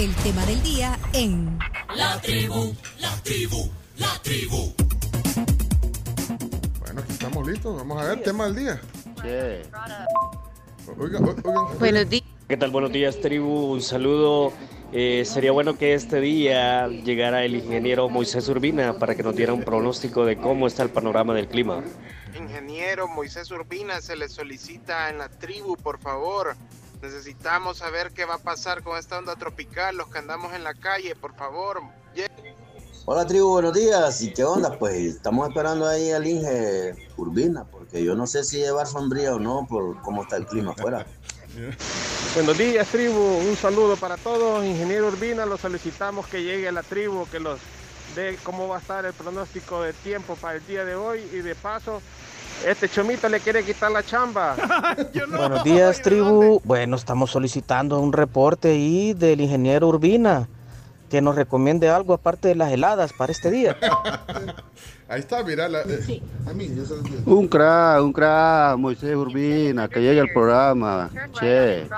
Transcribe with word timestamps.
el 0.00 0.14
tema 0.14 0.46
del 0.46 0.62
día 0.62 0.98
en 1.12 1.58
La 1.94 2.18
tribu, 2.22 2.74
la 3.00 3.14
tribu, 3.22 3.68
la 3.98 4.18
tribu. 4.22 4.72
Bueno, 6.80 7.02
aquí 7.02 7.12
estamos 7.12 7.46
listos. 7.46 7.76
Vamos 7.76 8.00
a 8.00 8.06
ver, 8.06 8.22
tema 8.22 8.46
del 8.46 8.56
día. 8.56 8.80
Oigan, 10.98 11.22
oigan. 11.22 11.78
Buenos 11.78 12.08
días. 12.08 12.24
¿Qué 12.48 12.56
tal? 12.56 12.70
Buenos 12.70 12.92
días, 12.92 13.20
tribu. 13.20 13.72
Un 13.72 13.82
saludo. 13.82 14.54
Eh, 14.94 15.24
sería 15.26 15.52
bueno 15.52 15.76
que 15.76 15.92
este 15.92 16.18
día 16.22 16.88
llegara 16.88 17.44
el 17.44 17.56
ingeniero 17.56 18.08
Moisés 18.08 18.48
Urbina 18.48 18.98
para 18.98 19.14
que 19.14 19.22
nos 19.22 19.36
diera 19.36 19.52
un 19.52 19.64
pronóstico 19.64 20.24
de 20.24 20.38
cómo 20.38 20.66
está 20.66 20.82
el 20.82 20.88
panorama 20.88 21.34
del 21.34 21.46
clima. 21.46 21.84
Ingeniero 22.34 23.06
Moisés 23.06 23.50
Urbina, 23.50 24.00
se 24.00 24.16
le 24.16 24.30
solicita 24.30 25.10
en 25.10 25.18
la 25.18 25.28
tribu, 25.28 25.76
por 25.76 25.98
favor. 26.00 26.56
Necesitamos 27.02 27.78
saber 27.78 28.12
qué 28.12 28.26
va 28.26 28.34
a 28.34 28.38
pasar 28.38 28.82
con 28.82 28.98
esta 28.98 29.18
onda 29.18 29.34
tropical, 29.36 29.96
los 29.96 30.08
que 30.08 30.18
andamos 30.18 30.52
en 30.52 30.64
la 30.64 30.74
calle, 30.74 31.14
por 31.16 31.34
favor. 31.34 31.80
Hola 33.06 33.26
tribu, 33.26 33.48
buenos 33.48 33.72
días. 33.72 34.20
¿Y 34.20 34.32
qué 34.32 34.44
onda? 34.44 34.78
Pues 34.78 34.94
estamos 35.16 35.48
esperando 35.48 35.88
ahí 35.88 36.10
al 36.12 36.26
Inge 36.26 37.08
Urbina, 37.16 37.64
porque 37.64 38.04
yo 38.04 38.14
no 38.14 38.26
sé 38.26 38.44
si 38.44 38.58
llevar 38.58 38.86
sombría 38.86 39.34
o 39.34 39.40
no 39.40 39.66
por 39.66 40.00
cómo 40.02 40.22
está 40.22 40.36
el 40.36 40.46
clima 40.46 40.72
afuera. 40.72 41.06
Buenos 42.34 42.58
días, 42.58 42.86
tribu. 42.88 43.18
Un 43.18 43.56
saludo 43.56 43.96
para 43.96 44.16
todos. 44.16 44.64
Ingeniero 44.64 45.08
Urbina, 45.08 45.46
lo 45.46 45.56
solicitamos 45.56 46.28
que 46.28 46.44
llegue 46.44 46.68
a 46.68 46.72
la 46.72 46.84
tribu, 46.84 47.26
que 47.28 47.40
los 47.40 47.58
dé 48.14 48.38
cómo 48.44 48.68
va 48.68 48.76
a 48.76 48.80
estar 48.80 49.04
el 49.04 49.12
pronóstico 49.12 49.82
de 49.82 49.92
tiempo 49.92 50.36
para 50.36 50.58
el 50.58 50.66
día 50.66 50.84
de 50.84 50.94
hoy. 50.94 51.28
Y 51.32 51.38
de 51.38 51.56
paso, 51.56 52.00
este 52.66 52.88
chomito 52.88 53.28
le 53.28 53.40
quiere 53.40 53.64
quitar 53.64 53.90
la 53.90 54.02
chamba. 54.02 54.56
Buenos 55.36 55.64
días, 55.64 56.00
tribu. 56.02 56.60
Bueno, 56.64 56.96
estamos 56.96 57.30
solicitando 57.30 58.00
un 58.00 58.12
reporte 58.12 58.68
ahí 58.68 59.14
del 59.14 59.40
ingeniero 59.40 59.88
Urbina 59.88 60.48
que 61.10 61.20
nos 61.20 61.34
recomiende 61.34 61.90
algo 61.90 62.14
aparte 62.14 62.48
de 62.48 62.54
las 62.54 62.72
heladas 62.72 63.12
para 63.12 63.32
este 63.32 63.50
día. 63.50 63.76
Ahí 65.08 65.18
está, 65.18 65.42
mira. 65.42 65.68
La, 65.68 65.80
eh, 65.80 66.22
a 66.48 66.52
mí, 66.52 66.68
yo. 66.72 66.84
Un 67.26 67.48
crack, 67.48 68.00
un 68.00 68.12
crack, 68.12 68.78
Moisés 68.78 69.16
Urbina, 69.16 69.88
que 69.88 70.00
llegue 70.00 70.20
al 70.20 70.28
programa. 70.32 71.10
Che. 71.32 71.88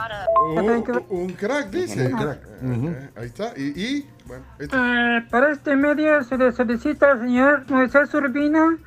Un, 0.56 1.04
un 1.10 1.32
crack, 1.34 1.68
dice. 1.68 2.06
Un 2.06 2.12
crack. 2.12 2.40
Eh, 2.62 3.10
Ahí 3.16 3.26
está. 3.26 3.52
Y, 3.54 3.64
y, 3.78 4.10
bueno. 4.24 4.44
Eh, 4.58 5.26
para 5.30 5.52
este 5.52 5.76
medio 5.76 6.24
se 6.24 6.38
le 6.38 6.52
solicita 6.52 7.10
al 7.10 7.20
señor 7.20 7.64
Moisés 7.68 8.14
Urbina 8.14 8.78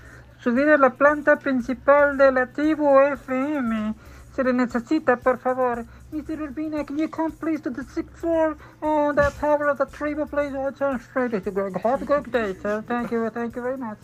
subir 0.46 0.70
a 0.70 0.78
la 0.78 0.92
planta 0.92 1.38
principal 1.40 2.18
de 2.18 2.32
la 2.32 2.46
tribu 2.46 3.00
FM. 3.00 3.96
Se 4.36 4.44
le 4.44 4.54
necesita, 4.54 5.16
por 5.18 5.40
favor. 5.40 5.84
Mr. 6.12 6.40
Urbina, 6.40 6.86
can 6.86 6.98
you 7.00 7.10
come 7.10 7.32
please 7.32 7.62
to 7.64 7.72
the 7.72 7.84
sixth 7.84 8.16
floor? 8.18 8.56
Oh, 8.82 9.12
the 9.12 9.32
power 9.42 9.70
of 9.70 9.80
the 9.80 9.86
tribu, 9.88 10.28
please. 10.28 10.54
Oh, 10.56 10.70
turn 10.72 11.00
straight. 11.00 11.34
It's 11.34 11.48
a 11.48 11.52
good- 11.52 11.76
Have 11.84 12.04
a 12.04 12.06
good 12.06 12.32
day, 12.32 12.54
sir. 12.62 12.84
Thank 12.88 13.12
you, 13.12 13.28
thank 13.32 13.56
you 13.56 13.64
very 13.64 13.78
much. 13.78 13.98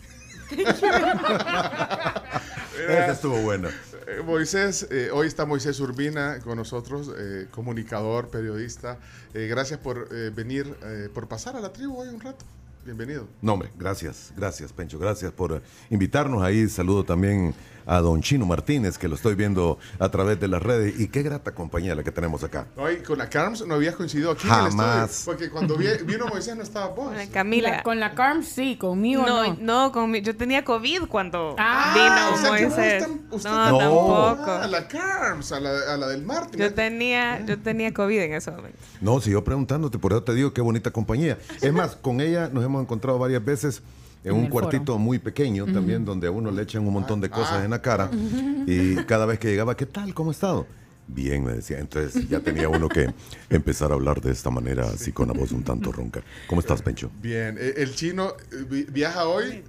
Esa 2.76 3.12
estuvo 3.12 3.40
buena. 3.40 3.68
Eh, 4.08 4.20
Moisés, 4.24 4.86
eh, 4.90 5.10
hoy 5.12 5.28
está 5.28 5.46
Moisés 5.46 5.78
Urbina 5.80 6.40
con 6.42 6.56
nosotros, 6.56 7.10
eh, 7.16 7.46
comunicador, 7.52 8.28
periodista. 8.28 8.98
Eh, 9.32 9.46
gracias 9.48 9.78
por 9.78 10.08
eh, 10.10 10.30
venir, 10.34 10.76
eh, 10.82 11.08
por 11.14 11.28
pasar 11.28 11.54
a 11.56 11.60
la 11.60 11.72
tribu 11.72 11.98
hoy 12.00 12.08
un 12.08 12.20
rato. 12.20 12.44
Bienvenido. 12.84 13.28
No, 13.40 13.52
hombre, 13.52 13.70
gracias, 13.78 14.32
gracias, 14.36 14.72
Pencho, 14.72 14.98
gracias 14.98 15.30
por 15.30 15.62
invitarnos 15.88 16.42
ahí. 16.42 16.68
Saludo 16.68 17.04
también 17.04 17.54
a 17.86 17.98
don 18.00 18.20
Chino 18.22 18.46
Martínez, 18.46 18.98
que 18.98 19.08
lo 19.08 19.14
estoy 19.16 19.34
viendo 19.34 19.78
a 19.98 20.08
través 20.10 20.38
de 20.40 20.48
las 20.48 20.62
redes. 20.62 20.98
Y 21.00 21.08
qué 21.08 21.22
grata 21.22 21.52
compañía 21.52 21.94
la 21.94 22.02
que 22.02 22.12
tenemos 22.12 22.42
acá. 22.44 22.66
Hoy 22.76 22.96
con 22.98 23.18
la 23.18 23.28
Carms 23.28 23.66
no 23.66 23.74
habías 23.74 23.96
coincidido 23.96 24.30
aquí 24.32 24.46
Jamás. 24.46 24.74
en 24.74 24.80
el 24.80 25.04
estudio. 25.04 25.24
Porque 25.24 25.50
cuando 25.50 25.76
vi- 25.76 25.86
vino 26.04 26.26
Moisés 26.26 26.56
no 26.56 26.62
estaba 26.62 26.88
vos. 26.88 27.12
Camila. 27.32 27.70
La- 27.70 27.82
con 27.82 28.00
la 28.00 28.14
Carm 28.14 28.42
sí, 28.42 28.76
conmigo 28.76 29.24
no, 29.26 29.46
no. 29.54 29.56
no, 29.60 29.92
conmi- 29.92 30.22
yo 30.22 30.36
tenía 30.36 30.64
COVID 30.64 31.02
cuando 31.08 31.54
Ah, 31.58 31.92
vino 31.94 32.34
o 32.34 32.38
sea 32.38 32.50
Moisés. 32.50 33.06
usted 33.30 33.50
no, 33.50 33.56
tam- 33.56 33.78
tampoco. 33.78 34.16
Ah, 34.16 34.62
a 34.64 34.66
la 34.66 34.88
Carms, 34.88 35.52
a 35.52 35.60
la, 35.60 35.70
a 35.92 35.96
la 35.96 36.08
del 36.08 36.22
Martín. 36.22 36.60
Yo 36.60 36.72
tenía, 36.74 37.44
yo 37.44 37.58
tenía 37.58 37.92
COVID 37.92 38.18
en 38.20 38.34
ese 38.34 38.50
momento. 38.50 38.78
No, 39.00 39.20
siguió 39.20 39.42
preguntándote, 39.44 39.98
por 39.98 40.12
eso 40.12 40.22
te 40.22 40.34
digo 40.34 40.52
qué 40.52 40.60
bonita 40.60 40.90
compañía. 40.90 41.38
Es 41.60 41.72
más, 41.72 41.96
con 41.96 42.20
ella 42.20 42.48
nos 42.52 42.64
hemos 42.64 42.82
encontrado 42.82 43.18
varias 43.18 43.44
veces 43.44 43.82
en, 44.24 44.32
En 44.34 44.38
un 44.40 44.46
cuartito 44.48 44.92
foro. 44.92 44.98
muy 44.98 45.18
pequeño 45.18 45.66
también, 45.66 46.04
donde 46.04 46.26
a 46.28 46.30
uno 46.30 46.50
le 46.50 46.62
echan 46.62 46.86
un 46.86 46.92
montón 46.92 47.20
de 47.20 47.28
cosas 47.30 47.64
en 47.64 47.70
la 47.70 47.82
cara. 47.82 48.10
Y 48.66 48.96
cada 49.04 49.26
vez 49.26 49.38
que 49.38 49.48
llegaba, 49.48 49.76
¿qué 49.76 49.86
tal? 49.86 50.14
¿Cómo 50.14 50.30
ha 50.30 50.32
estado? 50.32 50.66
Bien, 51.08 51.44
me 51.44 51.52
decía. 51.54 51.78
Entonces 51.80 52.28
ya 52.28 52.40
tenía 52.40 52.68
uno 52.68 52.88
que 52.88 53.12
empezar 53.50 53.90
a 53.90 53.94
hablar 53.94 54.20
de 54.20 54.30
esta 54.30 54.50
manera, 54.50 54.84
así 54.88 55.10
con 55.12 55.26
la 55.28 55.34
voz 55.34 55.50
un 55.52 55.64
tanto 55.64 55.90
ronca. 55.92 56.22
¿Cómo 56.46 56.60
estás, 56.60 56.80
Pencho? 56.80 57.10
Bien, 57.20 57.58
eh, 57.58 57.74
el 57.78 57.94
chino 57.94 58.34
eh, 58.52 58.64
vi- 58.70 58.84
viaja 58.84 59.26
hoy, 59.26 59.64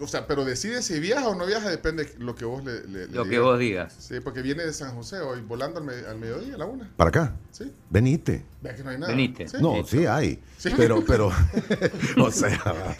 o 0.00 0.06
sea, 0.06 0.26
pero 0.26 0.44
decide 0.44 0.82
si 0.82 1.00
viaja 1.00 1.28
o 1.28 1.34
no 1.34 1.46
viaja, 1.46 1.70
depende 1.70 2.04
de 2.04 2.18
lo 2.24 2.34
que 2.34 2.44
vos 2.44 2.64
le, 2.64 2.82
le- 2.86 3.06
le 3.06 3.14
Lo 3.14 3.24
que 3.24 3.38
vos 3.38 3.58
digas. 3.58 3.94
Sí, 3.98 4.16
porque 4.22 4.42
viene 4.42 4.64
de 4.64 4.72
San 4.72 4.94
José 4.94 5.18
hoy, 5.20 5.40
volando 5.40 5.78
al, 5.80 5.86
me- 5.86 6.06
al 6.06 6.18
mediodía, 6.18 6.54
a 6.54 6.58
la 6.58 6.66
una. 6.66 6.90
¿Para 6.96 7.08
acá? 7.08 7.36
Sí. 7.52 7.72
Venite. 7.90 8.44
Vea 8.62 8.74
que 8.74 8.82
no 8.84 8.90
hay 8.90 8.98
nada. 8.98 9.12
Venite. 9.12 9.48
Sí. 9.48 9.56
No, 9.60 9.84
sí 9.86 10.06
hay. 10.06 10.38
Sí. 10.58 10.70
Pero, 10.76 11.04
pero, 11.06 11.30
o 12.22 12.30
sea, 12.30 12.96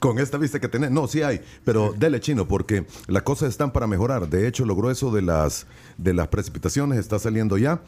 con 0.00 0.18
esta 0.18 0.38
vista 0.38 0.60
que 0.60 0.68
tenés, 0.68 0.90
no, 0.90 1.06
sí 1.08 1.22
hay. 1.22 1.40
Pero 1.64 1.94
dele 1.96 2.20
chino, 2.20 2.46
porque 2.46 2.86
las 3.06 3.22
cosas 3.22 3.48
están 3.50 3.72
para 3.72 3.86
mejorar. 3.86 4.28
De 4.28 4.46
hecho, 4.46 4.64
lo 4.64 4.74
grueso 4.76 5.10
de 5.10 5.22
las, 5.22 5.66
de 5.98 6.12
las 6.14 6.28
precipitaciones 6.28 6.98
está 6.98 7.18
saliendo 7.18 7.56
ya. 7.58 7.80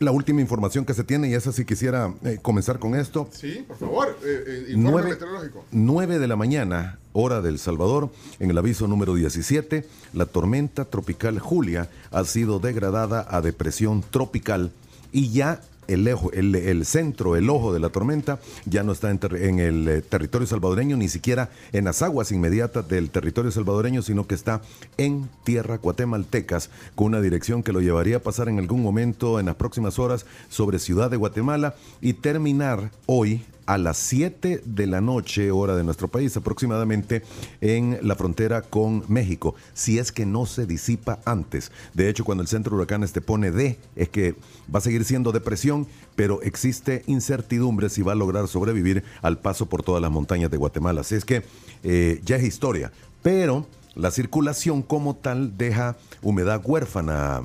La 0.00 0.12
última 0.12 0.40
información 0.40 0.84
que 0.84 0.94
se 0.94 1.02
tiene, 1.02 1.28
y 1.28 1.34
esa 1.34 1.50
sí 1.50 1.64
quisiera 1.64 2.14
eh, 2.22 2.38
comenzar 2.40 2.78
con 2.78 2.94
esto. 2.94 3.28
Sí, 3.32 3.64
por 3.66 3.76
favor, 3.78 4.16
eh, 4.22 4.44
eh, 4.46 4.58
informe 4.68 4.90
Nueve- 4.92 5.10
meteorológico. 5.10 5.64
9 5.72 6.18
de 6.20 6.28
la 6.28 6.36
mañana, 6.36 7.00
hora 7.18 7.40
del 7.40 7.58
Salvador, 7.58 8.10
en 8.38 8.50
el 8.50 8.58
aviso 8.58 8.86
número 8.86 9.14
17, 9.14 9.84
la 10.12 10.26
tormenta 10.26 10.84
tropical 10.84 11.38
Julia 11.40 11.90
ha 12.10 12.24
sido 12.24 12.60
degradada 12.60 13.26
a 13.28 13.40
depresión 13.40 14.04
tropical 14.08 14.70
y 15.10 15.30
ya 15.30 15.60
el, 15.88 16.06
el, 16.06 16.54
el 16.54 16.84
centro, 16.84 17.34
el 17.34 17.50
ojo 17.50 17.72
de 17.72 17.80
la 17.80 17.88
tormenta, 17.88 18.38
ya 18.66 18.82
no 18.82 18.92
está 18.92 19.10
en, 19.10 19.18
en 19.32 19.58
el 19.58 19.88
eh, 19.88 20.02
territorio 20.02 20.46
salvadoreño, 20.46 20.96
ni 20.96 21.08
siquiera 21.08 21.50
en 21.72 21.86
las 21.86 22.02
aguas 22.02 22.30
inmediatas 22.30 22.86
del 22.88 23.10
territorio 23.10 23.50
salvadoreño, 23.50 24.02
sino 24.02 24.26
que 24.26 24.34
está 24.34 24.60
en 24.98 25.28
tierra 25.44 25.78
guatemaltecas, 25.78 26.70
con 26.94 27.08
una 27.08 27.20
dirección 27.20 27.62
que 27.62 27.72
lo 27.72 27.80
llevaría 27.80 28.18
a 28.18 28.22
pasar 28.22 28.48
en 28.48 28.58
algún 28.58 28.82
momento 28.82 29.40
en 29.40 29.46
las 29.46 29.56
próximas 29.56 29.98
horas 29.98 30.26
sobre 30.50 30.78
Ciudad 30.78 31.10
de 31.10 31.16
Guatemala 31.16 31.74
y 32.00 32.12
terminar 32.12 32.90
hoy 33.06 33.42
a 33.68 33.76
las 33.76 33.98
7 33.98 34.62
de 34.64 34.86
la 34.86 35.02
noche, 35.02 35.50
hora 35.50 35.76
de 35.76 35.84
nuestro 35.84 36.08
país, 36.08 36.34
aproximadamente 36.38 37.22
en 37.60 37.98
la 38.00 38.16
frontera 38.16 38.62
con 38.62 39.04
México, 39.08 39.54
si 39.74 39.98
es 39.98 40.10
que 40.10 40.24
no 40.24 40.46
se 40.46 40.64
disipa 40.64 41.20
antes. 41.26 41.70
De 41.92 42.08
hecho, 42.08 42.24
cuando 42.24 42.40
el 42.40 42.48
centro 42.48 42.70
de 42.70 42.76
huracanes 42.76 43.12
te 43.12 43.20
pone 43.20 43.50
D, 43.50 43.78
es 43.94 44.08
que 44.08 44.34
va 44.74 44.78
a 44.78 44.80
seguir 44.80 45.04
siendo 45.04 45.32
depresión, 45.32 45.86
pero 46.16 46.40
existe 46.40 47.02
incertidumbre 47.06 47.90
si 47.90 48.00
va 48.00 48.12
a 48.12 48.14
lograr 48.14 48.48
sobrevivir 48.48 49.04
al 49.20 49.38
paso 49.38 49.66
por 49.66 49.82
todas 49.82 50.00
las 50.00 50.10
montañas 50.10 50.50
de 50.50 50.56
Guatemala. 50.56 51.02
Así 51.02 51.14
es 51.14 51.26
que 51.26 51.42
eh, 51.82 52.22
ya 52.24 52.36
es 52.36 52.44
historia, 52.44 52.90
pero 53.22 53.66
la 53.94 54.10
circulación 54.10 54.80
como 54.80 55.14
tal 55.14 55.58
deja 55.58 55.98
humedad 56.22 56.62
huérfana. 56.64 57.42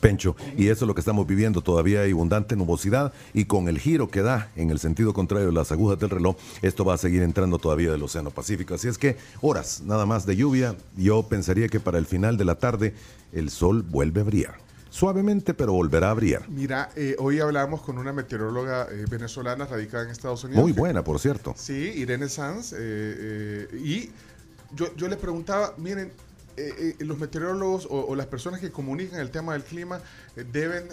Pencho, 0.00 0.36
y 0.56 0.68
eso 0.68 0.84
es 0.84 0.88
lo 0.88 0.94
que 0.94 1.00
estamos 1.00 1.26
viviendo. 1.26 1.60
Todavía 1.62 2.00
hay 2.02 2.12
abundante 2.12 2.56
nubosidad 2.56 3.12
y 3.32 3.44
con 3.44 3.68
el 3.68 3.78
giro 3.78 4.08
que 4.10 4.22
da 4.22 4.50
en 4.56 4.70
el 4.70 4.78
sentido 4.78 5.12
contrario 5.14 5.46
de 5.48 5.52
las 5.52 5.72
agujas 5.72 5.98
del 5.98 6.10
reloj, 6.10 6.36
esto 6.62 6.84
va 6.84 6.94
a 6.94 6.98
seguir 6.98 7.22
entrando 7.22 7.58
todavía 7.58 7.90
del 7.90 8.02
Océano 8.02 8.30
Pacífico. 8.30 8.74
Así 8.74 8.88
es 8.88 8.98
que 8.98 9.16
horas 9.40 9.82
nada 9.84 10.06
más 10.06 10.26
de 10.26 10.36
lluvia. 10.36 10.74
Yo 10.96 11.22
pensaría 11.24 11.68
que 11.68 11.80
para 11.80 11.98
el 11.98 12.06
final 12.06 12.36
de 12.36 12.44
la 12.44 12.54
tarde 12.56 12.94
el 13.32 13.50
sol 13.50 13.82
vuelve 13.82 14.20
a 14.20 14.24
brillar. 14.24 14.54
Suavemente, 14.90 15.54
pero 15.54 15.72
volverá 15.72 16.10
a 16.10 16.14
brillar. 16.14 16.48
Mira, 16.48 16.88
eh, 16.94 17.16
hoy 17.18 17.40
hablamos 17.40 17.82
con 17.82 17.98
una 17.98 18.12
meteoróloga 18.12 18.86
eh, 18.92 19.06
venezolana 19.10 19.66
radicada 19.66 20.04
en 20.04 20.10
Estados 20.10 20.44
Unidos. 20.44 20.62
Muy 20.62 20.72
que- 20.72 20.78
buena, 20.78 21.02
por 21.02 21.18
cierto. 21.18 21.52
Sí, 21.56 21.74
Irene 21.96 22.28
Sanz. 22.28 22.72
eh, 22.78 23.66
y 23.82 24.10
yo, 24.76 24.94
yo 24.96 25.08
le 25.08 25.16
preguntaba, 25.16 25.74
miren, 25.78 26.12
eh, 26.56 26.96
eh, 27.00 27.04
los 27.04 27.18
meteorólogos 27.18 27.88
o, 27.90 28.14
las 28.14 28.26
personas 28.26 28.60
que 28.60 28.70
comunican 28.70 29.18
el 29.20 29.30
tema 29.30 29.54
del 29.54 29.64
clima 29.64 30.00
eh, 30.36 30.44
deben 30.50 30.88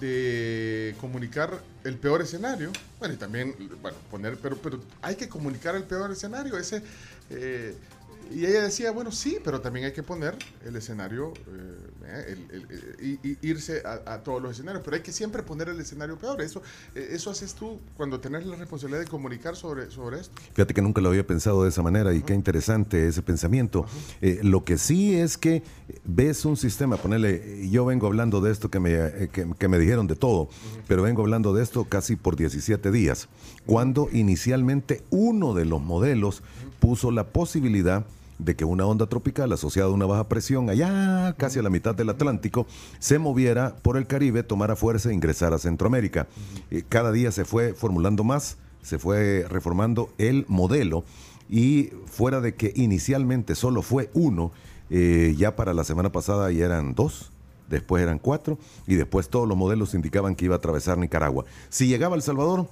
de 0.00 0.94
comunicar 1.00 1.62
el 1.84 1.96
peor 1.96 2.22
escenario. 2.22 2.70
Bueno, 2.98 3.14
y 3.14 3.16
también, 3.16 3.54
bueno, 3.82 3.98
poner, 4.10 4.38
pero, 4.38 4.56
pero 4.56 4.80
hay 5.02 5.16
que 5.16 5.28
comunicar 5.28 5.74
el 5.74 5.84
peor 5.84 6.10
escenario. 6.10 6.56
Ese, 6.56 6.82
y 8.30 8.44
ella 8.44 8.62
decía, 8.62 8.90
bueno, 8.90 9.10
sí, 9.10 9.38
pero 9.42 9.60
también 9.60 9.86
hay 9.86 9.92
que 9.92 10.02
poner 10.02 10.36
el 10.64 10.76
escenario 10.76 11.32
eh, 11.46 11.74
¿eh? 12.04 12.24
El- 12.28 12.56
el- 12.56 12.66
el- 12.70 13.18
y- 13.22 13.28
y 13.28 13.38
irse 13.48 13.82
a, 13.84 14.14
a 14.14 14.22
todos 14.22 14.42
los 14.42 14.52
escenarios. 14.52 14.82
Pero 14.84 14.96
hay 14.96 15.02
que 15.02 15.12
siempre 15.12 15.42
poner 15.42 15.68
el 15.70 15.80
escenario 15.80 16.18
peor. 16.18 16.40
Eso, 16.42 16.62
eh, 16.94 17.08
eso 17.12 17.30
haces 17.30 17.54
tú 17.54 17.80
cuando 17.96 18.20
tenés 18.20 18.44
la 18.46 18.56
responsabilidad 18.56 19.00
de 19.00 19.06
comunicar 19.06 19.56
sobre, 19.56 19.90
sobre 19.90 20.20
esto. 20.20 20.34
Fíjate 20.54 20.74
que 20.74 20.82
nunca 20.82 21.00
lo 21.00 21.08
había 21.08 21.26
pensado 21.26 21.62
de 21.62 21.70
esa 21.70 21.82
manera 21.82 22.12
y 22.14 22.22
qué 22.22 22.34
interesante 22.34 23.08
ese 23.08 23.22
pensamiento. 23.22 23.86
Eh, 24.20 24.40
lo 24.42 24.64
que 24.64 24.76
sí 24.78 25.14
es 25.14 25.38
que 25.38 25.62
ves 26.04 26.44
un 26.44 26.56
sistema, 26.56 26.96
ponerle, 26.98 27.68
yo 27.70 27.84
vengo 27.86 28.06
hablando 28.06 28.40
de 28.40 28.52
esto 28.52 28.70
que 28.70 28.78
me, 28.80 28.92
eh, 28.94 29.28
que, 29.32 29.46
que 29.58 29.68
me 29.68 29.78
dijeron 29.78 30.06
de 30.06 30.16
todo, 30.16 30.48
pero 30.86 31.02
vengo 31.02 31.22
hablando 31.22 31.54
de 31.54 31.62
esto 31.62 31.84
casi 31.84 32.16
por 32.16 32.36
17 32.36 32.90
días, 32.90 33.28
cuando 33.66 34.08
inicialmente 34.12 35.02
uno 35.10 35.54
de 35.54 35.64
los 35.64 35.80
modelos 35.82 36.42
puso 36.80 37.10
la 37.10 37.24
posibilidad 37.24 38.04
de 38.38 38.54
que 38.54 38.64
una 38.64 38.86
onda 38.86 39.06
tropical 39.06 39.52
asociada 39.52 39.88
a 39.88 39.92
una 39.92 40.06
baja 40.06 40.28
presión 40.28 40.70
allá 40.70 41.34
casi 41.36 41.58
a 41.58 41.62
la 41.62 41.70
mitad 41.70 41.94
del 41.94 42.08
Atlántico 42.08 42.66
se 42.98 43.18
moviera 43.18 43.74
por 43.82 43.96
el 43.96 44.06
Caribe, 44.06 44.42
tomara 44.42 44.76
fuerza 44.76 45.10
e 45.10 45.14
ingresara 45.14 45.56
a 45.56 45.58
Centroamérica. 45.58 46.28
Eh, 46.70 46.82
cada 46.88 47.12
día 47.12 47.32
se 47.32 47.44
fue 47.44 47.74
formulando 47.74 48.24
más, 48.24 48.56
se 48.82 48.98
fue 48.98 49.44
reformando 49.48 50.10
el 50.18 50.44
modelo 50.48 51.04
y 51.50 51.90
fuera 52.06 52.40
de 52.40 52.54
que 52.54 52.72
inicialmente 52.76 53.54
solo 53.54 53.82
fue 53.82 54.10
uno, 54.14 54.52
eh, 54.90 55.34
ya 55.36 55.56
para 55.56 55.74
la 55.74 55.84
semana 55.84 56.12
pasada 56.12 56.50
ya 56.52 56.66
eran 56.66 56.94
dos, 56.94 57.30
después 57.68 58.02
eran 58.02 58.18
cuatro 58.18 58.58
y 58.86 58.94
después 58.94 59.28
todos 59.28 59.48
los 59.48 59.56
modelos 59.56 59.94
indicaban 59.94 60.34
que 60.34 60.44
iba 60.44 60.54
a 60.54 60.58
atravesar 60.58 60.96
Nicaragua. 60.98 61.44
Si 61.70 61.88
llegaba 61.88 62.14
a 62.14 62.16
El 62.16 62.22
Salvador, 62.22 62.68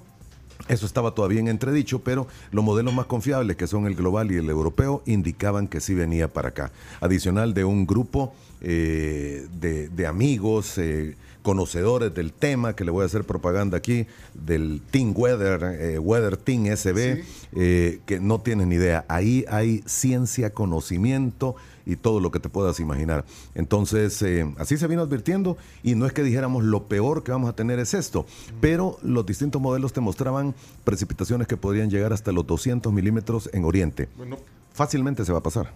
eso 0.67 0.85
estaba 0.85 1.11
todavía 1.11 1.39
en 1.39 1.47
entredicho, 1.47 1.99
pero 1.99 2.27
los 2.51 2.63
modelos 2.63 2.93
más 2.93 3.05
confiables, 3.05 3.55
que 3.55 3.67
son 3.67 3.85
el 3.85 3.95
global 3.95 4.31
y 4.31 4.35
el 4.35 4.49
europeo, 4.49 5.01
indicaban 5.05 5.67
que 5.67 5.79
sí 5.79 5.93
venía 5.93 6.27
para 6.27 6.49
acá. 6.49 6.71
Adicional 6.99 7.53
de 7.53 7.63
un 7.63 7.85
grupo 7.85 8.33
eh, 8.61 9.47
de, 9.59 10.07
amigos, 10.07 10.77
eh, 10.77 11.15
conocedores 11.47 12.13
del 12.13 12.33
tema, 12.33 12.75
que 12.75 12.83
le 12.83 12.91
voy 12.91 13.03
a 13.03 13.05
hacer 13.05 13.23
propaganda 13.23 13.77
aquí, 13.77 14.05
del 14.33 14.81
Team 14.91 15.13
Weather, 15.15 15.77
eh, 15.79 15.97
Weather 15.97 16.35
Team 16.35 16.65
SB, 16.65 17.23
eh, 17.53 18.01
que 18.05 18.19
no 18.19 18.41
tienen 18.41 18.67
ni 18.67 18.75
idea. 18.75 19.05
Ahí 19.07 19.45
hay 19.47 19.81
ciencia, 19.85 20.49
conocimiento 20.49 21.55
y 21.85 21.95
todo 21.95 22.19
lo 22.19 22.31
que 22.31 22.41
te 22.41 22.49
puedas 22.49 22.81
imaginar. 22.81 23.23
Entonces, 23.55 24.21
eh, 24.23 24.53
así 24.57 24.75
se 24.75 24.87
vino 24.87 25.03
advirtiendo 25.03 25.55
y 25.83 25.95
no 25.95 26.05
es 26.05 26.11
que 26.11 26.21
dijéramos 26.21 26.65
lo 26.65 26.89
peor 26.89 27.23
que 27.23 27.31
vamos 27.31 27.49
a 27.49 27.55
tener 27.55 27.79
es 27.79 27.93
esto, 27.93 28.25
pero 28.59 28.97
los 29.01 29.25
distintos 29.25 29.61
modelos 29.61 29.93
te 29.93 30.01
mostraban 30.01 30.53
precipitaciones 30.83 31.47
que 31.47 31.55
podrían 31.55 31.89
llegar 31.89 32.11
hasta 32.11 32.33
los 32.33 32.45
200 32.45 32.91
milímetros 32.91 33.49
en 33.53 33.63
Oriente. 33.63 34.09
Bueno, 34.17 34.35
Fácilmente 34.73 35.23
se 35.23 35.31
va 35.31 35.39
a 35.39 35.43
pasar. 35.43 35.71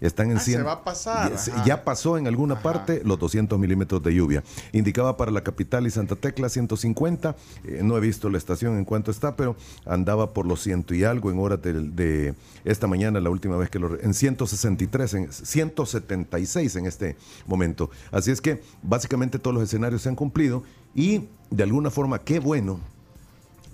Están 0.00 0.30
en 0.30 0.38
Ah, 0.38 0.40
se 0.40 0.52
100. 0.52 0.66
va 0.66 0.72
a 0.72 0.84
pasar, 0.84 1.30
Ya, 1.32 1.38
se- 1.38 1.76
pasó 1.84 2.16
en 2.18 2.26
alguna 2.26 2.62
parte 2.62 3.02
los 3.04 3.18
200 3.18 3.58
milímetros 3.58 4.02
de 4.02 4.14
lluvia. 4.14 4.42
Indicaba 4.72 5.16
para 5.16 5.30
la 5.30 5.42
capital 5.42 5.86
y 5.86 5.90
Santa 5.90 6.16
Tecla 6.16 6.48
150. 6.48 7.36
eh, 7.64 7.80
no 7.82 7.96
he 7.96 8.00
visto 8.00 8.30
la 8.30 8.38
estación 8.38 8.76
en 8.78 8.84
cuánto 8.84 9.10
está, 9.10 9.36
pero 9.36 9.56
andaba 9.84 10.32
por 10.32 10.46
los 10.46 10.62
ciento 10.62 10.94
y 10.94 11.04
algo 11.04 11.30
en 11.30 11.38
horas 11.38 11.60
del- 11.62 11.94
de, 11.94 12.34
esta 12.64 12.86
mañana, 12.86 13.20
la 13.20 13.30
última 13.30 13.56
vez 13.56 13.70
que 13.70 13.78
lo. 13.78 14.00
En 14.00 14.14
163, 14.14 15.14
en 15.14 15.32
176 15.32 16.76
en 16.76 16.86
este 16.86 17.16
momento. 17.46 17.90
Así 18.10 18.30
es 18.30 18.40
que 18.40 18.62
básicamente 18.82 19.38
todos 19.38 19.54
los 19.54 19.62
escenarios 19.64 20.02
se 20.02 20.08
han 20.08 20.16
cumplido 20.16 20.62
y 20.94 21.28
de 21.50 21.62
alguna 21.62 21.90
forma, 21.90 22.18
qué 22.20 22.38
bueno 22.40 22.80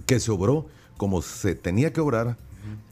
que 0.06 0.20
se 0.20 0.30
obró 0.30 0.66
como 0.96 1.20
se 1.22 1.54
tenía 1.54 1.92
que 1.92 2.00
obrar 2.00 2.36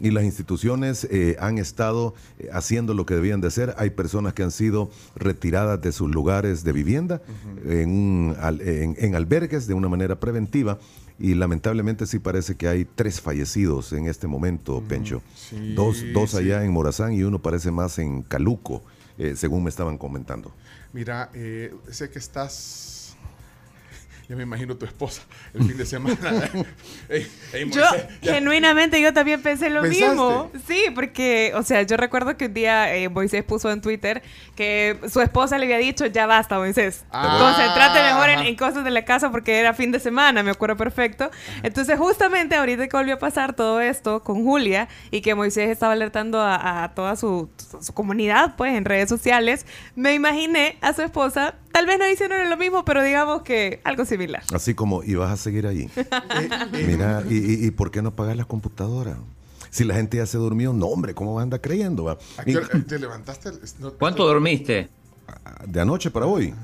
y 0.00 0.10
las 0.10 0.24
instituciones 0.24 1.04
eh, 1.10 1.36
han 1.40 1.58
estado 1.58 2.14
eh, 2.38 2.48
haciendo 2.52 2.94
lo 2.94 3.06
que 3.06 3.14
debían 3.14 3.40
de 3.40 3.48
hacer. 3.48 3.74
Hay 3.78 3.90
personas 3.90 4.32
que 4.34 4.42
han 4.42 4.50
sido 4.50 4.90
retiradas 5.16 5.80
de 5.80 5.92
sus 5.92 6.10
lugares 6.10 6.64
de 6.64 6.72
vivienda 6.72 7.22
en, 7.64 7.90
un 7.90 8.36
al- 8.40 8.60
en- 8.60 8.96
en 8.98 9.14
albergues 9.14 9.66
de 9.66 9.74
una 9.74 9.88
manera 9.88 10.18
preventiva 10.20 10.78
y 11.18 11.34
lamentablemente 11.34 12.06
sí 12.06 12.18
parece 12.18 12.56
que 12.56 12.66
hay 12.68 12.84
tres 12.84 13.20
fallecidos 13.20 13.92
en 13.92 14.08
este 14.08 14.26
momento, 14.26 14.82
Pencho. 14.88 15.22
sí, 15.36 15.74
dos 15.74 16.02
dos 16.12 16.32
sí. 16.32 16.38
allá 16.38 16.64
en 16.64 16.72
Morazán 16.72 17.12
y 17.12 17.22
uno 17.22 17.40
parece 17.40 17.70
más 17.70 17.98
en 18.00 18.22
Caluco, 18.22 18.82
eh, 19.16 19.34
según 19.36 19.62
me 19.62 19.70
estaban 19.70 19.96
comentando. 19.96 20.52
Mira, 20.92 21.30
eh, 21.34 21.72
sé 21.90 22.10
que 22.10 22.18
estás. 22.18 22.90
Ya 24.28 24.36
me 24.36 24.42
imagino 24.44 24.74
tu 24.76 24.86
esposa 24.86 25.22
el 25.52 25.64
fin 25.64 25.76
de 25.76 25.84
semana. 25.84 26.16
Ey, 27.10 27.30
ey, 27.52 27.70
Yo, 27.70 27.82
ya. 28.22 28.32
genuinamente, 28.34 28.98
yo 29.00 29.12
también 29.12 29.42
pensé 29.42 29.68
lo 29.68 29.82
¿Pensaste? 29.82 30.06
mismo. 30.08 30.50
Sí, 30.66 30.84
porque, 30.94 31.52
o 31.54 31.62
sea, 31.62 31.82
yo 31.82 31.98
recuerdo 31.98 32.34
que 32.38 32.46
un 32.46 32.54
día 32.54 32.94
eh, 32.96 33.10
Moisés 33.10 33.44
puso 33.44 33.70
en 33.70 33.82
Twitter 33.82 34.22
que 34.56 34.98
su 35.10 35.20
esposa 35.20 35.58
le 35.58 35.66
había 35.66 35.76
dicho, 35.76 36.06
ya 36.06 36.24
basta, 36.26 36.58
Moisés. 36.58 37.04
Ah, 37.10 37.36
Concentrate 37.38 38.02
mejor 38.02 38.30
en, 38.30 38.38
en 38.46 38.56
cosas 38.56 38.82
de 38.84 38.90
la 38.90 39.04
casa 39.04 39.30
porque 39.30 39.58
era 39.58 39.74
fin 39.74 39.92
de 39.92 40.00
semana, 40.00 40.42
me 40.42 40.52
acuerdo 40.52 40.78
perfecto. 40.78 41.30
Entonces, 41.62 41.98
justamente 41.98 42.56
ahorita 42.56 42.88
que 42.88 42.96
volvió 42.96 43.16
a 43.16 43.18
pasar 43.18 43.54
todo 43.54 43.82
esto 43.82 44.22
con 44.24 44.42
Julia 44.42 44.88
y 45.10 45.20
que 45.20 45.34
Moisés 45.34 45.68
estaba 45.68 45.92
alertando 45.92 46.40
a, 46.40 46.84
a 46.84 46.94
toda 46.94 47.16
su, 47.16 47.50
su 47.82 47.92
comunidad, 47.92 48.56
pues, 48.56 48.74
en 48.74 48.86
redes 48.86 49.10
sociales, 49.10 49.66
me 49.96 50.14
imaginé 50.14 50.78
a 50.80 50.94
su 50.94 51.02
esposa, 51.02 51.56
tal 51.74 51.86
vez 51.86 51.98
no 51.98 52.06
diciendo 52.06 52.36
lo 52.48 52.56
mismo, 52.56 52.84
pero 52.84 53.02
digamos 53.02 53.42
que 53.42 53.80
algo 53.84 54.04
similar. 54.06 54.42
Así 54.54 54.74
como, 54.74 55.02
y 55.02 55.14
vas 55.16 55.30
a 55.32 55.36
seguir 55.36 55.66
ahí. 55.66 55.90
Mira, 56.72 57.22
y, 57.28 57.34
y- 57.36 57.66
y 57.66 57.70
por 57.72 57.90
qué 57.90 58.00
no 58.00 58.10
apagas 58.10 58.36
la 58.36 58.44
computadora? 58.44 59.16
Si 59.70 59.82
la 59.84 59.94
gente 59.94 60.18
ya 60.18 60.26
se 60.26 60.38
durmió, 60.38 60.72
no, 60.72 60.86
hombre, 60.86 61.14
¿cómo 61.14 61.38
anda 61.40 61.58
creyendo? 61.58 62.04
va? 62.04 62.12
¿A 62.38 62.42
Y- 62.42 62.52
qué 62.52 62.58
hora 62.58 62.68
te 62.86 62.98
levantaste? 62.98 63.50
No- 63.80 63.92
¿Cuánto 63.94 64.26
dormiste? 64.26 64.88
de 65.66 65.80
anoche 65.80 66.10
para 66.10 66.26
hoy. 66.26 66.54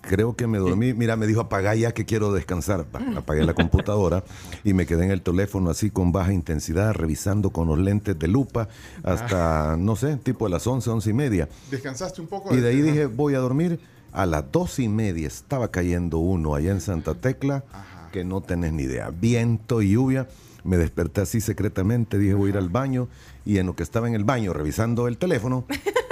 Creo 0.00 0.34
que 0.36 0.46
me 0.46 0.56
dormí. 0.58 0.94
Mira, 0.94 1.16
me 1.16 1.26
dijo 1.26 1.40
apagá 1.40 1.74
ya 1.74 1.92
que 1.92 2.06
quiero 2.06 2.32
descansar. 2.32 2.84
Pa- 2.86 3.02
Apagué 3.16 3.44
la 3.44 3.52
computadora 3.52 4.22
y 4.64 4.72
me 4.72 4.86
quedé 4.86 5.04
en 5.04 5.10
el 5.10 5.20
teléfono 5.20 5.68
así 5.68 5.90
con 5.90 6.12
baja 6.12 6.32
intensidad, 6.32 6.94
revisando 6.94 7.50
con 7.50 7.66
los 7.68 7.78
lentes 7.78 8.16
de 8.18 8.28
lupa 8.28 8.68
hasta, 9.02 9.76
no 9.76 9.96
sé, 9.96 10.16
tipo 10.16 10.46
a 10.46 10.48
las 10.48 10.66
11, 10.66 10.88
11 10.88 11.10
y 11.10 11.12
media. 11.12 11.48
¿Descansaste 11.70 12.20
un 12.22 12.28
poco? 12.28 12.54
Y 12.56 12.60
de 12.60 12.68
ahí 12.70 12.80
dije, 12.80 13.06
voy 13.06 13.34
a 13.34 13.38
dormir. 13.40 13.80
A 14.12 14.26
las 14.26 14.50
dos 14.50 14.78
y 14.78 14.88
media 14.88 15.26
estaba 15.26 15.70
cayendo 15.70 16.18
uno 16.18 16.54
allá 16.54 16.72
en 16.72 16.80
Santa 16.80 17.14
Tecla, 17.14 17.64
que 18.12 18.24
no 18.24 18.40
tenés 18.40 18.72
ni 18.72 18.84
idea. 18.84 19.10
Viento 19.10 19.82
y 19.82 19.92
lluvia. 19.92 20.28
Me 20.64 20.76
desperté 20.76 21.20
así 21.20 21.40
secretamente, 21.40 22.18
dije 22.18 22.34
voy 22.34 22.48
a 22.48 22.50
ir 22.50 22.58
al 22.58 22.68
baño. 22.68 23.08
Y 23.44 23.58
en 23.58 23.66
lo 23.66 23.76
que 23.76 23.82
estaba 23.82 24.08
en 24.08 24.14
el 24.14 24.24
baño 24.24 24.52
revisando 24.52 25.08
el 25.08 25.16
teléfono, 25.16 25.64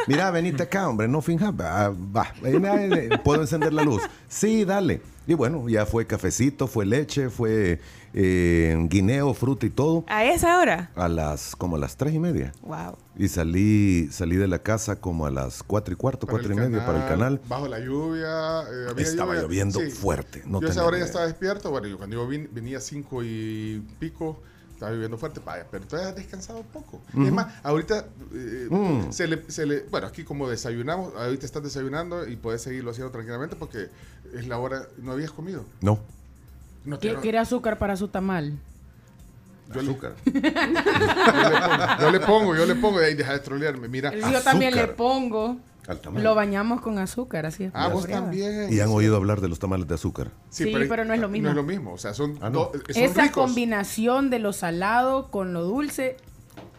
mira, 0.06 0.31
venite 0.31 0.62
acá, 0.62 0.88
hombre, 0.88 1.08
no 1.08 1.20
finjas. 1.20 1.52
Va, 1.52 1.90
va, 1.90 2.28
eh, 2.44 3.10
puedo 3.25 3.43
encender 3.43 3.72
la 3.72 3.82
luz. 3.82 4.02
Sí, 4.28 4.64
dale. 4.64 5.00
Y 5.26 5.34
bueno, 5.34 5.69
ya 5.69 5.87
fue 5.87 6.06
cafecito, 6.06 6.67
fue 6.69 6.87
leche, 6.87 7.31
fue 7.31 7.81
eh, 8.14 8.76
guineo, 8.88 9.34
fruta 9.34 9.67
y 9.67 9.70
todo. 9.70 10.05
A 10.06 10.25
esa 10.25 10.58
hora. 10.58 10.90
A 10.94 11.08
las, 11.08 11.56
como 11.56 11.76
a 11.76 11.78
las 11.81 11.96
tres 11.96 12.14
y 12.14 12.19
media. 12.20 12.52
Wow. 12.62 12.96
Y 13.17 13.28
salí, 13.28 14.08
salí 14.12 14.37
de 14.37 14.46
la 14.46 14.61
casa 14.61 15.00
como 15.00 15.26
a 15.26 15.31
las 15.31 15.62
cuatro 15.62 15.93
y 15.93 15.96
cuarto, 15.96 16.26
Para 16.26 16.38
cuatro 16.38 16.52
y 16.52 16.56
media 16.56 16.87
para 16.87 17.02
el 17.02 17.08
canal. 17.08 17.40
Bajo 17.49 17.67
la 17.67 17.81
lluvia. 17.81 18.62
eh, 18.62 18.87
había 18.90 19.05
Estaba 19.05 19.32
lluvia. 19.34 19.43
lloviendo 19.43 19.81
fuerte, 19.90 20.43
no 20.46 20.61
yo 20.61 20.69
a 20.69 20.70
esa 20.70 20.81
tenía 20.81 20.87
hora 20.88 20.96
ya 20.96 20.99
idea. 20.99 21.06
estaba 21.06 21.26
despierto. 21.26 21.70
Bueno, 21.70 21.88
yo 21.88 21.96
cuando 21.99 22.17
yo 22.17 22.28
vin- 22.28 22.49
venía 22.52 22.78
cinco 22.81 23.23
y 23.25 23.82
pico, 23.99 24.38
estaba 24.75 24.92
lloviendo 24.92 25.16
fuerte. 25.18 25.40
Vaya, 25.45 25.66
pero 25.71 25.87
todavía 25.87 26.11
has 26.11 26.16
descansado 26.16 26.61
un 26.61 26.66
poco. 26.66 27.00
Es 27.09 27.33
más, 27.33 27.52
ahorita 27.64 28.04
eh, 28.35 28.68
Mm. 28.71 29.11
se, 29.11 29.26
le, 29.26 29.42
se 29.50 29.66
le- 29.66 29.80
Bueno, 29.90 30.06
aquí 30.06 30.23
como 30.23 30.49
desayunamos, 30.49 31.14
ahorita 31.16 31.47
estás 31.47 31.62
desayunando 31.62 32.28
y 32.28 32.37
puedes 32.37 32.62
seguirlo 32.62 32.90
haciendo 32.92 33.11
tranquilamente 33.11 33.56
porque 33.56 33.88
es 34.35 34.47
la 34.49 34.59
hora. 34.59 34.83
¿No 34.99 35.12
habías 35.12 35.30
comido? 35.33 35.64
No. 35.80 35.99
No 36.85 36.99
te 36.99 37.12
¿Qui- 37.14 37.21
¿Quiere 37.21 37.38
azúcar 37.38 37.78
para 37.78 37.97
su 37.97 38.09
tamal? 38.09 38.59
Yo 39.75 39.80
azúcar. 39.80 40.14
yo 42.00 42.11
le 42.11 42.21
pongo, 42.21 42.54
yo 42.54 42.66
le 42.66 42.75
pongo 42.76 43.00
y 43.00 43.04
ahí 43.04 43.14
deja 43.14 43.33
de 43.33 43.40
trolearme. 43.40 43.88
Mira, 43.88 44.12
Yo 44.14 44.40
también 44.42 44.75
le 44.75 44.87
pongo. 44.88 45.56
Al 45.88 46.00
tamal. 46.00 46.23
Lo 46.23 46.35
bañamos 46.35 46.80
con 46.80 46.99
azúcar, 46.99 47.47
así 47.47 47.64
es. 47.64 47.71
Ah, 47.75 47.88
vos 47.88 48.06
también. 48.09 48.73
Y 48.73 48.80
han 48.80 48.88
oído 48.88 49.14
hablar 49.16 49.40
de 49.40 49.49
los 49.49 49.59
tamales 49.61 49.87
de 49.87 49.95
azúcar. 49.95 50.30
Sí, 50.50 50.73
pero 50.88 51.04
no 51.04 51.14
es 51.14 51.21
lo 51.21 51.28
mismo. 51.28 51.45
No 51.47 51.50
es 51.50 51.56
lo 51.56 51.62
mismo. 51.62 51.92
O 51.92 51.99
sea, 51.99 52.12
son, 52.14 52.38
Ah, 52.40 52.50
no. 52.50 52.59
do- 52.59 52.73
son 52.73 53.02
Esa 53.02 53.23
ricos. 53.23 53.45
combinación 53.45 54.30
de 54.30 54.38
lo 54.40 54.52
salado 54.52 55.30
con 55.30 55.52
lo 55.52 55.62
dulce, 55.62 56.16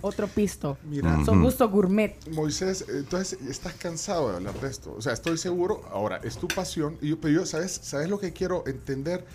otro 0.02 0.28
pisto. 0.28 0.78
Mira. 0.84 1.24
Son 1.26 1.42
gusto 1.42 1.68
gourmet. 1.70 2.16
Moisés, 2.32 2.86
entonces 2.90 3.40
estás 3.50 3.74
cansado 3.74 4.30
de 4.30 4.36
hablar 4.38 4.60
de 4.60 4.68
esto. 4.70 4.94
O 4.98 5.02
sea, 5.02 5.14
estoy 5.14 5.38
seguro, 5.38 5.84
ahora, 5.92 6.20
es 6.24 6.38
tu 6.38 6.48
pasión. 6.48 6.98
Y 7.02 7.10
yo, 7.10 7.20
pero 7.20 7.34
yo, 7.42 7.46
¿sabes, 7.46 7.80
¿sabes 7.84 8.10
lo 8.10 8.20
que 8.20 8.34
quiero 8.34 8.64
entender? 8.68 9.26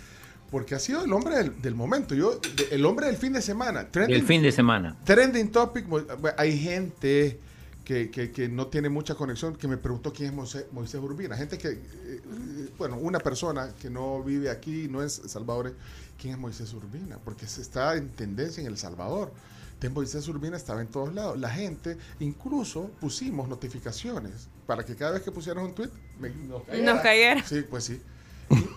Porque 0.51 0.75
ha 0.75 0.79
sido 0.79 1.03
el 1.03 1.11
hombre 1.13 1.35
del, 1.37 1.61
del 1.61 1.73
momento. 1.75 2.13
Yo, 2.15 2.35
de- 2.39 2.67
el 2.75 2.85
hombre 2.85 3.07
del 3.07 3.17
fin 3.17 3.33
de 3.33 3.41
semana. 3.41 3.87
Trending, 3.89 4.15
El 4.15 4.23
fin 4.23 4.41
de 4.43 4.51
semana. 4.51 4.95
trending 5.03 5.51
topic. 5.51 5.87
Bueno, 5.87 6.07
Hay 6.37 6.57
gente 6.59 7.39
que, 7.83 8.09
que- 8.11 8.31
que 8.31 8.47
no 8.49 8.67
tiene 8.67 8.87
mucha 8.89 9.15
conexión 9.15 9.55
que 9.55 9.67
me 9.67 9.77
preguntó 9.77 10.13
quién 10.13 10.29
es 10.29 10.35
Moisés, 10.35 10.65
Moisés 10.71 11.01
Urbina. 11.01 11.35
Gente 11.35 11.57
que, 11.57 11.69
eh, 11.69 11.79
eh, 12.05 12.69
bueno, 12.77 12.97
una 12.97 13.19
persona 13.19 13.73
que 13.81 13.89
no 13.89 14.21
vive 14.23 14.49
aquí, 14.51 14.87
no 14.89 15.01
es 15.01 15.21
salvadoreño. 15.25 15.75
¿Quién 16.21 16.35
es 16.35 16.39
Moisés 16.39 16.71
Urbina? 16.73 17.17
Porque 17.25 17.47
se 17.47 17.61
está 17.61 17.95
en 17.95 18.09
tendencia 18.09 18.61
en 18.61 18.67
El 18.67 18.77
Salvador. 18.77 19.33
De 19.83 19.89
Moisés 19.89 20.27
Urbina 20.27 20.57
estaba 20.57 20.81
en 20.81 20.87
todos 20.87 21.13
lados. 21.13 21.37
La 21.39 21.49
gente, 21.49 21.97
incluso 22.19 22.89
pusimos 22.99 23.47
notificaciones 23.49 24.47
para 24.65 24.83
que 24.85 24.95
cada 24.95 25.11
vez 25.11 25.21
que 25.23 25.31
pusieras 25.31 25.63
un 25.63 25.75
tweet, 25.75 25.89
me- 26.19 26.29
nos 26.29 26.63
cayera. 26.63 26.93
Nos 26.93 27.01
cayera. 27.03 27.43
Sí, 27.47 27.61
pues 27.69 27.83
sí. 27.83 28.01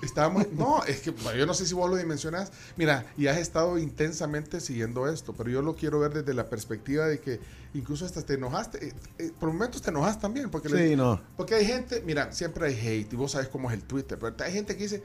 Estábamos, 0.02 0.46
no, 0.52 0.82
es 0.84 1.00
que 1.00 1.10
bueno, 1.10 1.38
yo 1.38 1.46
no 1.46 1.54
sé 1.54 1.66
si 1.66 1.74
vos 1.74 1.88
lo 1.88 1.96
dimensionás. 1.96 2.50
Mira, 2.76 3.06
y 3.16 3.26
has 3.28 3.38
estado 3.38 3.78
intensamente 3.78 4.60
siguiendo 4.60 5.08
esto, 5.08 5.32
pero 5.32 5.48
yo 5.50 5.62
lo 5.62 5.76
quiero 5.76 6.00
ver 6.00 6.12
desde 6.12 6.34
la 6.34 6.48
perspectiva 6.48 7.06
de 7.06 7.20
que 7.20 7.40
incluso 7.74 8.04
hasta 8.04 8.22
te 8.22 8.34
enojaste. 8.34 8.88
eh, 8.88 8.92
eh, 9.18 9.32
por 9.38 9.52
momentos 9.52 9.82
te 9.82 9.90
enojas 9.90 10.18
también. 10.18 10.50
Porque 10.50 10.68
Sí, 10.68 10.96
no. 10.96 11.20
Porque 11.36 11.54
hay 11.54 11.66
gente, 11.66 12.02
mira, 12.04 12.32
siempre 12.32 12.66
hay 12.66 12.74
hate 12.74 13.12
y 13.12 13.16
vos 13.16 13.32
sabes 13.32 13.48
cómo 13.48 13.70
es 13.70 13.74
el 13.76 13.82
Twitter, 13.84 14.18
pero 14.18 14.34
hay 14.44 14.52
gente 14.52 14.76
que 14.76 14.82
dice 14.84 15.02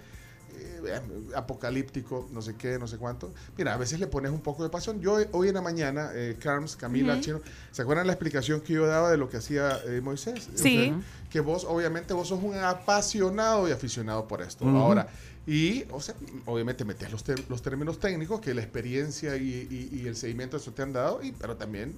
eh, 0.53 1.01
apocalíptico, 1.35 2.27
no 2.31 2.41
sé 2.41 2.55
qué, 2.55 2.77
no 2.79 2.87
sé 2.87 2.97
cuánto. 2.97 3.33
Mira, 3.57 3.73
a 3.73 3.77
veces 3.77 3.99
le 3.99 4.07
pones 4.07 4.31
un 4.31 4.41
poco 4.41 4.63
de 4.63 4.69
pasión. 4.69 4.99
Yo 5.01 5.19
eh, 5.19 5.29
hoy 5.31 5.47
en 5.49 5.55
la 5.55 5.61
mañana, 5.61 6.11
eh, 6.13 6.37
Carms, 6.39 6.75
Camila. 6.75 7.19
Chino, 7.21 7.41
¿se 7.71 7.81
acuerdan 7.81 8.07
la 8.07 8.13
explicación 8.13 8.61
que 8.61 8.73
yo 8.73 8.85
daba 8.87 9.11
de 9.11 9.17
lo 9.17 9.29
que 9.29 9.37
hacía 9.37 9.79
eh, 9.85 10.01
Moisés? 10.01 10.49
Sí. 10.55 10.77
O 10.77 10.81
sea, 10.83 10.99
que 11.29 11.39
vos, 11.39 11.65
obviamente, 11.67 12.13
vos 12.13 12.27
sos 12.27 12.41
un 12.43 12.55
apasionado 12.57 13.67
y 13.67 13.71
aficionado 13.71 14.27
por 14.27 14.41
esto. 14.41 14.67
Ahora, 14.67 15.07
y, 15.47 15.85
o 15.91 15.99
sea, 16.01 16.13
obviamente 16.45 16.85
metes 16.85 17.11
los, 17.11 17.23
los 17.49 17.61
términos 17.61 17.99
técnicos 17.99 18.41
que 18.41 18.53
la 18.53 18.61
experiencia 18.61 19.35
y, 19.37 19.67
y- 19.91 19.99
y 20.01 20.07
el 20.07 20.15
seguimiento 20.15 20.57
de 20.57 20.61
eso 20.61 20.71
te 20.73 20.81
han 20.83 20.93
dado, 20.93 21.23
y, 21.23 21.31
pero 21.31 21.55
también 21.57 21.95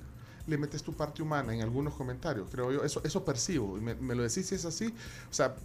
le 0.47 0.57
metes 0.57 0.83
tu 0.83 0.93
parte 0.93 1.21
humana 1.21 1.53
en 1.53 1.61
algunos 1.61 1.93
comentarios, 1.93 2.47
creo 2.51 2.71
yo. 2.71 2.83
Eso, 2.83 3.01
eso 3.03 3.23
percibo. 3.25 3.77
Y 3.77 3.81
me, 3.81 3.95
me 3.95 4.13
lo 4.13 4.23
decís 4.23 4.45
si 4.45 4.55
es 4.55 4.65
así. 4.65 4.93
O 5.29 5.33
sea, 5.33 5.55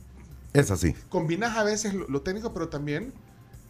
Es 0.53 0.71
así. 0.71 0.95
combinas 1.09 1.57
a 1.57 1.65
veces 1.65 1.95
lo, 1.95 2.07
lo 2.09 2.23
técnico, 2.23 2.53
pero 2.53 2.69
también 2.69 3.13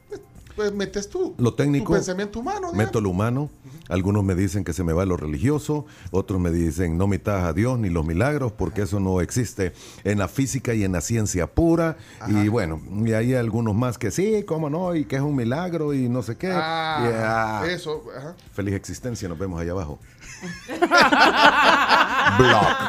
pues, 0.08 0.20
pues, 0.54 0.72
metes 0.72 1.08
tú 1.08 1.34
Lo 1.38 1.54
técnico, 1.54 1.86
tu 1.86 1.92
pensamiento 1.94 2.40
humano. 2.40 2.58
digamos. 2.72 2.76
meto 2.76 3.00
lo 3.00 3.10
humano. 3.10 3.50
Algunos 3.88 4.22
me 4.22 4.34
dicen 4.34 4.64
que 4.64 4.72
se 4.74 4.84
me 4.84 4.92
va 4.92 5.06
lo 5.06 5.16
religioso, 5.16 5.86
otros 6.10 6.38
me 6.40 6.50
dicen 6.50 6.98
no 6.98 7.06
mitas 7.06 7.42
a 7.44 7.52
Dios 7.54 7.78
ni 7.78 7.88
los 7.88 8.04
milagros, 8.04 8.52
porque 8.52 8.82
eso 8.82 9.00
no 9.00 9.20
existe 9.22 9.72
en 10.04 10.18
la 10.18 10.28
física 10.28 10.74
y 10.74 10.84
en 10.84 10.92
la 10.92 11.00
ciencia 11.00 11.46
pura. 11.46 11.96
Y 12.26 12.48
bueno, 12.48 12.82
y 13.04 13.12
hay 13.12 13.34
algunos 13.34 13.74
más 13.74 13.96
que 13.96 14.10
sí, 14.10 14.44
cómo 14.46 14.68
no, 14.68 14.94
y 14.94 15.04
que 15.06 15.16
es 15.16 15.22
un 15.22 15.34
milagro 15.36 15.94
y 15.94 16.08
no 16.10 16.22
sé 16.22 16.36
qué. 16.36 16.50
Ah, 16.52 17.00
Y, 17.00 17.12
ah, 17.16 17.62
Eso, 17.66 18.04
ajá. 18.14 18.34
Feliz 18.52 18.74
existencia, 18.74 19.26
nos 19.28 19.38
vemos 19.38 19.58
allá 19.60 19.70
abajo. 19.72 19.98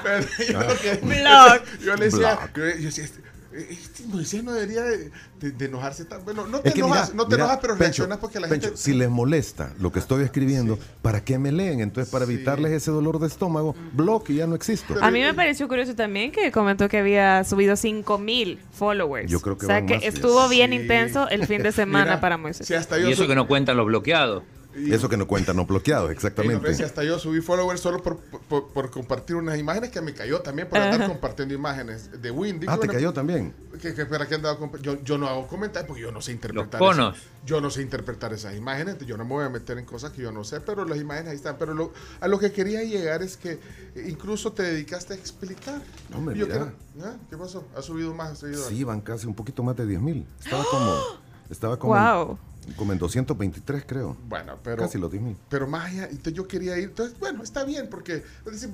Pero 0.03 0.25
yo, 0.48 0.60
Block. 1.01 1.63
yo 1.81 1.96
le 1.96 2.05
decía, 2.05 2.51
yo 2.55 2.63
decía, 2.63 3.05
este, 3.62 4.04
Moisés 4.08 4.44
no 4.44 4.51
debería 4.54 4.82
de, 4.84 5.12
de- 5.39 5.51
de 5.51 5.66
enojarse 5.66 6.06
tan. 6.06 6.24
Bueno, 6.25 6.48
no 6.48 6.60
te 6.60 6.70
Es 6.70 6.74
que 6.75 6.80
enojas, 6.82 7.10
mira, 7.10 7.18
no 7.18 7.24
te 7.28 7.36
mira, 7.36 7.44
enojas, 7.46 7.60
pero 7.62 7.74
Pencho, 7.74 7.84
reaccionas 8.04 8.18
porque 8.20 8.39
la 8.39 8.48
Pencho, 8.48 8.68
gente. 8.68 8.82
si 8.82 8.94
les 8.94 9.10
molesta 9.10 9.74
lo 9.80 9.92
que 9.92 10.00
estoy 10.00 10.24
escribiendo, 10.24 10.78
¿para 11.01 11.24
qué 11.24 11.38
me 11.39 11.51
leen? 11.51 11.80
Entonces, 11.82 12.12
para 12.12 12.25
evitarles 12.25 12.72
ese 12.72 12.92
dolor 12.92 13.20
de 13.20 13.28
estómago, 13.28 13.75
blog 13.94 14.24
y 14.30 14.36
ya 14.36 14.48
no 14.48 14.56
existo. 14.56 14.96
A 15.01 15.12
mí 15.12 15.22
me 15.22 15.34
pareció 15.34 15.68
curioso 15.68 15.96
también 15.96 16.32
que 16.32 16.51
comentó 16.51 16.89
que 16.89 16.98
había 17.00 17.44
subido 17.44 17.75
5000 17.75 18.60
followers. 18.72 19.32
Yo 19.32 19.39
creo 19.42 19.58
que 19.58 19.66
O 19.66 19.70
sea 19.70 19.86
que 19.86 19.96
más. 19.96 20.04
estuvo 20.04 20.48
bien 20.50 20.74
intenso 20.74 21.28
el 21.30 21.46
fin 21.48 21.63
de 21.63 21.72
semana 21.74 22.06
Mira, 22.06 22.22
para 22.22 22.38
Moisés. 22.38 22.68
Si 22.68 22.74
hasta 22.74 23.00
Y 23.00 23.12
eso 23.12 23.28
que 23.28 23.36
no 23.36 23.48
cuentan 23.48 23.78
los 23.78 23.86
bloqueados. 23.86 24.44
Eso 24.76 25.10
que 25.10 25.18
no 25.18 25.28
cuenta, 25.28 25.54
no 25.54 25.66
bloqueado, 25.66 26.10
exactamente. 26.12 26.74
si 26.76 26.84
hasta 26.84 27.04
yo 27.04 27.18
subí 27.18 27.42
followers 27.42 27.82
solo 27.82 28.02
por, 28.04 28.18
por- 28.20 28.68
por 28.68 28.92
compartir 28.92 29.36
unas 29.36 29.58
imágenes 29.58 29.90
que 29.90 30.00
me 30.02 30.14
cayó 30.14 30.42
también 30.42 30.70
por 30.70 30.78
andar 30.78 31.02
Ajá. 31.02 31.10
compartiendo 31.10 31.54
imágenes 31.56 32.22
de 32.22 32.30
Windy. 32.32 32.68
Ah, 32.70 32.74
te 32.74 32.78
Bueno, 32.78 32.94
cayó 32.94 33.12
también. 33.14 33.54
que, 33.82 33.94
que 33.96 34.06
para 34.06 34.28
qué 34.28 34.36
andaba 34.36 34.58
yo, 34.82 35.02
yo 35.04 35.18
no 35.18 35.28
hago 35.28 35.48
comentarios 35.48 35.88
porque 35.88 36.02
yo 36.04 36.12
no 36.12 36.22
sé 36.22 36.34
interpretar 36.34 36.80
Los 36.80 36.90
conos. 36.96 37.18
esas- 37.18 37.30
yo 37.46 37.62
no 37.62 37.70
sé 37.72 37.82
interpretar 37.82 38.32
esas 38.34 38.56
imágenes 38.56 38.98
yo 39.08 39.18
no 39.18 39.24
me 39.24 39.32
voy 39.32 39.46
a 39.46 39.50
meter 39.50 39.78
en 39.80 39.86
cosas 39.86 40.12
que 40.12 40.22
yo 40.22 40.32
no 40.32 40.44
sé 40.44 40.60
pero 40.62 40.86
las 40.86 41.00
imágenes 41.00 41.30
ahí 41.32 41.36
están 41.38 41.56
pero 41.58 41.74
lo- 41.74 41.92
a 42.20 42.28
lo 42.28 42.38
que 42.38 42.52
quería 42.52 42.84
llegar 42.84 43.24
es 43.24 43.38
que 43.38 43.54
eh, 43.54 44.06
incluso 44.08 44.52
te 44.54 44.62
dedicaste 44.64 45.14
a 45.14 45.18
explicar 45.18 45.82
No, 46.10 46.32
Yo 46.34 46.46
¿Ah? 47.02 47.14
¿qué 47.30 47.38
pasó? 47.38 47.64
¿ha 47.76 47.82
subido 47.82 48.14
más 48.14 48.40
seguidores? 48.40 48.68
Sí, 48.68 48.84
van 48.84 49.02
casi 49.02 49.26
un 49.26 49.34
poquito 49.34 49.64
más 49.64 49.76
de 49.78 49.86
10 49.88 50.02
mil. 50.02 50.28
Estaba 50.44 50.64
como, 50.70 50.94
estaba 51.50 51.80
como, 51.80 51.94
Wow. 51.96 52.38
Como 52.78 52.94
en 52.94 53.00
223, 53.00 53.84
creo. 53.88 54.18
bueno 54.28 54.58
pero 54.64 54.84
Casi 54.84 54.98
los 54.98 55.12
10 55.12 55.24
mil. 55.24 55.38
pero 55.50 55.68
más 55.68 55.86
allá 55.92 56.06
entonces 56.06 56.34
yo 56.34 56.48
quería 56.48 56.78
ir 56.78 56.86
entonces 56.86 57.18
bueno 57.20 57.44
está 57.44 57.64
bien 57.64 57.90
porque 57.90 58.24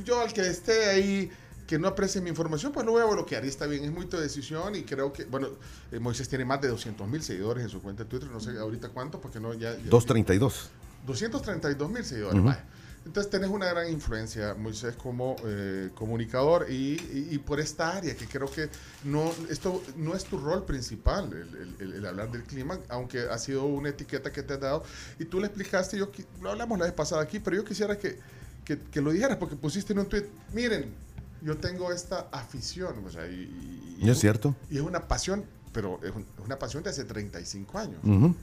yo 0.04 0.22
al 0.22 0.32
que 0.34 0.42
esté 0.48 0.86
ahí 0.90 1.32
que 1.68 1.80
no 1.80 1.88
aprecie 1.88 2.22
mi 2.22 2.30
información, 2.30 2.72
pues 2.72 2.86
lo 2.86 2.92
voy 2.92 3.02
a 3.02 3.06
bloquear. 3.06 3.44
Y 3.44 3.48
está 3.48 3.66
bien, 3.66 3.84
es 3.86 3.92
muy 3.92 4.06
tu 4.06 4.18
decisión. 4.18 4.76
Y 4.76 4.84
creo 4.84 5.12
que, 5.12 5.26
bueno, 5.26 5.48
eh, 5.92 5.98
Moisés 5.98 6.30
tiene 6.30 6.46
más 6.46 6.62
de 6.62 6.68
200 6.68 7.08
mil 7.08 7.24
seguidores 7.24 7.64
en 7.64 7.70
su 7.72 7.82
cuenta 7.82 8.04
de 8.04 8.10
Twitter. 8.12 8.30
No 8.30 8.40
sé 8.40 8.52
ahorita 8.60 8.90
cuánto, 8.90 9.20
porque 9.20 9.40
no, 9.40 9.52
ya. 9.56 9.72
ya- 9.76 9.90
232. 9.90 10.70
232 11.08 11.90
mil 11.90 12.06
seguidores. 12.06 12.36
Ujú. 12.38 12.46
vaya. 12.50 12.64
Entonces 13.06 13.30
tenés 13.30 13.50
una 13.52 13.68
gran 13.68 13.88
influencia, 13.92 14.56
Moisés, 14.56 14.96
como 14.96 15.36
eh, 15.46 15.92
comunicador 15.94 16.66
y, 16.70 16.74
y- 16.96 17.28
y 17.32 17.38
por 17.38 17.60
esta 17.60 17.96
área, 17.96 18.16
que 18.16 18.26
creo 18.28 18.50
que 18.52 18.68
no, 19.04 19.32
esto 19.50 19.82
no 19.96 20.16
es 20.16 20.24
tu 20.26 20.38
rol 20.40 20.66
principal, 20.66 21.32
el, 21.32 21.76
el- 21.80 21.94
el 21.94 22.06
hablar 22.06 22.32
del 22.32 22.44
clima, 22.44 22.80
aunque 22.90 23.20
ha 23.30 23.38
sido 23.38 23.66
una 23.66 23.90
etiqueta 23.90 24.32
que 24.32 24.42
te 24.42 24.56
has 24.56 24.60
dado. 24.60 24.84
Y 25.20 25.26
tú 25.26 25.40
le 25.40 25.46
explicaste, 25.46 25.98
yo 26.00 26.10
lo 26.42 26.50
hablamos 26.52 26.80
la 26.80 26.86
vez 26.86 26.94
pasada 26.96 27.22
aquí, 27.22 27.40
pero 27.40 27.56
yo 27.56 27.64
quisiera 27.64 27.96
que, 27.98 28.18
que- 28.66 28.80
que 28.80 29.02
lo 29.02 29.12
dijeras, 29.12 29.38
porque 29.38 29.56
pusiste 29.56 29.94
en 29.94 30.00
un 30.00 30.08
tweet, 30.10 30.26
miren, 30.54 30.92
yo 31.44 31.58
tengo 31.58 31.92
esta 31.92 32.28
afición, 32.32 33.06
o 33.06 33.12
sea, 33.12 33.28
y, 33.28 33.96
y- 34.00 34.06
¿Y 34.06 34.10
es 34.10 34.18
cierto? 34.20 34.56
y 34.72 34.78
es 34.78 34.82
una 34.82 35.08
pasión, 35.08 35.46
pero 35.72 36.00
es 36.04 36.10
un- 36.16 36.24
es 36.40 36.44
una 36.44 36.58
pasión 36.58 36.82
de 36.82 36.90
hace 36.90 37.04
35 37.04 37.78
años 37.78 38.00
Ujú. 38.04 38.34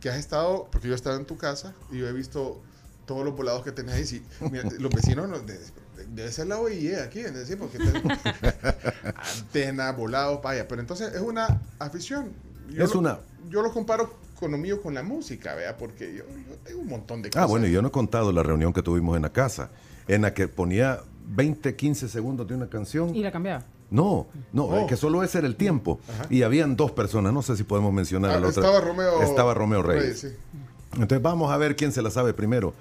que 0.00 0.10
has 0.10 0.16
estado, 0.18 0.68
porque 0.72 0.88
yo 0.88 0.92
he 0.94 0.96
estado 0.96 1.16
en 1.16 1.24
tu 1.24 1.36
casa 1.36 1.72
y 1.92 1.98
yo 1.98 2.08
he 2.08 2.12
visto 2.12 2.60
todos 3.06 3.24
los 3.24 3.36
volados 3.36 3.62
que 3.64 3.72
tenés 3.72 3.94
ahí. 3.94 4.04
Sí, 4.06 4.22
mira, 4.50 4.64
los 4.78 4.90
vecinos 4.92 5.28
no, 5.28 5.38
de- 5.40 5.54
de- 5.58 6.06
debe 6.14 6.30
ser 6.32 6.46
la 6.46 6.58
OIE 6.58 7.00
aquí, 7.00 7.20
es 7.20 7.34
decir, 7.34 7.58
porque 7.58 7.78
tenemos 7.78 8.02
antenas, 9.40 9.96
volados, 9.96 10.40
vaya. 10.42 10.66
Pero 10.68 10.80
entonces 10.80 11.12
es 11.14 11.20
una 11.20 11.60
afición. 11.78 12.30
Yo 12.70 12.84
Es 12.84 12.94
lo- 12.94 13.00
una- 13.00 13.18
Yo 13.48 13.62
lo 13.62 13.72
comparo 13.72 14.14
con 14.38 14.50
lo 14.52 14.58
mío 14.58 14.80
con 14.80 14.94
la 14.94 15.02
música, 15.02 15.54
vea, 15.54 15.76
porque 15.76 16.14
yo, 16.16 16.24
yo 16.48 16.56
tengo 16.64 16.80
un 16.80 16.88
montón 16.88 17.22
de 17.22 17.30
cosas. 17.30 17.42
Ah, 17.44 17.46
bueno, 17.46 17.66
yo 17.66 17.82
no 17.82 17.88
he 17.88 17.90
contado 17.90 18.32
la 18.32 18.42
reunión 18.42 18.72
que 18.72 18.82
tuvimos 18.82 19.16
en 19.16 19.22
la 19.22 19.30
casa, 19.32 19.70
en 20.08 20.22
la 20.22 20.32
que 20.34 20.48
ponía 20.48 21.00
20, 21.26 21.76
15 21.76 22.08
segundos 22.08 22.46
de 22.48 22.54
una 22.54 22.68
canción. 22.68 23.14
Y 23.14 23.22
la 23.22 23.30
cambiaba. 23.32 23.64
No, 23.90 24.26
no, 24.52 24.64
Oh. 24.64 24.78
es 24.80 24.86
que 24.86 24.96
solo 24.96 25.22
ese 25.22 25.38
era 25.38 25.46
el 25.46 25.56
tiempo. 25.56 26.00
Y 26.30 26.42
habían 26.42 26.76
dos 26.76 26.92
personas, 26.92 27.32
no 27.32 27.42
sé 27.42 27.56
si 27.56 27.62
podemos 27.64 27.92
mencionar 27.92 28.30
Ah, 28.32 28.36
a 28.36 28.40
la 28.40 28.48
otra. 28.48 28.62
estaba 28.62 28.80
Romeo- 28.80 29.22
Estaba 29.22 29.54
Romeo 29.54 29.82
Reyes. 29.82 30.22
Reyes, 30.22 30.38
sí. 30.38 30.58
Entonces 30.94 31.20
vamos 31.22 31.50
a 31.52 31.56
ver 31.58 31.76
quién 31.76 31.92
se 31.92 32.00
la 32.02 32.10
sabe 32.10 32.32
primero. 32.32 32.74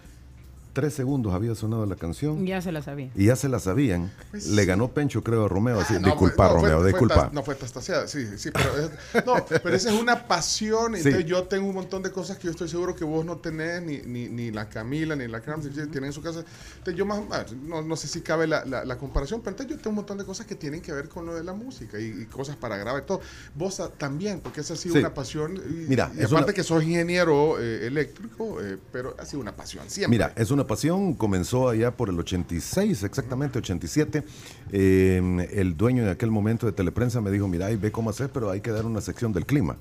Tres 0.74 0.94
segundos 0.94 1.34
había 1.34 1.54
sonado 1.54 1.86
la 1.86 1.98
canción 1.98 2.46
Ya 2.46 2.62
se 2.62 2.72
la 2.72 2.82
sabía. 2.82 3.12
y 3.14 3.26
ya 3.26 3.36
se 3.36 3.50
la 3.50 3.60
sabían. 3.60 4.10
Pues 4.32 4.48
Le 4.48 4.64
ganó 4.66 4.88
Pencho, 4.94 5.22
creo, 5.22 5.46
a 5.46 5.48
Romeo. 5.50 5.82
Así, 5.82 5.96
Ah, 5.96 6.00
no, 6.00 6.08
disculpa, 6.08 6.46
fue- 6.48 6.48
no, 6.48 6.54
Romeo, 6.62 6.72
fue- 6.80 6.80
fue 6.80 6.90
disculpa. 6.92 7.30
no 7.34 7.44
fue 7.44 7.56
tastaseada, 7.56 8.08
sí, 8.08 8.26
sí, 8.38 8.52
pero, 8.52 8.70
es- 8.78 9.26
no, 9.26 9.46
pero 9.46 9.76
esa 9.76 9.94
es 9.94 10.00
una 10.00 10.28
pasión. 10.30 10.94
Sí. 10.94 11.00
Entonces 11.00 11.26
yo 11.26 11.44
tengo 11.44 11.68
un 11.68 11.76
montón 11.76 12.02
de 12.04 12.12
cosas 12.12 12.38
que 12.38 12.46
yo 12.46 12.52
estoy 12.52 12.70
seguro 12.70 12.96
que 12.96 13.04
vos 13.04 13.26
no 13.26 13.36
tenés, 13.38 13.82
ni, 13.84 13.98
ni, 14.00 14.30
ni 14.30 14.50
la 14.52 14.70
Camila, 14.70 15.14
ni 15.16 15.28
la 15.28 15.42
Carmen, 15.42 15.70
tienen 15.74 16.06
en 16.06 16.14
su 16.14 16.22
casa. 16.22 16.46
Entonces 16.78 16.96
yo 16.96 17.06
más, 17.06 17.20
no, 17.64 17.82
no 17.82 17.96
sé 17.98 18.08
si 18.08 18.22
cabe 18.22 18.48
la, 18.48 18.64
la- 18.64 18.86
la 18.86 18.98
comparación, 18.98 19.42
pero 19.42 19.52
entonces 19.52 19.76
yo 19.76 19.78
tengo 19.82 19.90
un 19.90 19.96
montón 19.98 20.18
de 20.20 20.24
cosas 20.24 20.46
que 20.46 20.56
tienen 20.56 20.80
que 20.82 20.94
ver 20.94 21.10
con 21.10 21.26
lo 21.26 21.36
de 21.36 21.44
la 21.44 21.52
música 21.54 22.00
y, 22.00 22.06
y 22.22 22.26
cosas 22.28 22.56
para 22.56 22.78
grabar 22.78 23.04
y 23.04 23.06
todo. 23.06 23.20
Vos 23.56 23.82
también, 23.98 24.40
porque 24.40 24.62
esa 24.62 24.76
ha 24.76 24.78
sido 24.78 24.94
Sí. 24.94 25.00
una 25.00 25.14
pasión. 25.14 25.58
Y, 25.58 25.90
Mira, 25.90 26.10
y 26.16 26.20
es 26.20 26.28
aparte 26.28 26.46
una- 26.46 26.54
que 26.54 26.64
sos 26.64 26.82
ingeniero 26.82 27.60
eh, 27.60 27.88
eléctrico, 27.88 28.62
eh, 28.62 28.78
pero 28.94 29.18
ha 29.20 29.26
sido 29.26 29.42
una 29.42 29.54
pasión, 29.54 29.84
siempre. 29.90 30.18
Mira, 30.18 30.32
es 30.38 30.50
una 30.50 30.61
pasión, 30.68 31.14
comenzó 31.14 31.70
allá 31.70 31.92
por 31.92 32.10
el 32.10 32.20
86, 32.20 33.04
exactamente 33.04 33.60
87. 33.60 34.24
Eh, 34.72 35.48
el 35.54 35.78
dueño 35.78 36.04
en 36.04 36.10
aquel 36.10 36.32
momento 36.32 36.66
de 36.66 36.72
Teleprensa 36.72 37.22
me 37.22 37.32
dijo, 37.32 37.48
mira, 37.48 37.68
ahí 37.68 37.76
ve 37.76 37.92
cómo 37.92 38.10
hacer, 38.10 38.30
pero 38.32 38.50
hay 38.50 38.62
que 38.62 38.72
dar 38.72 38.86
una 38.86 39.02
sección 39.02 39.34
del 39.34 39.46
clima. 39.46 39.78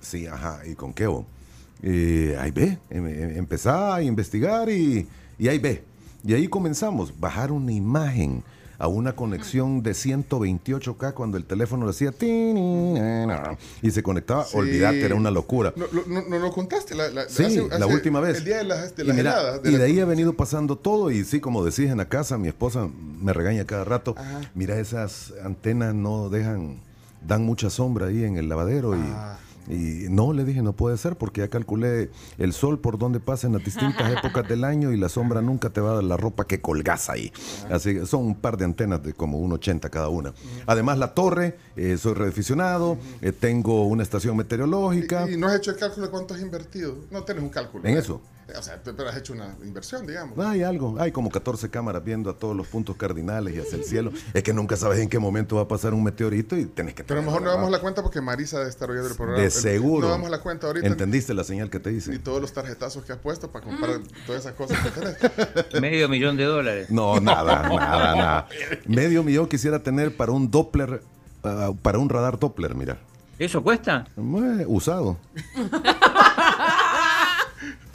Sí, 0.00 0.26
ajá, 0.26 0.60
¿y 0.66 0.74
con 0.74 0.92
qué? 0.92 1.06
vos? 1.06 1.24
Eh, 1.82 2.36
ahí 2.40 2.50
ve, 2.50 2.78
em- 2.90 3.06
em- 3.06 3.36
empezá 3.38 3.94
a 3.94 4.02
investigar 4.02 4.68
y, 4.68 5.06
y 5.38 5.48
ahí 5.48 5.58
ve. 5.58 5.82
Y 6.24 6.34
ahí 6.34 6.48
comenzamos, 6.48 7.18
bajar 7.20 7.52
una 7.52 7.72
imagen 7.72 8.42
a 8.78 8.88
una 8.88 9.14
conexión 9.14 9.82
de 9.82 9.92
128K 9.92 11.14
cuando 11.14 11.36
el 11.38 11.44
teléfono 11.44 11.86
decía 11.86 12.12
Y 13.82 13.90
se 13.90 14.02
conectaba, 14.02 14.44
Sí. 14.44 14.56
olvídate, 14.56 15.04
era 15.04 15.14
una 15.14 15.30
locura. 15.30 15.72
No, 15.76 15.86
lo- 15.92 16.04
no, 16.06 16.22
no 16.28 16.38
lo 16.38 16.50
contaste 16.52 16.94
la, 16.94 17.08
la- 17.10 17.28
Sí, 17.28 17.44
hace- 17.44 17.68
la 17.78 17.86
última 17.86 18.20
vez. 18.20 18.38
El 18.38 18.44
día 18.44 18.58
de 18.58 18.64
las, 18.64 18.96
de 18.96 19.04
Y 19.04 19.06
las 19.06 19.16
mira, 19.16 19.30
heladas. 19.32 19.62
de 19.62 19.72
y 19.72 19.76
de 19.76 19.84
ahí 19.84 20.00
ha 20.00 20.04
venido 20.04 20.32
pasando 20.34 20.76
todo 20.76 21.10
y 21.10 21.24
sí, 21.24 21.40
como 21.40 21.64
decís 21.64 21.90
en 21.90 21.98
la 21.98 22.08
casa, 22.08 22.38
mi 22.38 22.48
esposa 22.48 22.88
me 23.20 23.32
regaña 23.32 23.64
cada 23.64 23.84
rato. 23.84 24.14
Ajá. 24.16 24.40
Mira, 24.54 24.78
esas 24.78 25.32
antenas 25.44 25.94
no 25.94 26.28
dejan, 26.30 26.80
dan 27.26 27.42
mucha 27.44 27.70
sombra 27.70 28.06
ahí 28.06 28.24
en 28.24 28.36
el 28.36 28.48
lavadero 28.48 28.94
y, 28.96 29.00
Ah. 29.02 29.38
Y 29.40 29.45
no, 29.68 30.32
le 30.32 30.44
dije, 30.44 30.62
no 30.62 30.72
puede 30.72 30.96
ser 30.96 31.16
porque 31.16 31.40
ya 31.40 31.48
calculé 31.48 32.10
el 32.38 32.52
sol 32.52 32.78
por 32.78 32.98
donde 32.98 33.20
pasa 33.20 33.46
en 33.46 33.54
las 33.54 33.64
distintas 33.64 34.12
épocas 34.18 34.48
del 34.48 34.64
año 34.64 34.92
y 34.92 34.96
la 34.96 35.08
sombra 35.08 35.40
nunca 35.42 35.70
te 35.70 35.80
va 35.80 35.92
a 35.92 35.94
dar 35.96 36.04
la 36.04 36.16
ropa 36.16 36.46
que 36.46 36.60
colgás 36.60 37.10
ahí. 37.10 37.32
Así 37.70 37.94
que 37.94 38.06
son 38.06 38.24
un 38.24 38.34
par 38.34 38.56
de 38.56 38.64
antenas 38.64 39.02
de 39.02 39.12
como 39.12 39.38
un 39.38 39.52
80 39.52 39.88
cada 39.90 40.08
una. 40.08 40.34
Además, 40.66 40.98
la 40.98 41.14
torre, 41.14 41.56
eh, 41.76 41.96
soy 41.98 42.14
reaficionado, 42.14 42.98
eh, 43.20 43.32
tengo 43.32 43.86
una 43.86 44.02
estación 44.02 44.36
meteorológica. 44.36 45.28
Y 45.30 45.36
no 45.36 45.48
has 45.48 45.56
hecho 45.56 45.70
el 45.70 45.76
cálculo 45.76 46.06
de 46.06 46.10
cuánto 46.10 46.34
has 46.34 46.40
invertido. 46.40 46.96
No 47.10 47.24
tienes 47.24 47.42
un 47.42 47.50
cálculo. 47.50 47.86
En 47.86 47.96
¿eh? 47.96 48.00
eso. 48.00 48.20
O 48.56 48.62
sea, 48.62 48.80
pero 48.84 49.08
has 49.08 49.16
hecho 49.16 49.32
una 49.32 49.56
inversión, 49.64 50.06
digamos. 50.06 50.38
Hay 50.38 50.62
algo, 50.62 50.96
hay 51.00 51.10
como 51.10 51.30
14 51.30 51.68
cámaras 51.68 52.04
viendo 52.04 52.30
a 52.30 52.34
todos 52.38 52.56
los 52.56 52.66
puntos 52.68 52.96
cardinales 52.96 53.54
y 53.54 53.58
hacia 53.58 53.76
el 53.76 53.84
cielo. 53.84 54.12
Es 54.34 54.42
que 54.44 54.52
nunca 54.52 54.76
sabes 54.76 55.00
en 55.00 55.08
qué 55.08 55.18
momento 55.18 55.56
va 55.56 55.62
a 55.62 55.68
pasar 55.68 55.94
un 55.94 56.04
meteorito 56.04 56.56
y 56.56 56.64
tenés 56.66 56.94
que 56.94 57.02
Pero 57.02 57.18
a 57.20 57.22
lo 57.22 57.26
mejor 57.26 57.42
no 57.42 57.50
damos 57.50 57.70
la 57.70 57.80
cuenta 57.80 58.02
porque 58.02 58.20
Marisa 58.20 58.58
debe 58.58 58.70
estar 58.70 58.88
oyendo 58.88 59.08
el 59.08 59.16
programa. 59.16 59.40
De 59.40 59.46
El- 59.46 59.50
seguro. 59.52 60.06
No 60.06 60.12
damos 60.12 60.30
la 60.30 60.40
cuenta 60.40 60.68
ahorita. 60.68 60.86
¿Entendiste 60.86 61.34
la 61.34 61.42
señal 61.42 61.70
que 61.70 61.80
te 61.80 61.92
hice? 61.92 62.10
Ni 62.12 62.18
todos 62.18 62.40
los 62.40 62.52
tarjetazos 62.52 63.04
que 63.04 63.12
has 63.12 63.18
puesto 63.18 63.50
para 63.50 63.64
comprar 63.64 64.00
todas 64.26 64.42
esas 64.42 64.54
cosas 64.54 64.78
que 64.78 64.90
tenés. 64.90 65.16
Medio 65.80 66.08
millón 66.08 66.36
de 66.36 66.44
dólares. 66.44 66.88
No, 66.90 67.18
nada, 67.20 67.62
nada, 67.68 68.14
nada. 68.14 68.48
Medio 68.86 69.24
millón 69.24 69.48
quisiera 69.48 69.82
tener 69.82 70.16
para 70.16 70.30
un 70.32 70.50
Doppler, 70.50 71.02
ah, 71.42 71.72
para 71.82 71.98
un 71.98 72.08
radar 72.08 72.38
Doppler, 72.38 72.74
mira. 72.76 72.96
¿Eso 73.38 73.62
cuesta? 73.62 74.06
Eh, 74.16 74.64
usado. 74.66 75.18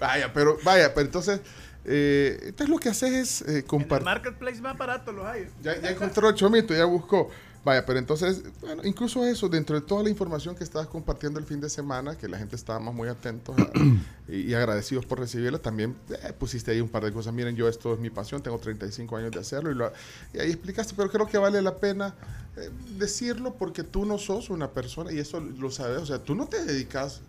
Vaya, 0.02 0.34
pero 0.34 0.58
vaya, 0.66 0.94
pero 0.94 1.06
entonces, 1.06 1.40
eh, 1.86 2.38
entonces 2.42 2.70
lo 2.70 2.78
que 2.80 2.90
haces 2.90 3.14
es 3.14 3.42
eh, 3.48 3.58
El 3.60 3.66
compartir. 3.66 4.04
marketplace 4.06 4.60
más 4.62 4.78
barato 4.78 5.12
los 5.12 5.26
hay. 5.26 5.48
Ya, 5.64 5.80
ya 5.80 5.92
encontró 5.92 6.28
el 6.28 6.36
chomito, 6.36 6.74
ya 6.74 6.86
buscó. 6.86 7.30
Vaya, 7.64 7.86
pero 7.86 8.00
entonces, 8.00 8.42
bueno, 8.62 8.82
incluso 8.84 9.24
eso, 9.24 9.48
dentro 9.48 9.80
de 9.80 9.86
toda 9.86 10.02
la 10.02 10.10
información 10.10 10.56
que 10.56 10.64
estabas 10.64 10.88
compartiendo 10.88 11.38
el 11.40 11.46
fin 11.46 11.62
de 11.62 11.70
semana, 11.70 12.18
que 12.18 12.28
la 12.28 12.40
gente 12.40 12.56
estábamos 12.56 12.96
muy 12.96 13.08
atentos 13.08 13.56
a- 13.60 13.70
y, 14.28 14.38
y 14.50 14.54
agradecidos 14.56 15.06
por 15.06 15.20
recibirla, 15.20 15.60
también 15.60 15.96
eh, 16.10 16.34
pusiste 16.34 16.72
ahí 16.72 16.82
un 16.82 16.90
par 16.90 17.06
de 17.06 17.14
cosas. 17.14 17.32
Miren, 17.36 17.56
yo 17.56 17.68
esto 17.68 17.94
es 17.94 18.00
mi 18.00 18.10
pasión, 18.10 18.42
tengo 18.42 18.58
35 18.58 19.16
años 19.16 19.30
de 19.32 19.40
hacerlo 19.42 19.70
y, 19.70 19.76
lo- 19.76 19.94
y 20.34 20.40
ahí 20.40 20.50
explicaste, 20.50 20.96
pero 20.98 21.12
creo 21.12 21.28
que 21.28 21.38
vale 21.38 21.62
la 21.62 21.76
pena 21.76 22.16
eh, 22.58 22.72
decirlo 22.98 23.54
porque 23.54 23.84
tú 23.84 24.06
no 24.08 24.18
sos 24.18 24.50
una 24.50 24.72
persona, 24.72 25.12
y 25.12 25.20
eso 25.20 25.40
lo 25.40 25.70
sabes, 25.70 26.00
o 26.02 26.06
sea, 26.08 26.18
tú 26.18 26.34
no 26.34 26.48
te 26.48 26.66
dedicas 26.66 27.22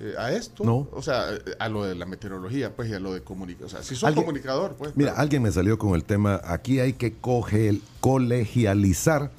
eh, 0.00 0.14
a 0.18 0.32
esto, 0.32 0.64
No. 0.64 0.88
o 0.92 1.02
sea, 1.02 1.26
a 1.58 1.68
lo 1.68 1.84
de 1.84 1.94
la 1.94 2.06
meteorología, 2.06 2.74
pues, 2.74 2.88
y 2.90 2.94
a 2.94 2.98
lo 3.00 3.12
de 3.14 3.22
comunicación. 3.22 3.66
O 3.66 3.70
sea, 3.70 3.82
si 3.82 3.94
sos 3.94 4.10
comunicador, 4.12 4.74
pues. 4.76 4.96
Mira, 4.96 5.12
pero- 5.12 5.22
alguien 5.22 5.42
me 5.42 5.52
salió 5.52 5.78
con 5.78 5.94
el 5.94 6.04
tema, 6.04 6.40
aquí 6.44 6.80
hay 6.80 6.94
que 6.94 7.12
coge, 7.14 7.80
colegializar 8.00 9.30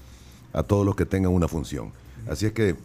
a 0.54 0.64
todos 0.64 0.86
los 0.86 0.96
que 0.96 1.06
tengan 1.06 1.34
una 1.34 1.48
función. 1.48 1.92
Así 2.30 2.46
es 2.46 2.54
que 2.54 2.76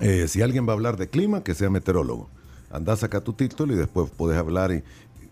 eh, 0.00 0.28
si 0.28 0.42
alguien 0.42 0.66
va 0.66 0.72
a 0.72 0.76
hablar 0.76 0.96
de 0.96 1.08
clima, 1.08 1.42
que 1.42 1.54
sea 1.54 1.68
meteorólogo. 1.70 2.28
Anda, 2.70 2.96
saca 2.96 3.20
tu 3.20 3.32
título 3.32 3.72
y 3.74 3.76
después 3.76 4.10
puedes 4.16 4.38
hablar 4.38 4.70
y 4.72 4.82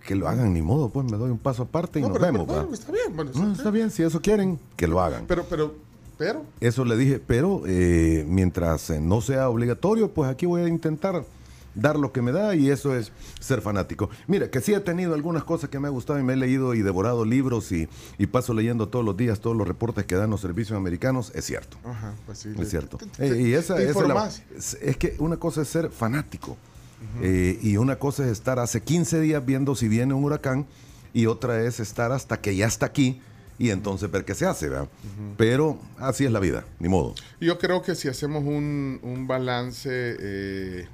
que 0.07 0.15
lo 0.15 0.29
hagan 0.29 0.53
ni 0.55 0.63
modo, 0.63 0.89
pues 0.89 1.11
me 1.11 1.17
doy 1.17 1.31
un 1.31 1.39
paso 1.39 1.65
aparte 1.65 1.99
y 1.99 2.03
No, 2.03 2.09
nos 2.09 2.19
pero- 2.19 2.33
vemos. 2.33 2.47
bueno, 2.47 2.69
está 2.73 2.93
bien, 2.93 3.15
bueno, 3.15 3.31
No, 3.35 3.53
está 3.53 3.71
bien, 3.71 3.91
si 3.91 4.03
eso 4.03 4.21
quieren, 4.21 4.59
que 4.77 4.87
lo 4.87 5.01
hagan. 5.01 5.25
Pero, 5.27 5.45
pero, 5.49 5.75
pero, 6.19 6.45
Eso 6.61 6.85
le 6.85 6.97
dije, 6.97 7.21
pero 7.25 7.63
eh, 7.67 8.25
mientras 8.29 8.91
eh, 8.91 9.01
no 9.01 9.21
sea 9.21 9.49
obligatorio, 9.49 10.11
pues 10.11 10.31
aquí 10.31 10.47
voy 10.47 10.63
a 10.63 10.69
intentar 10.69 11.25
dar 11.77 11.97
lo 11.99 12.11
que 12.11 12.23
me 12.23 12.33
da 12.33 12.57
y 12.57 12.71
eso 12.71 12.97
es 12.97 13.13
ser 13.39 13.61
fanático. 13.61 14.11
Mira, 14.27 14.51
que 14.51 14.61
sí 14.61 14.75
he 14.75 14.81
tenido 14.81 15.15
algunas 15.15 15.45
cosas 15.45 15.71
que 15.71 15.79
me 15.79 15.87
ha 15.87 15.91
gustado 15.91 16.19
y 16.19 16.25
me 16.25 16.33
he 16.33 16.37
leído 16.37 16.75
y 16.75 16.83
devorado 16.83 17.25
libros 17.25 17.71
y, 17.71 17.89
y 18.19 18.27
paso 18.27 18.53
leyendo 18.55 18.89
todos 18.89 19.05
los 19.05 19.17
días 19.17 19.39
todos 19.41 19.57
los 19.57 19.69
reportes 19.69 20.05
que 20.07 20.17
dan 20.17 20.31
los 20.31 20.41
servicios 20.41 20.77
americanos, 20.77 21.31
es 21.35 21.45
cierto. 21.45 21.77
Ajá, 21.85 22.15
pues 22.27 22.39
sí. 22.39 22.49
Es 22.59 22.71
cierto. 22.71 22.97
Te- 22.97 23.07
te- 23.07 23.27
Eh, 23.29 23.43
y 23.43 23.53
esa, 23.53 23.81
esa 23.81 24.01
es, 24.01 24.09
la- 24.09 24.31
es- 24.83 24.97
que 24.97 25.15
una 25.21 25.37
cosa 25.37 25.63
es 25.63 25.69
ser 25.69 25.91
fanático 25.91 26.57
eh, 27.23 27.59
y 27.63 27.77
una 27.77 27.97
cosa 27.97 28.25
es 28.25 28.33
estar 28.33 28.59
hace 28.59 28.83
15 28.83 29.21
días 29.21 29.45
viendo 29.45 29.75
si 29.77 29.87
viene 29.87 30.15
un 30.15 30.25
huracán 30.25 30.67
y 31.13 31.27
otra 31.27 31.63
es 31.63 31.79
estar 31.79 32.11
hasta 32.13 32.41
que 32.41 32.57
ya 32.57 32.67
está 32.67 32.87
aquí 32.87 33.21
y 33.59 33.71
entonces 33.71 34.11
ver 34.11 34.25
qué 34.25 34.35
se 34.35 34.45
hace, 34.47 34.69
¿verdad? 34.69 34.89
Pero 35.39 35.79
así 35.99 36.25
es 36.27 36.33
la 36.33 36.41
vida, 36.41 36.65
ni 36.79 36.89
modo. 36.89 37.15
Yo 37.41 37.59
creo 37.59 37.81
que 37.83 37.95
si 37.95 38.09
hacemos 38.09 38.45
un, 38.45 38.99
un 39.03 39.27
balance, 39.27 39.89
eh, 39.93 40.89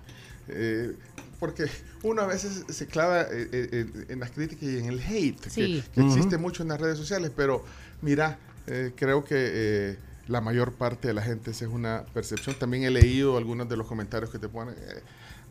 eh, 0.48 0.96
porque 1.38 1.66
uno 2.02 2.22
a 2.22 2.26
veces 2.26 2.64
se 2.68 2.86
clava 2.86 3.22
eh, 3.22 3.48
eh, 3.52 3.68
en, 3.72 4.06
en 4.08 4.20
las 4.20 4.30
críticas 4.30 4.62
y 4.64 4.78
en 4.78 4.86
el 4.86 5.00
hate, 5.00 5.40
que- 5.40 5.50
Sí. 5.50 5.84
que, 5.92 6.00
existe 6.00 6.36
Ujú. 6.36 6.42
mucho 6.42 6.62
en 6.62 6.68
las 6.68 6.80
redes 6.80 6.98
sociales, 6.98 7.30
pero 7.34 7.64
mira, 8.00 8.38
eh, 8.66 8.92
creo 8.96 9.24
que 9.24 9.34
eh, 9.36 9.98
la 10.28 10.40
mayor 10.40 10.72
parte 10.74 11.08
de 11.08 11.14
la 11.14 11.22
gente 11.22 11.50
esa 11.50 11.64
es 11.64 11.70
una 11.70 12.04
percepción. 12.14 12.54
También 12.56 12.84
he 12.84 12.90
leído 12.90 13.36
algunos 13.36 13.68
de 13.68 13.76
los 13.76 13.86
comentarios 13.86 14.30
que 14.30 14.38
te 14.38 14.48
ponen. 14.48 14.74
eh, 14.78 15.02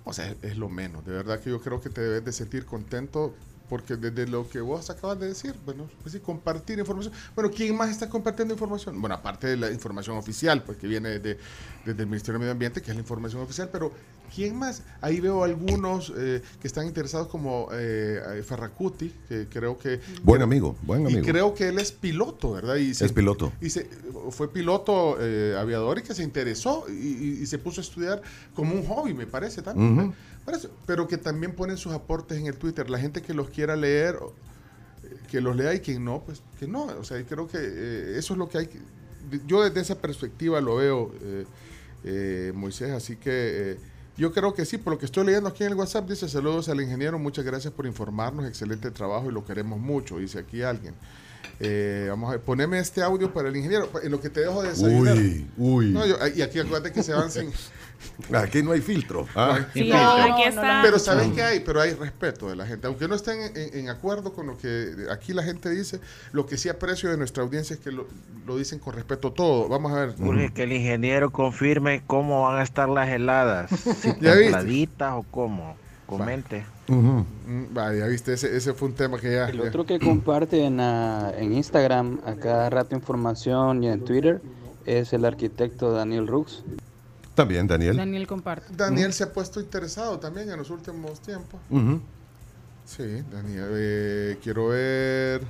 o 0.03 0.13
sea, 0.13 0.29
es, 0.31 0.37
es 0.41 0.57
lo 0.57 0.69
menos. 0.69 1.05
De 1.05 1.11
verdad 1.11 1.39
que 1.39 1.49
yo 1.49 1.61
creo 1.61 1.81
que 1.81 1.89
te 1.89 2.01
debes 2.01 2.23
de 2.25 2.31
sentir 2.31 2.65
contento 2.65 3.35
porque 3.69 3.95
desde 3.95 4.27
lo 4.27 4.49
que 4.49 4.59
vos 4.59 4.89
acabas 4.89 5.17
de 5.19 5.27
decir, 5.27 5.55
bueno, 5.65 5.89
pues 6.01 6.11
sí, 6.13 6.19
compartir 6.19 6.79
información. 6.79 7.13
Bueno, 7.35 7.51
¿quién 7.55 7.75
más 7.77 7.89
está 7.89 8.09
compartiendo 8.09 8.53
información? 8.53 8.99
Bueno, 8.99 9.15
aparte 9.15 9.47
de 9.47 9.57
la 9.57 9.71
información 9.71 10.17
oficial, 10.17 10.63
pues 10.63 10.77
que 10.77 10.87
viene 10.87 11.09
desde, 11.19 11.37
desde 11.85 12.01
el 12.03 12.07
Ministerio 12.07 12.33
de 12.33 12.39
Medio 12.39 12.51
Ambiente, 12.51 12.81
que 12.81 12.91
es 12.91 12.95
la 12.97 13.01
información 13.01 13.41
oficial, 13.41 13.69
pero 13.71 13.93
¿quién 14.33 14.55
más? 14.55 14.83
Ahí 15.01 15.19
veo 15.19 15.43
algunos 15.43 16.11
eh, 16.17 16.41
que 16.61 16.67
están 16.67 16.85
interesados 16.87 17.27
como 17.27 17.67
eh, 17.73 18.41
Ferracuti, 18.45 19.13
que 19.27 19.47
creo 19.49 19.77
que... 19.77 19.99
Buen 20.23 20.41
amigo, 20.41 20.75
buen 20.83 21.01
Y 21.03 21.05
amigo. 21.07 21.25
creo 21.25 21.53
que 21.53 21.67
él 21.67 21.79
es 21.79 21.91
piloto, 21.91 22.53
¿verdad? 22.53 22.75
Y 22.75 22.93
se- 22.93 23.05
Es 23.05 23.11
piloto. 23.13 23.51
Y 23.61 23.69
se- 23.69 23.89
fue 24.31 24.51
piloto 24.51 25.17
eh, 25.19 25.55
aviador 25.59 25.99
y 25.99 26.03
que 26.03 26.13
se 26.15 26.23
interesó 26.23 26.85
y, 26.89 26.93
y- 26.93 27.39
y 27.41 27.45
se 27.45 27.57
puso 27.57 27.81
a 27.81 27.83
estudiar 27.83 28.21
como 28.55 28.73
un 28.73 28.85
hobby, 28.85 29.13
me 29.13 29.27
parece 29.27 29.61
también. 29.61 30.13
Parece, 30.45 30.69
pero 30.87 31.07
que 31.07 31.17
también 31.17 31.53
ponen 31.53 31.77
sus 31.77 31.93
aportes 31.93 32.37
en 32.39 32.47
el 32.47 32.55
Twitter. 32.57 32.89
La 32.89 32.97
gente 32.99 33.21
que 33.21 33.33
los 33.33 33.49
quiera 33.49 33.75
leer, 33.75 34.15
eh, 35.03 35.15
que 35.29 35.39
los 35.41 35.55
lea 35.55 35.73
y 35.75 35.79
quien 35.81 36.03
no, 36.05 36.23
pues 36.23 36.41
que 36.59 36.67
no. 36.67 36.85
O 36.85 37.03
sea, 37.03 37.19
y 37.19 37.25
creo 37.25 37.47
que 37.47 37.57
eh, 37.61 38.13
eso 38.17 38.33
es 38.33 38.37
lo 38.39 38.49
que 38.49 38.57
hay 38.57 38.67
que... 38.67 38.79
Yo 39.45 39.61
desde 39.63 39.79
esa 39.81 39.95
perspectiva 40.01 40.59
lo 40.61 40.77
veo, 40.77 41.11
eh, 41.21 41.45
eh, 42.05 42.51
Moisés, 42.55 42.91
así 42.91 43.17
que... 43.17 43.77
yo 44.17 44.31
creo 44.33 44.53
que 44.53 44.65
sí, 44.65 44.77
por 44.77 44.93
lo 44.93 44.99
que 44.99 45.05
estoy 45.05 45.25
leyendo 45.25 45.49
aquí 45.49 45.63
en 45.63 45.71
el 45.71 45.75
WhatsApp, 45.77 46.07
dice 46.09 46.27
saludos 46.29 46.69
al 46.69 46.81
ingeniero, 46.81 47.17
muchas 47.17 47.43
gracias 47.45 47.73
por 47.73 47.85
informarnos, 47.85 48.45
excelente 48.45 48.91
trabajo 48.91 49.29
y 49.29 49.33
lo 49.33 49.45
queremos 49.45 49.79
mucho, 49.79 50.17
dice 50.17 50.39
aquí 50.39 50.61
alguien. 50.61 50.93
Eh, 51.59 52.07
vamos 52.09 52.29
a 52.29 52.31
ver, 52.33 52.41
poneme 52.41 52.79
este 52.79 53.01
audio 53.01 53.31
para 53.33 53.49
el 53.49 53.55
ingeniero, 53.55 53.89
en 54.01 54.11
lo 54.11 54.19
que 54.19 54.29
te 54.29 54.41
dejo 54.41 54.61
de 54.63 54.69
desayunar. 54.69 55.15
Uy, 55.17 55.47
uy. 55.57 55.89
No, 55.91 56.05
yo- 56.05 56.17
y 56.35 56.41
aquí 56.41 56.59
acuérdate 56.59 56.91
que 56.91 57.03
se 57.03 57.13
van 57.13 57.31
sin... 57.31 57.51
Aquí 58.33 58.61
no 58.63 58.71
hay 58.71 58.81
filtro. 58.81 59.27
Ah. 59.35 59.59
aquí 59.69 59.91
está. 59.91 60.81
Pero 60.83 60.99
¿sabes 60.99 61.29
qué 61.33 61.41
hay? 61.41 61.59
Pero 61.61 61.81
hay 61.81 61.93
respeto 61.93 62.49
de 62.49 62.55
la 62.55 62.65
gente. 62.65 62.87
Aunque 62.87 63.07
no 63.07 63.15
estén 63.15 63.39
en, 63.55 63.77
en 63.79 63.89
acuerdo 63.89 64.33
con 64.33 64.47
lo 64.47 64.57
que 64.57 64.93
aquí 65.11 65.33
la 65.33 65.43
gente 65.43 65.69
dice, 65.69 65.99
lo 66.31 66.45
que 66.45 66.57
sí 66.57 66.69
aprecio 66.69 67.09
de 67.09 67.17
nuestra 67.17 67.43
audiencia 67.43 67.73
es 67.73 67.79
que 67.79 67.91
lo, 67.91 68.07
lo 68.45 68.57
dicen 68.57 68.79
con 68.79 68.93
respeto 68.93 69.31
todo. 69.31 69.67
Vamos 69.67 69.91
a 69.91 70.05
ver. 70.05 70.15
Urge 70.19 70.53
que 70.53 70.63
el 70.63 70.73
ingeniero 70.73 71.31
confirme 71.31 72.03
cómo 72.07 72.43
van 72.43 72.59
a 72.59 72.63
estar 72.63 72.89
las 72.89 73.09
heladas. 73.09 73.69
Si 74.01 74.87
o 74.99 75.25
cómo. 75.31 75.75
Comente. 76.05 76.65
Mm, 76.87 77.73
Vaya, 77.73 77.99
ya 77.99 78.07
viste, 78.07 78.33
ese, 78.33 78.55
ese 78.55 78.73
fue 78.73 78.89
un 78.89 78.95
tema 78.95 79.17
que 79.17 79.31
ya... 79.31 79.47
El 79.47 79.57
ya- 79.59 79.63
otro 79.63 79.85
que 79.85 79.99
comparte 79.99 80.65
en, 80.65 80.79
ah, 80.81 81.31
en 81.37 81.53
Instagram 81.53 82.19
a 82.25 82.35
cada 82.35 82.69
rato 82.69 82.95
información 82.95 83.83
y 83.83 83.87
en 83.87 84.03
Twitter 84.03 84.41
es 84.85 85.13
el 85.13 85.23
arquitecto 85.25 85.93
Daniel 85.93 86.27
Rux. 86.27 86.63
También, 87.35 87.65
Daniel. 87.67 87.95
Daniel 87.97 88.27
comparte. 88.27 88.67
Daniel 88.75 89.13
se 89.13 89.23
ha 89.23 89.31
puesto 89.31 89.59
interesado 89.61 90.19
también 90.19 90.49
en 90.49 90.57
los 90.57 90.69
últimos 90.69 91.21
tiempos. 91.21 91.59
Sí, 92.85 93.23
Daniel. 93.31 93.69
eh, 93.71 94.37
quiero 94.43 94.67
ver. 94.69 95.41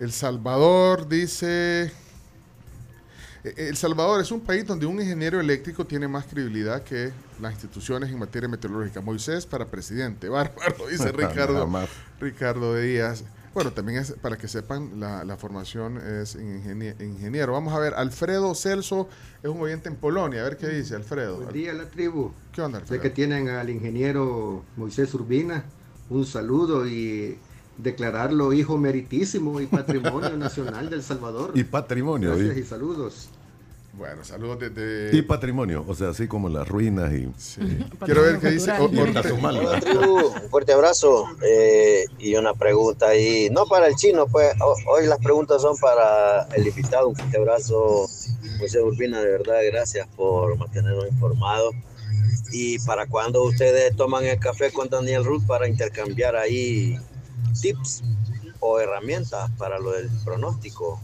El 0.00 0.12
Salvador 0.12 1.08
dice. 1.08 1.84
eh, 3.44 3.54
El 3.56 3.76
Salvador 3.76 4.20
es 4.20 4.30
un 4.30 4.40
país 4.40 4.66
donde 4.66 4.84
un 4.86 5.00
ingeniero 5.00 5.40
eléctrico 5.40 5.86
tiene 5.86 6.06
más 6.08 6.26
credibilidad 6.26 6.82
que 6.82 7.12
las 7.40 7.52
instituciones 7.52 8.10
en 8.10 8.18
materia 8.18 8.48
meteorológica. 8.48 9.00
Moisés 9.00 9.46
para 9.46 9.64
presidente. 9.66 10.28
Bárbaro, 10.30 10.86
dice 10.90 11.10
Ricardo. 11.12 11.60
Jamás. 11.60 11.88
Ricardo 12.20 12.76
Díaz. 12.76 13.24
Bueno, 13.54 13.72
también 13.72 14.00
es, 14.00 14.12
para 14.20 14.36
que 14.36 14.48
sepan, 14.48 14.98
la, 14.98 15.24
la 15.24 15.36
formación 15.36 15.96
es 15.98 16.36
ingenie- 16.36 17.00
ingeniero. 17.00 17.52
Vamos 17.52 17.72
a 17.72 17.78
ver, 17.78 17.94
Alfredo 17.94 18.52
Celso 18.54 19.08
es 19.42 19.48
un 19.48 19.60
oyente 19.60 19.88
en 19.88 19.94
Polonia. 19.96 20.40
A 20.40 20.44
ver 20.44 20.56
qué 20.56 20.66
dice 20.68 20.96
Alfredo. 20.96 21.36
Buen 21.36 21.52
día, 21.52 21.72
la 21.72 21.88
tribu. 21.88 22.32
¿Qué 22.52 22.60
onda, 22.62 22.78
Sé 22.78 22.82
Alfredo? 22.82 23.02
que 23.02 23.10
tienen 23.10 23.48
al 23.48 23.70
ingeniero 23.70 24.64
Moisés 24.76 25.14
Urbina. 25.14 25.64
Un 26.10 26.26
saludo 26.26 26.86
y 26.86 27.38
declararlo 27.78 28.52
hijo 28.52 28.76
meritísimo 28.76 29.60
y 29.60 29.66
patrimonio 29.66 30.36
nacional 30.36 30.90
del 30.90 31.02
Salvador. 31.02 31.52
Y 31.54 31.62
patrimonio. 31.64 32.30
Gracias 32.36 32.56
y- 32.56 32.60
y 32.60 32.64
saludos. 32.64 33.28
Bueno, 33.96 34.24
saludos 34.24 34.58
desde... 34.58 35.16
Y 35.16 35.22
patrimonio, 35.22 35.84
o 35.86 35.94
sea, 35.94 36.08
así 36.08 36.26
como 36.26 36.48
las 36.48 36.66
ruinas 36.68 37.12
y... 37.12 37.28
Quiero 38.04 38.22
ver 38.22 38.38
qué 38.40 38.50
dice. 38.50 38.72
Y 38.90 38.98
o- 38.98 39.04
el 39.04 39.14
Tazumal, 39.14 39.56
Hola, 39.58 39.78
tribu, 39.80 40.26
un 40.26 40.50
fuerte 40.50 40.72
abrazo 40.72 41.26
eh, 41.46 42.04
y 42.18 42.34
una 42.34 42.54
pregunta 42.54 43.08
ahí, 43.08 43.48
no 43.50 43.66
para 43.66 43.86
el 43.86 43.94
chino, 43.94 44.26
pues 44.26 44.52
ho- 44.60 44.76
hoy 44.92 45.06
las 45.06 45.18
preguntas 45.20 45.62
son 45.62 45.76
para 45.78 46.42
el 46.56 46.66
invitado, 46.66 47.08
un 47.08 47.14
fuerte 47.14 47.36
abrazo, 47.38 48.08
José 48.58 48.80
Urbina, 48.82 49.20
de 49.20 49.30
verdad, 49.30 49.58
gracias 49.70 50.08
por 50.16 50.56
mantenernos 50.58 51.06
informados 51.08 51.74
¿Y 52.52 52.78
para 52.80 53.06
cuándo 53.06 53.42
ustedes 53.42 53.96
toman 53.96 54.24
el 54.26 54.38
café 54.38 54.70
con 54.70 54.88
Daniel 54.88 55.24
Ruth 55.24 55.44
para 55.46 55.66
intercambiar 55.68 56.36
ahí 56.36 56.96
tips 57.60 58.02
o 58.60 58.78
herramientas 58.78 59.50
para 59.58 59.78
lo 59.80 59.90
del 59.92 60.08
pronóstico? 60.24 61.00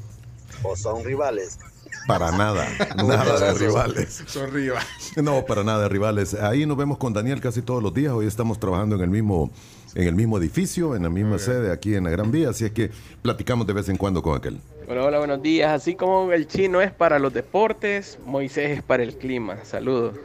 ¿O 0.63 0.77
son 0.77 1.03
rivales? 1.03 1.59
Para 2.07 2.33
nada, 2.33 2.67
nada 2.97 3.53
de 3.53 3.59
rivales. 3.59 4.25
Son 4.27 4.51
rivales. 4.53 4.87
No, 5.17 5.45
para 5.45 5.65
nada 5.65 5.83
de 5.83 5.89
rivales. 5.89 6.35
Ahí 6.35 6.67
nos 6.67 6.77
vemos 6.77 6.99
con 6.99 7.13
Daniel 7.13 7.41
casi 7.41 7.63
todos 7.63 7.83
los 7.83 7.93
días. 7.95 8.13
Hoy 8.13 8.27
estamos 8.27 8.59
trabajando 8.59 8.97
en 8.97 9.03
el 9.03 9.11
mismo, 9.11 9.51
en 9.95 10.07
el 10.07 10.15
mismo 10.15 10.39
edificio, 10.39 10.97
en 10.97 11.03
la 11.03 11.11
misma 11.11 11.39
sede 11.39 11.73
aquí 11.73 11.95
en 11.95 12.05
la 12.05 12.11
Gran 12.11 12.31
Vía, 12.31 12.51
así 12.51 12.65
es 12.65 12.73
que 12.73 12.91
platicamos 13.23 13.67
de 13.67 13.73
vez 13.73 13.89
en 13.89 13.97
cuando 13.97 14.23
con 14.23 14.37
aquel. 14.37 14.61
Bueno, 14.87 15.05
hola, 15.05 15.19
buenos 15.19 15.43
días. 15.43 15.71
Así 15.71 15.95
como 15.95 16.33
el 16.33 16.49
chino 16.49 16.81
es 16.81 16.91
para 16.91 17.19
los 17.19 17.33
deportes, 17.33 18.19
Moisés 18.27 18.79
es 18.79 18.83
para 18.83 19.03
el 19.03 19.15
clima. 19.15 19.59
Saludos. 19.65 20.17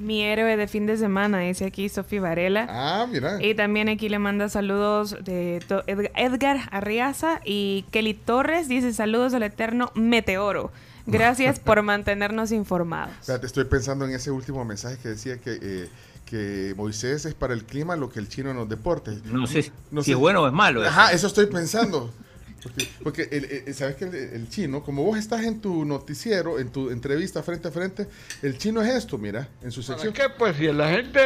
Mi 0.00 0.22
héroe 0.22 0.56
de 0.56 0.66
fin 0.66 0.86
de 0.86 0.96
semana, 0.96 1.40
dice 1.40 1.66
aquí 1.66 1.88
Sofía 1.88 2.20
Varela. 2.22 2.66
Ah, 2.70 3.06
mira. 3.10 3.42
Y 3.44 3.54
también 3.54 3.88
aquí 3.88 4.08
le 4.08 4.18
manda 4.18 4.48
saludos 4.48 5.16
de 5.22 5.62
to- 5.68 5.84
Ed- 5.86 6.10
Edgar 6.16 6.68
Arriaza 6.70 7.40
y 7.44 7.84
Kelly 7.90 8.14
Torres 8.14 8.66
dice 8.68 8.92
saludos 8.92 9.34
al 9.34 9.42
eterno 9.42 9.92
Meteoro. 9.94 10.72
Gracias 11.06 11.58
por 11.60 11.82
mantenernos 11.82 12.50
informados. 12.52 13.12
Espérate, 13.20 13.46
estoy 13.46 13.64
pensando 13.64 14.04
en 14.06 14.12
ese 14.12 14.30
último 14.30 14.64
mensaje 14.64 14.96
que 15.02 15.10
decía 15.10 15.38
que, 15.38 15.58
eh, 15.60 15.88
que 16.24 16.74
Moisés 16.76 17.24
es 17.26 17.34
para 17.34 17.52
el 17.52 17.64
clima 17.64 17.96
lo 17.96 18.08
que 18.10 18.20
el 18.20 18.28
chino 18.28 18.50
en 18.50 18.56
los 18.56 18.68
deportes. 18.68 19.24
No 19.26 19.46
sé 19.46 19.70
si 20.02 20.12
es 20.12 20.16
bueno 20.16 20.42
o 20.42 20.46
es 20.46 20.52
malo. 20.52 20.82
Ajá, 20.82 21.12
eso 21.12 21.26
estoy 21.26 21.46
pensando. 21.46 22.12
Porque, 22.62 22.88
porque 23.02 23.28
el- 23.30 23.64
el- 23.68 23.74
sabes 23.74 23.96
que 23.96 24.04
el, 24.04 24.14
el 24.14 24.48
chino, 24.50 24.82
como 24.82 25.02
vos 25.04 25.18
estás 25.18 25.42
en 25.44 25.60
tu 25.60 25.84
noticiero, 25.84 26.58
en 26.58 26.70
tu 26.70 26.90
entrevista 26.90 27.42
frente 27.42 27.68
a 27.68 27.70
frente, 27.70 28.06
el 28.42 28.58
chino 28.58 28.82
es 28.82 28.88
esto, 28.94 29.16
mira, 29.18 29.48
en 29.62 29.70
su 29.72 29.82
sección. 29.82 30.12
¿Qué? 30.12 30.24
Pues 30.38 30.56
si 30.56 30.70
la 30.72 30.90
gente 30.90 31.20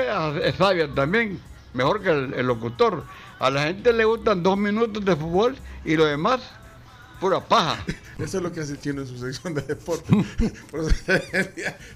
es 0.45 0.55
sabia 0.57 0.89
también, 0.95 1.41
mejor 1.73 2.03
que 2.03 2.11
el, 2.11 2.35
el 2.35 2.47
locutor. 2.47 3.05
A 3.41 3.51
la 3.51 3.65
gente 3.65 3.93
le 3.93 4.05
gustan 4.05 4.43
dos 4.43 4.57
minutos 4.57 5.05
de 5.05 5.17
fútbol 5.17 5.57
y 5.85 5.97
lo 5.97 6.05
demás, 6.07 6.41
pura 7.21 7.41
paja. 7.41 7.85
Eso 8.19 8.37
es 8.37 8.43
lo 8.45 8.53
que 8.53 8.61
hace 8.61 8.73
el 8.75 8.81
chino 8.81 9.01
en 9.03 9.09
su 9.09 9.19
sección 9.19 9.55
de 9.55 9.63
deporte. 9.63 10.15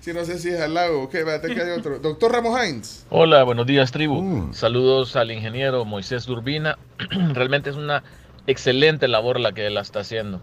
Si 0.00 0.12
no 0.12 0.24
sé 0.24 0.38
si 0.38 0.48
es 0.48 0.60
al 0.60 0.74
lago, 0.74 1.02
ok, 1.04 1.14
espérate 1.14 1.54
que 1.54 1.60
hay 1.62 1.70
otro. 1.78 1.98
Doctor 1.98 2.32
Ramos 2.32 2.58
Hines. 2.60 3.06
Hola, 3.10 3.42
buenos 3.44 3.66
días, 3.66 3.92
tribu. 3.92 4.48
Saludos 4.52 5.16
al 5.16 5.30
ingeniero 5.30 5.84
Moisés 5.84 6.26
Urbina. 6.28 6.76
Realmente 7.34 7.70
es 7.70 7.76
una 7.76 8.02
excelente 8.48 9.06
labor 9.06 9.38
la 9.38 9.52
que 9.52 9.66
él 9.66 9.76
está 9.76 10.00
haciendo. 10.00 10.40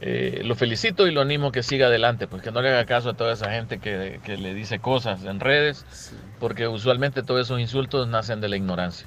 Eh, 0.00 0.40
lo 0.44 0.54
felicito 0.54 1.06
y 1.06 1.10
lo 1.12 1.20
animo 1.20 1.52
que 1.52 1.62
siga 1.62 1.88
adelante, 1.88 2.26
pues 2.26 2.42
que 2.42 2.50
no 2.50 2.62
le 2.62 2.70
haga 2.70 2.86
caso 2.86 3.10
a 3.10 3.14
toda 3.14 3.34
esa 3.34 3.50
gente 3.50 3.78
que, 3.78 4.18
que 4.24 4.38
le 4.38 4.54
dice 4.54 4.78
cosas 4.78 5.24
en 5.24 5.40
redes, 5.40 5.84
porque 6.38 6.68
usualmente 6.68 7.22
todos 7.22 7.42
esos 7.42 7.60
insultos 7.60 8.08
nacen 8.08 8.40
de 8.40 8.48
la 8.48 8.56
ignorancia 8.56 9.06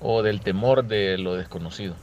o 0.00 0.22
del 0.22 0.40
temor 0.40 0.84
de 0.84 1.18
lo 1.18 1.34
desconocido. 1.36 1.94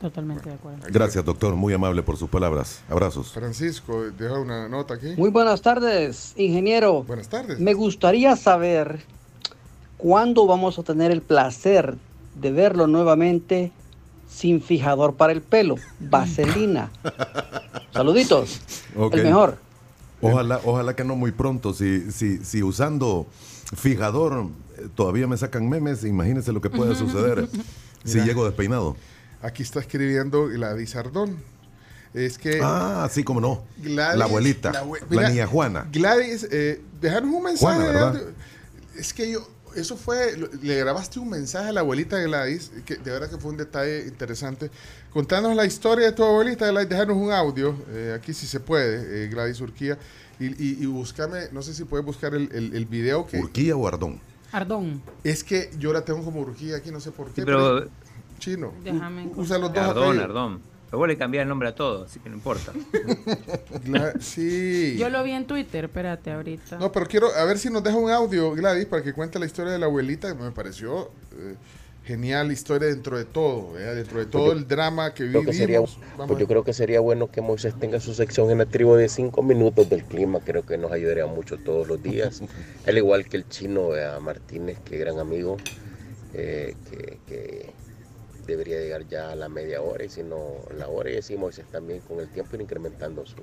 Totalmente 0.00 0.48
de 0.48 0.54
acuerdo. 0.54 0.78
Gracias, 0.88 1.24
doctor. 1.24 1.56
Muy 1.56 1.74
amable 1.74 2.02
por 2.02 2.16
sus 2.16 2.30
palabras. 2.30 2.82
Abrazos. 2.88 3.32
Francisco, 3.32 4.04
deja 4.16 4.38
una 4.38 4.68
nota 4.68 4.94
aquí. 4.94 5.14
Muy 5.16 5.30
buenas 5.30 5.60
tardes, 5.60 6.34
ingeniero. 6.36 7.02
Buenas 7.02 7.28
tardes. 7.28 7.58
Me 7.58 7.74
gustaría 7.74 8.36
saber 8.36 9.00
cuándo 9.96 10.46
vamos 10.46 10.78
a 10.78 10.84
tener 10.84 11.10
el 11.10 11.20
placer 11.20 11.96
de 12.36 12.52
verlo 12.52 12.86
nuevamente 12.86 13.72
sin 14.28 14.60
fijador 14.62 15.14
para 15.14 15.32
el 15.32 15.42
pelo, 15.42 15.76
vaselina. 16.00 16.90
Saluditos. 17.92 18.60
El 19.12 19.24
mejor. 19.24 19.58
Ojalá, 20.20 20.60
ojalá 20.64 20.94
que 20.96 21.04
no 21.04 21.16
muy 21.16 21.32
pronto. 21.32 21.72
Si, 21.74 22.10
si, 22.10 22.44
si 22.44 22.62
usando 22.62 23.26
fijador 23.76 24.48
eh, 24.78 24.88
todavía 24.94 25.26
me 25.26 25.36
sacan 25.36 25.68
memes, 25.68 26.04
imagínense 26.04 26.52
lo 26.52 26.60
que 26.60 26.70
puede 26.70 26.94
suceder 26.96 27.48
si 28.04 28.14
Mira. 28.14 28.26
llego 28.26 28.44
despeinado. 28.44 28.96
Aquí 29.42 29.62
está 29.62 29.78
escribiendo 29.80 30.46
Gladys 30.48 30.96
Ardón. 30.96 31.36
Es 32.14 32.38
que. 32.38 32.58
Ah, 32.62 33.08
sí, 33.10 33.22
como 33.22 33.40
no. 33.40 33.62
Gladys- 33.80 34.16
la 34.16 34.24
abuelita, 34.24 34.72
la 34.72 34.80
la, 34.80 34.86
abue- 34.86 35.02
mira, 35.08 35.28
niña 35.28 35.46
Juana. 35.46 35.86
Gladys, 35.92 36.48
eh, 36.50 36.80
dejanos 37.00 37.30
un 37.32 37.42
mensaje. 37.44 37.86
Es 38.96 39.14
que 39.14 39.30
yo, 39.30 39.46
eso 39.74 39.96
fue, 39.96 40.36
le 40.62 40.76
grabaste 40.78 41.18
un 41.18 41.30
mensaje 41.30 41.68
a 41.68 41.72
la 41.72 41.80
abuelita 41.80 42.16
de 42.16 42.24
Gladys, 42.24 42.70
que 42.84 42.96
de 42.96 43.10
verdad 43.10 43.28
que 43.30 43.38
fue 43.38 43.50
un 43.50 43.56
detalle 43.56 44.06
interesante. 44.06 44.70
Contanos 45.12 45.54
la 45.56 45.64
historia 45.64 46.06
de 46.06 46.12
tu 46.12 46.22
abuelita, 46.24 46.66
Gladys, 46.70 46.88
dejanos 46.88 47.16
un 47.16 47.32
audio, 47.32 47.74
eh, 47.90 48.14
aquí 48.16 48.32
si 48.34 48.46
se 48.46 48.60
puede, 48.60 49.24
eh, 49.24 49.28
Gladys 49.28 49.60
Urquía, 49.60 49.98
y, 50.40 50.46
y, 50.46 50.82
y 50.82 50.86
búscame, 50.86 51.48
no 51.52 51.62
sé 51.62 51.74
si 51.74 51.84
puedes 51.84 52.04
buscar 52.06 52.34
el, 52.34 52.50
el, 52.52 52.74
el 52.74 52.86
video 52.86 53.26
que... 53.26 53.38
¿Urquía 53.38 53.76
o 53.76 53.86
Ardón? 53.88 54.20
Ardón. 54.52 55.02
Es 55.24 55.44
que 55.44 55.70
yo 55.78 55.92
la 55.92 56.02
tengo 56.04 56.24
como 56.24 56.40
Urquía 56.40 56.76
aquí, 56.76 56.90
no 56.90 57.00
sé 57.00 57.10
por 57.10 57.26
qué. 57.28 57.40
Sí, 57.40 57.42
pero- 57.44 57.86
Chino. 58.38 58.72
Déjame. 58.84 59.30
Usa 59.34 59.58
los 59.58 59.72
dos 59.72 59.82
Ardón, 59.82 60.04
apellidos. 60.04 60.24
Ardón. 60.24 60.60
Pero 60.90 60.98
vos 60.98 61.08
le 61.08 61.16
cambiás 61.18 61.42
el 61.42 61.48
nombre 61.48 61.68
a 61.68 61.74
todo, 61.74 62.04
así 62.04 62.18
que 62.20 62.28
no 62.30 62.36
importa. 62.36 62.72
Gla- 63.84 64.18
sí. 64.20 64.96
Yo 64.98 65.08
lo 65.10 65.22
vi 65.22 65.32
en 65.32 65.46
Twitter, 65.46 65.84
espérate 65.84 66.30
ahorita. 66.32 66.78
No, 66.78 66.90
pero 66.92 67.06
quiero 67.06 67.28
a 67.34 67.44
ver 67.44 67.58
si 67.58 67.68
nos 67.70 67.82
deja 67.84 67.96
un 67.96 68.10
audio, 68.10 68.52
Gladys, 68.52 68.86
para 68.86 69.02
que 69.02 69.12
cuente 69.12 69.38
la 69.38 69.46
historia 69.46 69.72
de 69.72 69.78
la 69.78 69.86
abuelita. 69.86 70.34
que 70.34 70.42
Me 70.42 70.50
pareció 70.50 71.10
eh, 71.36 71.54
genial 72.04 72.50
historia 72.50 72.88
dentro 72.88 73.18
de 73.18 73.26
todo, 73.26 73.72
¿verdad? 73.72 73.96
dentro 73.96 74.18
de 74.18 74.24
todo 74.26 74.52
el 74.52 74.66
drama 74.66 75.12
que 75.12 75.30
que 75.30 75.52
sería, 75.52 75.66
vivimos. 75.80 75.98
Vamos 76.16 76.28
pues 76.28 76.38
yo 76.40 76.46
creo 76.48 76.64
que 76.64 76.72
sería 76.72 77.00
bueno 77.00 77.30
que 77.30 77.42
Moisés 77.42 77.74
tenga 77.78 78.00
su 78.00 78.14
sección 78.14 78.50
en 78.50 78.56
la 78.56 78.64
tribu 78.66 78.94
de 78.94 79.10
cinco 79.10 79.42
minutos 79.42 79.90
del 79.90 80.04
clima. 80.04 80.40
Creo 80.40 80.64
que 80.64 80.78
nos 80.78 80.90
ayudaría 80.90 81.26
mucho 81.26 81.58
todos 81.58 81.86
los 81.86 82.02
días. 82.02 82.40
Al 82.86 82.96
igual 82.96 83.26
que 83.28 83.36
el 83.36 83.46
chino 83.48 83.90
a 83.92 84.20
Martínez, 84.20 84.78
que 84.86 84.96
gran 84.96 85.18
amigo, 85.18 85.58
eh, 86.32 86.74
que, 86.90 87.18
que 87.26 87.72
debería 88.48 88.78
llegar 88.80 89.06
ya 89.08 89.30
a 89.30 89.36
la 89.36 89.48
media 89.48 89.80
hora 89.82 90.04
y 90.04 90.08
si 90.08 90.22
no 90.22 90.54
la 90.76 90.88
hora. 90.88 91.10
Y 91.10 91.16
así 91.18 91.36
Moisés 91.36 91.66
también 91.70 92.00
con 92.00 92.18
el 92.20 92.28
tiempo 92.28 92.56
ir 92.56 92.62
incrementando 92.62 93.24
su, 93.26 93.36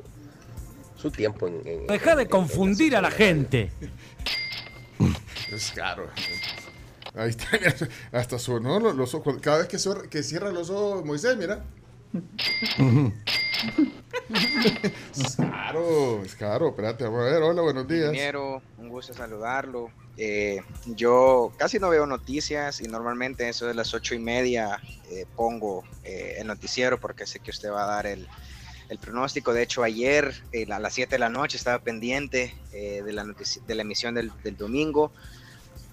su 0.98 1.12
tiempo 1.12 1.48
en... 1.48 1.62
en- 1.65 1.88
Deja 1.88 2.15
de 2.15 2.24
en- 2.24 2.30
confundir 2.30 2.96
a 2.96 3.02
la 3.02 3.12
gente. 3.12 3.72
Es 5.52 5.72
caro. 5.72 6.08
Ahí 7.15 7.30
está, 7.30 7.48
mira, 7.54 7.74
hasta 8.12 8.38
sonó 8.39 8.80
los, 8.80 8.96
los 8.96 9.13
ojos. 9.15 9.38
Cada 9.41 9.60
vez 9.60 9.68
que, 9.68 9.80
sor- 9.80 10.10
que 10.10 10.22
cierra 10.24 10.52
los 10.52 10.70
ojos, 10.70 11.06
Moisés, 11.06 11.38
mira. 11.38 11.63
es 15.15 15.35
caro, 15.35 16.23
es 16.23 16.35
caro. 16.35 16.69
Espérate, 16.69 17.03
vamos 17.03 17.21
a 17.21 17.25
ver. 17.25 17.41
Hola, 17.43 17.61
buenos 17.61 17.88
días. 17.88 18.05
Ingeniero, 18.09 18.61
un 18.77 18.89
gusto 18.89 19.13
saludarlo. 19.13 19.91
Eh, 20.17 20.61
yo 20.85 21.51
casi 21.57 21.77
no 21.77 21.89
veo 21.89 22.05
noticias 22.05 22.79
y 22.81 22.85
normalmente 22.88 23.47
eso 23.49 23.65
de 23.67 23.73
las 23.73 23.93
ocho 23.93 24.15
y 24.15 24.19
media 24.19 24.79
eh, 25.11 25.25
pongo 25.35 25.83
eh, 26.03 26.35
el 26.39 26.47
noticiero 26.47 26.99
porque 26.99 27.27
sé 27.27 27.39
que 27.39 27.51
usted 27.51 27.69
va 27.69 27.83
a 27.83 27.95
dar 27.95 28.07
el, 28.07 28.27
el 28.89 28.97
pronóstico. 28.97 29.53
De 29.53 29.63
hecho, 29.63 29.83
ayer 29.83 30.33
a 30.71 30.79
las 30.79 30.93
7 30.93 31.15
de 31.15 31.19
la 31.19 31.29
noche 31.29 31.57
estaba 31.57 31.79
pendiente 31.79 32.55
de, 32.71 33.11
la 33.13 33.23
notici- 33.23 33.61
de 33.65 33.75
la 33.75 33.81
emisión 33.83 34.15
del, 34.15 34.31
del 34.43 34.55
domingo. 34.57 35.11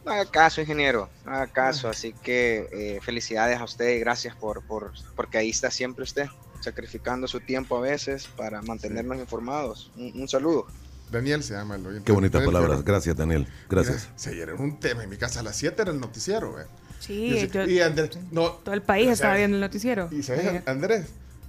No 0.04 0.12
haga 0.12 0.24
caso, 0.30 0.60
ingeniero, 0.60 1.08
no 1.24 1.32
haga 1.32 1.46
caso. 1.48 1.88
Así 1.88 2.12
que 2.12 2.68
eh, 2.72 3.00
felicidades 3.02 3.58
a 3.60 3.64
usted 3.64 3.90
y 3.96 4.00
gracias 4.00 4.34
por, 4.36 4.64
por, 4.66 4.92
porque 5.14 5.38
ahí 5.38 5.50
está 5.50 5.70
siempre 5.70 6.02
usted, 6.04 6.26
sacrificando 6.62 7.27
su 7.29 7.40
tiempo 7.40 7.77
a 7.79 7.81
veces 7.81 8.27
para 8.37 8.62
mantenernos 8.62 9.18
informados. 9.18 9.90
Un, 9.96 10.12
un 10.20 10.29
saludo. 10.29 10.66
Daniel 11.11 11.42
se 11.42 11.53
llama 11.55 11.77
el 11.77 11.87
oyente. 11.87 12.07
Qué 12.07 12.12
bonitas 12.12 12.42
palabras. 12.42 12.83
Gracias, 12.85 13.14
Daniel. 13.16 13.46
Gracias. 13.68 14.05
Mira, 14.05 14.12
se 14.18 14.31
ayer 14.31 14.48
era 14.48 14.55
un 14.59 14.81
tema 14.81 15.05
en 15.05 15.11
mi 15.11 15.16
casa. 15.18 15.40
A 15.40 15.42
las 15.42 15.57
7 15.57 15.83
era 15.83 15.90
el 15.90 16.01
noticiero, 16.01 16.59
¿eh? 16.61 16.64
Sí, 17.01 17.48
Yo 17.53 17.64
y 17.64 17.81
Andrés, 17.81 18.16
no, 18.31 18.51
todo 18.51 18.75
el 18.75 18.83
país 18.83 19.09
estaba 19.11 19.35
viendo 19.35 19.57
el 19.57 19.61
noticiero. 19.61 20.09
Y 20.12 20.22
sabes, 20.22 20.46
Ayer. 20.46 20.62
Andrés, 20.66 21.07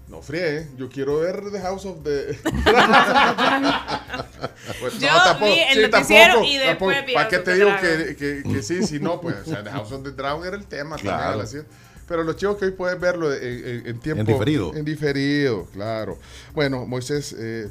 no 0.09 0.21
friegue, 0.21 0.67
yo 0.77 0.89
quiero 0.89 1.19
ver 1.19 1.43
The 1.51 1.61
House 1.61 1.85
of 1.85 2.03
the. 2.03 2.37
Pues, 4.79 4.99
Yo 4.99 5.09
vi 5.41 5.59
el 5.71 5.89
noticiero 5.89 6.43
y 6.43 6.57
después 6.57 7.05
vi 7.05 7.13
¿Para 7.13 7.29
qué 7.29 7.39
te 7.39 7.55
digo 7.55 7.69
que, 7.79 8.15
que, 8.15 8.43
que 8.43 8.63
sí, 8.63 8.85
si 8.85 8.99
no? 8.99 9.21
Pues, 9.21 9.35
o 9.41 9.45
sea, 9.45 9.63
The 9.63 9.69
House 9.71 9.91
of 9.91 10.03
the 10.03 10.11
Dragon 10.11 10.45
era 10.45 10.55
el 10.57 10.65
tema 10.65 10.95
también 10.97 11.15
Claro. 11.15 11.33
a 11.33 11.35
las 11.37 11.51
siete. 11.51 11.67
Pero 12.07 12.23
lo 12.23 12.33
chido 12.33 12.57
que 12.57 12.65
hoy 12.65 12.71
puedes 12.71 12.99
verlo 12.99 13.33
en, 13.33 13.43
en- 13.67 13.87
en 13.87 13.99
tiempo. 13.99 14.21
En 14.21 14.27
diferido. 14.27 14.73
En 14.75 14.85
diferido, 14.85 15.65
claro. 15.73 16.17
Bueno, 16.53 16.85
Moisés, 16.85 17.33
eh, 17.37 17.69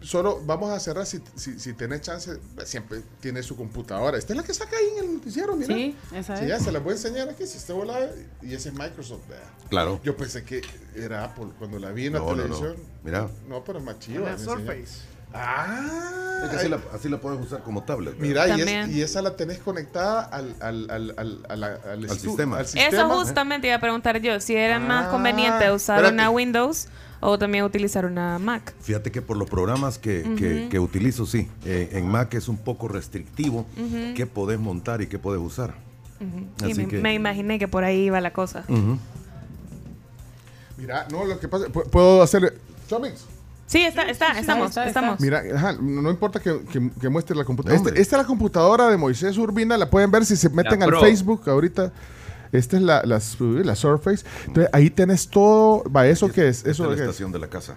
solo 0.00 0.40
vamos 0.46 0.70
a 0.70 0.78
cerrar 0.80 1.04
si, 1.06 1.20
si, 1.36 1.58
si 1.58 1.72
tenés 1.74 2.00
chance. 2.00 2.38
Siempre 2.64 3.02
tiene 3.20 3.42
su 3.42 3.56
computadora. 3.56 4.16
Esta 4.16 4.32
es 4.32 4.36
la 4.38 4.42
que 4.42 4.54
saca 4.54 4.76
ahí 4.76 4.98
en 4.98 5.04
el 5.04 5.14
noticiero, 5.14 5.54
mira. 5.56 5.74
Sí, 5.74 5.96
esa 6.14 6.36
Sí, 6.36 6.44
es. 6.44 6.48
ya 6.48 6.60
se 6.60 6.72
la 6.72 6.78
voy 6.78 6.92
a 6.92 6.96
enseñar 6.96 7.28
aquí. 7.28 7.46
Si 7.46 7.58
está 7.58 7.74
volada. 7.74 8.10
Y 8.42 8.54
ese 8.54 8.70
es 8.70 8.74
Microsoft, 8.74 9.28
vea. 9.28 9.42
Claro. 9.68 10.00
Yo 10.02 10.16
pensé 10.16 10.44
que 10.44 10.62
era 10.94 11.24
Apple 11.24 11.48
cuando 11.58 11.78
la 11.78 11.90
vi 11.90 12.06
en 12.06 12.14
la 12.14 12.20
No, 12.20 12.24
no, 12.26 12.36
no. 12.36 12.42
televisión. 12.42 12.76
Mira. 13.04 13.28
No, 13.48 13.62
pero 13.64 13.78
es 13.80 13.84
más 13.84 13.96
enseñó. 13.96 14.38
Surface. 14.38 15.02
Ah. 15.34 16.40
Es 16.44 16.50
que 16.50 16.56
así 16.56 16.68
la, 16.68 16.78
así 16.94 17.08
la 17.08 17.20
puedes 17.20 17.40
usar 17.40 17.62
como 17.62 17.82
tablet. 17.82 18.16
¿verdad? 18.16 18.26
Mira, 18.28 18.48
y, 18.48 18.50
es- 18.52 18.56
También. 18.58 18.96
y 18.96 19.02
esa 19.02 19.22
la 19.22 19.36
tenés 19.36 19.58
conectada 19.58 20.22
al, 20.22 20.54
al, 20.60 20.90
al, 20.90 21.14
al, 21.16 21.44
al- 21.48 21.62
al 21.64 22.04
estu- 22.04 22.18
sistema. 22.18 22.58
al 22.58 22.64
Eso 22.64 23.08
justamente 23.10 23.66
iba 23.66 23.76
a 23.76 23.80
preguntar 23.80 24.20
yo, 24.20 24.38
si 24.40 24.54
era 24.54 24.78
más 24.78 25.06
Ah, 25.06 25.10
conveniente 25.10 25.70
usar 25.72 25.96
espérate. 25.98 26.14
una 26.14 26.30
Windows 26.30 26.88
o 27.20 27.36
también 27.38 27.64
utilizar 27.64 28.06
una 28.06 28.38
Mac. 28.38 28.72
Fíjate 28.80 29.10
que 29.10 29.20
por 29.20 29.36
los 29.36 29.50
programas 29.50 29.98
que, 29.98 30.68
que- 30.70 30.78
utilizo, 30.78 31.26
sí. 31.26 31.48
Eh, 31.64 31.90
en 31.92 32.06
Mac 32.08 32.32
es 32.34 32.48
un 32.48 32.56
poco 32.58 32.86
restrictivo 32.88 33.66
Ujú. 33.76 34.14
qué 34.14 34.26
podés 34.26 34.60
montar 34.60 35.02
y 35.02 35.08
qué 35.08 35.18
podés 35.18 35.40
usar. 35.42 35.74
Ujú. 36.20 36.46
Y 36.66 36.70
Así 36.72 36.82
me, 36.82 36.88
que- 36.88 36.98
me 37.00 37.14
imaginé 37.14 37.58
que 37.58 37.66
por 37.68 37.82
ahí 37.84 38.04
iba 38.04 38.20
la 38.20 38.32
cosa. 38.32 38.64
Mira, 40.76 41.06
no, 41.10 41.24
lo 41.24 41.40
que 41.40 41.48
pasa, 41.48 41.66
pu- 41.66 41.88
puedo 41.90 42.22
hacer... 42.22 42.56
Chomix. 42.88 43.24
Sí, 43.68 43.82
está, 43.82 44.02
está, 44.08 44.38
estamos, 44.38 44.70
está, 44.70 44.86
está. 44.86 45.00
estamos. 45.00 45.20
Mira, 45.20 45.42
ajá, 45.54 45.74
no 45.78 46.10
importa 46.10 46.40
que, 46.40 46.62
que- 46.72 46.90
que 47.00 47.08
muestre 47.10 47.36
la 47.36 47.44
computadora. 47.44 47.78
hombre. 47.78 48.00
esta 48.00 48.16
es 48.16 48.22
la 48.22 48.26
computadora 48.26 48.88
de 48.88 48.96
Moisés 48.96 49.36
Urbina, 49.36 49.76
la 49.76 49.88
pueden 49.90 50.10
ver 50.10 50.24
si 50.24 50.36
se 50.36 50.48
meten 50.48 50.82
al 50.82 50.88
Pro. 50.88 51.00
Facebook 51.00 51.42
ahorita. 51.48 51.92
Esta 52.52 52.76
es 52.76 52.82
la, 52.82 53.02
la, 53.04 53.20
la 53.64 53.74
Surface. 53.76 54.24
Entonces 54.46 54.70
ahí 54.72 54.90
tenés 54.90 55.28
todo. 55.28 55.82
Va, 55.90 56.06
¿eso 56.06 56.28
qué 56.30 56.48
es? 56.48 56.64
Eso 56.64 56.70
es 56.70 56.78
la 56.80 56.86
qué 56.88 56.94
es? 56.94 57.00
estación 57.00 57.32
de 57.32 57.38
la 57.38 57.48
casa. 57.48 57.74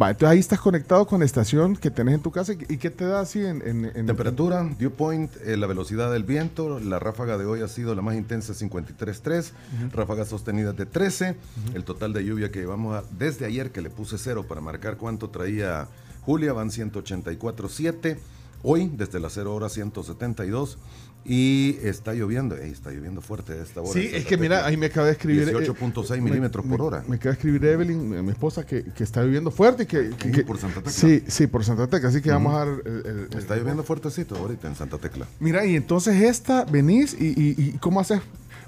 Va, 0.00 0.10
entonces 0.10 0.32
ahí 0.32 0.38
estás 0.40 0.58
conectado 0.60 1.06
con 1.06 1.20
la 1.20 1.24
estación 1.26 1.76
que 1.76 1.88
tenés 1.90 2.14
en 2.16 2.20
tu 2.22 2.30
casa. 2.32 2.52
¿Y 2.52 2.78
qué 2.78 2.90
te 2.90 3.04
da 3.04 3.20
así 3.20 3.44
en, 3.44 3.62
en- 3.66 3.84
en- 3.94 4.06
Temperatura, 4.06 4.68
dew 4.78 4.90
point, 4.90 5.30
eh, 5.44 5.56
la 5.56 5.66
velocidad 5.68 6.10
del 6.12 6.24
viento, 6.24 6.80
la 6.80 6.98
ráfaga 6.98 7.38
de 7.38 7.44
hoy 7.44 7.60
ha 7.62 7.68
sido 7.68 7.94
la 7.94 8.02
más 8.02 8.16
intensa 8.16 8.52
53.3, 8.54 9.52
ráfagas 9.92 10.28
sostenidas 10.28 10.76
de 10.76 10.86
13, 10.86 11.36
el 11.74 11.84
total 11.84 12.12
de 12.12 12.24
lluvia 12.24 12.50
que 12.50 12.58
llevamos 12.60 12.96
a- 12.96 13.04
desde 13.16 13.44
ayer 13.46 13.70
que 13.70 13.82
le 13.82 13.90
puse 13.90 14.18
cero 14.18 14.44
para 14.48 14.60
marcar 14.60 14.96
cuánto 14.96 15.30
traía 15.30 15.86
Julia 16.22 16.52
van 16.52 16.70
184.7, 16.70 18.18
hoy 18.62 18.90
desde 18.96 19.20
las 19.20 19.34
0 19.34 19.54
horas 19.54 19.72
172 19.74 20.78
y 21.24 21.78
está 21.82 22.12
lloviendo, 22.12 22.54
Ey, 22.56 22.70
está 22.70 22.90
lloviendo 22.90 23.20
fuerte 23.22 23.54
a 23.54 23.62
esta 23.62 23.80
hora. 23.80 23.92
Sí, 23.92 24.10
es 24.12 24.26
que 24.26 24.36
mira, 24.36 24.66
ahí 24.66 24.76
me 24.76 24.86
acaba 24.86 25.06
de 25.06 25.12
escribir. 25.12 25.48
eh, 25.48 25.52
18.6 25.54 26.10
me- 26.20 26.30
milímetros 26.30 26.66
por 26.66 26.82
hora. 26.82 27.02
Me 27.08 27.16
acaba 27.16 27.30
de 27.30 27.36
escribir 27.38 27.64
Evelyn, 27.64 28.24
mi 28.24 28.30
esposa, 28.30 28.64
que, 28.66 28.84
que 28.84 29.04
está 29.04 29.22
lloviendo 29.22 29.50
fuerte. 29.50 29.84
y 29.84 29.86
Que, 29.86 30.10
que- 30.10 30.26
Ahí 30.28 30.32
que- 30.32 30.42
por 30.44 30.58
Santa 30.58 30.76
Tecla. 30.80 30.92
Sí, 30.92 31.24
sí, 31.26 31.46
por 31.46 31.64
Santa 31.64 31.86
Tecla. 31.86 32.08
Así 32.10 32.20
que 32.20 32.30
vamos 32.30 32.54
a 32.54 32.58
dar. 32.58 32.68
el- 32.84 33.06
el- 33.06 33.28
el- 33.32 33.38
Está 33.38 33.56
lloviendo 33.56 33.82
fuertecito 33.84 34.36
ahorita 34.36 34.68
en 34.68 34.76
Santa 34.76 34.98
Tecla. 34.98 35.26
Mira, 35.40 35.64
y 35.64 35.76
entonces 35.76 36.20
esta, 36.22 36.64
venís 36.64 37.14
y, 37.18 37.28
y- 37.28 37.54
y 37.58 37.72
¿cómo 37.80 38.00
haces? 38.00 38.20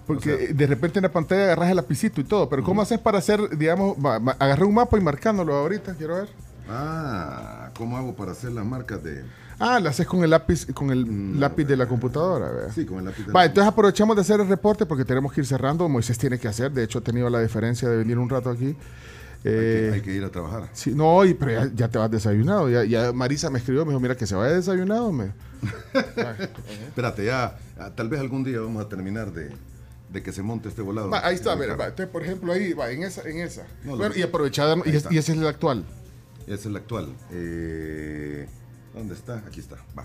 Porque 0.06 0.32
O 0.34 0.38
sea- 0.38 0.52
de 0.54 0.66
repente 0.66 0.98
en 0.98 1.02
la 1.02 1.12
pantalla 1.12 1.44
agarras 1.44 1.68
el 1.70 1.76
lapicito 1.76 2.20
y 2.20 2.24
todo, 2.24 2.48
pero 2.48 2.62
¿cómo 2.62 2.80
haces 2.80 2.98
para 3.00 3.18
hacer, 3.18 3.58
digamos, 3.58 3.96
agarré 4.38 4.64
un 4.64 4.74
mapa 4.74 4.96
y 4.96 5.00
marcándolo 5.00 5.52
ahorita, 5.54 5.94
quiero 5.94 6.14
ver? 6.16 6.28
Ah, 6.68 7.70
¿cómo 7.76 7.96
hago 7.96 8.14
para 8.14 8.32
hacer 8.32 8.52
las 8.52 8.64
marcas 8.64 9.02
de...? 9.02 9.24
Ah, 9.58 9.80
lo 9.80 9.88
haces 9.88 10.06
con 10.06 10.22
el 10.22 10.30
lápiz, 10.30 10.66
con 10.74 10.90
el 10.90 11.40
lápiz 11.40 11.64
de 11.64 11.76
la 11.76 11.86
computadora, 11.86 12.50
¿verdad? 12.50 12.68
Mm, 12.68 12.74
Sí, 12.74 12.84
con 12.84 12.98
el 12.98 13.04
lápiz 13.06 13.26
de 13.26 13.32
Va, 13.32 13.40
la 13.40 13.46
entonces 13.46 13.68
aprovechamos 13.72 14.14
de 14.16 14.22
hacer 14.22 14.40
el 14.40 14.48
reporte 14.48 14.84
porque 14.86 15.04
tenemos 15.04 15.32
que 15.32 15.40
ir 15.40 15.46
cerrando. 15.46 15.88
Moisés 15.88 16.18
tiene 16.18 16.38
que 16.38 16.46
hacer, 16.48 16.70
de 16.72 16.84
hecho 16.84 16.98
ha 16.98 17.02
tenido 17.02 17.30
la 17.30 17.40
diferencia 17.40 17.88
de 17.88 17.96
venir 17.96 18.18
un 18.18 18.28
rato 18.28 18.50
aquí. 18.50 18.76
Eh, 19.44 19.92
Hay 19.94 20.00
que 20.00 20.12
ir 20.12 20.24
a 20.24 20.30
trabajar. 20.30 20.68
Sí, 20.72 20.92
no, 20.94 21.24
y- 21.24 21.34
pero 21.34 21.52
ya, 21.52 21.70
ya 21.74 21.88
te 21.88 21.98
vas 21.98 22.10
desayunado. 22.10 22.68
Ya, 22.68 22.84
ya 22.84 23.12
Marisa 23.12 23.48
me 23.48 23.58
escribió, 23.58 23.84
me 23.84 23.90
dijo, 23.92 24.00
mira, 24.00 24.16
que 24.16 24.26
se 24.26 24.34
vaya 24.34 24.54
desayunado. 24.54 25.12
Me. 25.12 25.32
Espérate, 26.88 27.24
ya, 27.24 27.56
tal 27.94 28.08
vez 28.08 28.20
algún 28.20 28.44
día 28.44 28.60
vamos 28.60 28.84
a 28.84 28.88
terminar 28.88 29.32
de, 29.32 29.50
de 30.12 30.22
que 30.22 30.32
se 30.32 30.42
monte 30.42 30.68
este 30.68 30.82
volado. 30.82 31.10
Va, 31.10 31.24
ahí 31.26 31.34
está, 31.36 31.54
mira, 31.56 31.76
va, 31.76 31.90
por 31.94 32.22
ejemplo, 32.22 32.52
ahí, 32.52 32.72
va, 32.72 32.90
en 32.90 33.04
esa, 33.04 33.22
en 33.28 33.38
esa. 33.38 33.66
No, 33.84 33.96
Bueno, 33.96 34.14
y 34.16 34.22
aprovechar, 34.22 34.68
Ahí 34.68 34.82
y, 34.92 34.96
es- 34.96 35.06
y 35.10 35.18
ese 35.18 35.32
es 35.32 35.38
el 35.38 35.46
actual. 35.46 35.84
Ese 36.46 36.54
es 36.54 36.66
el 36.66 36.76
actual. 36.76 37.08
Eh, 37.32 38.46
¿Dónde 38.96 39.14
está? 39.14 39.38
Aquí 39.46 39.60
está. 39.60 39.76
Va. 39.96 40.04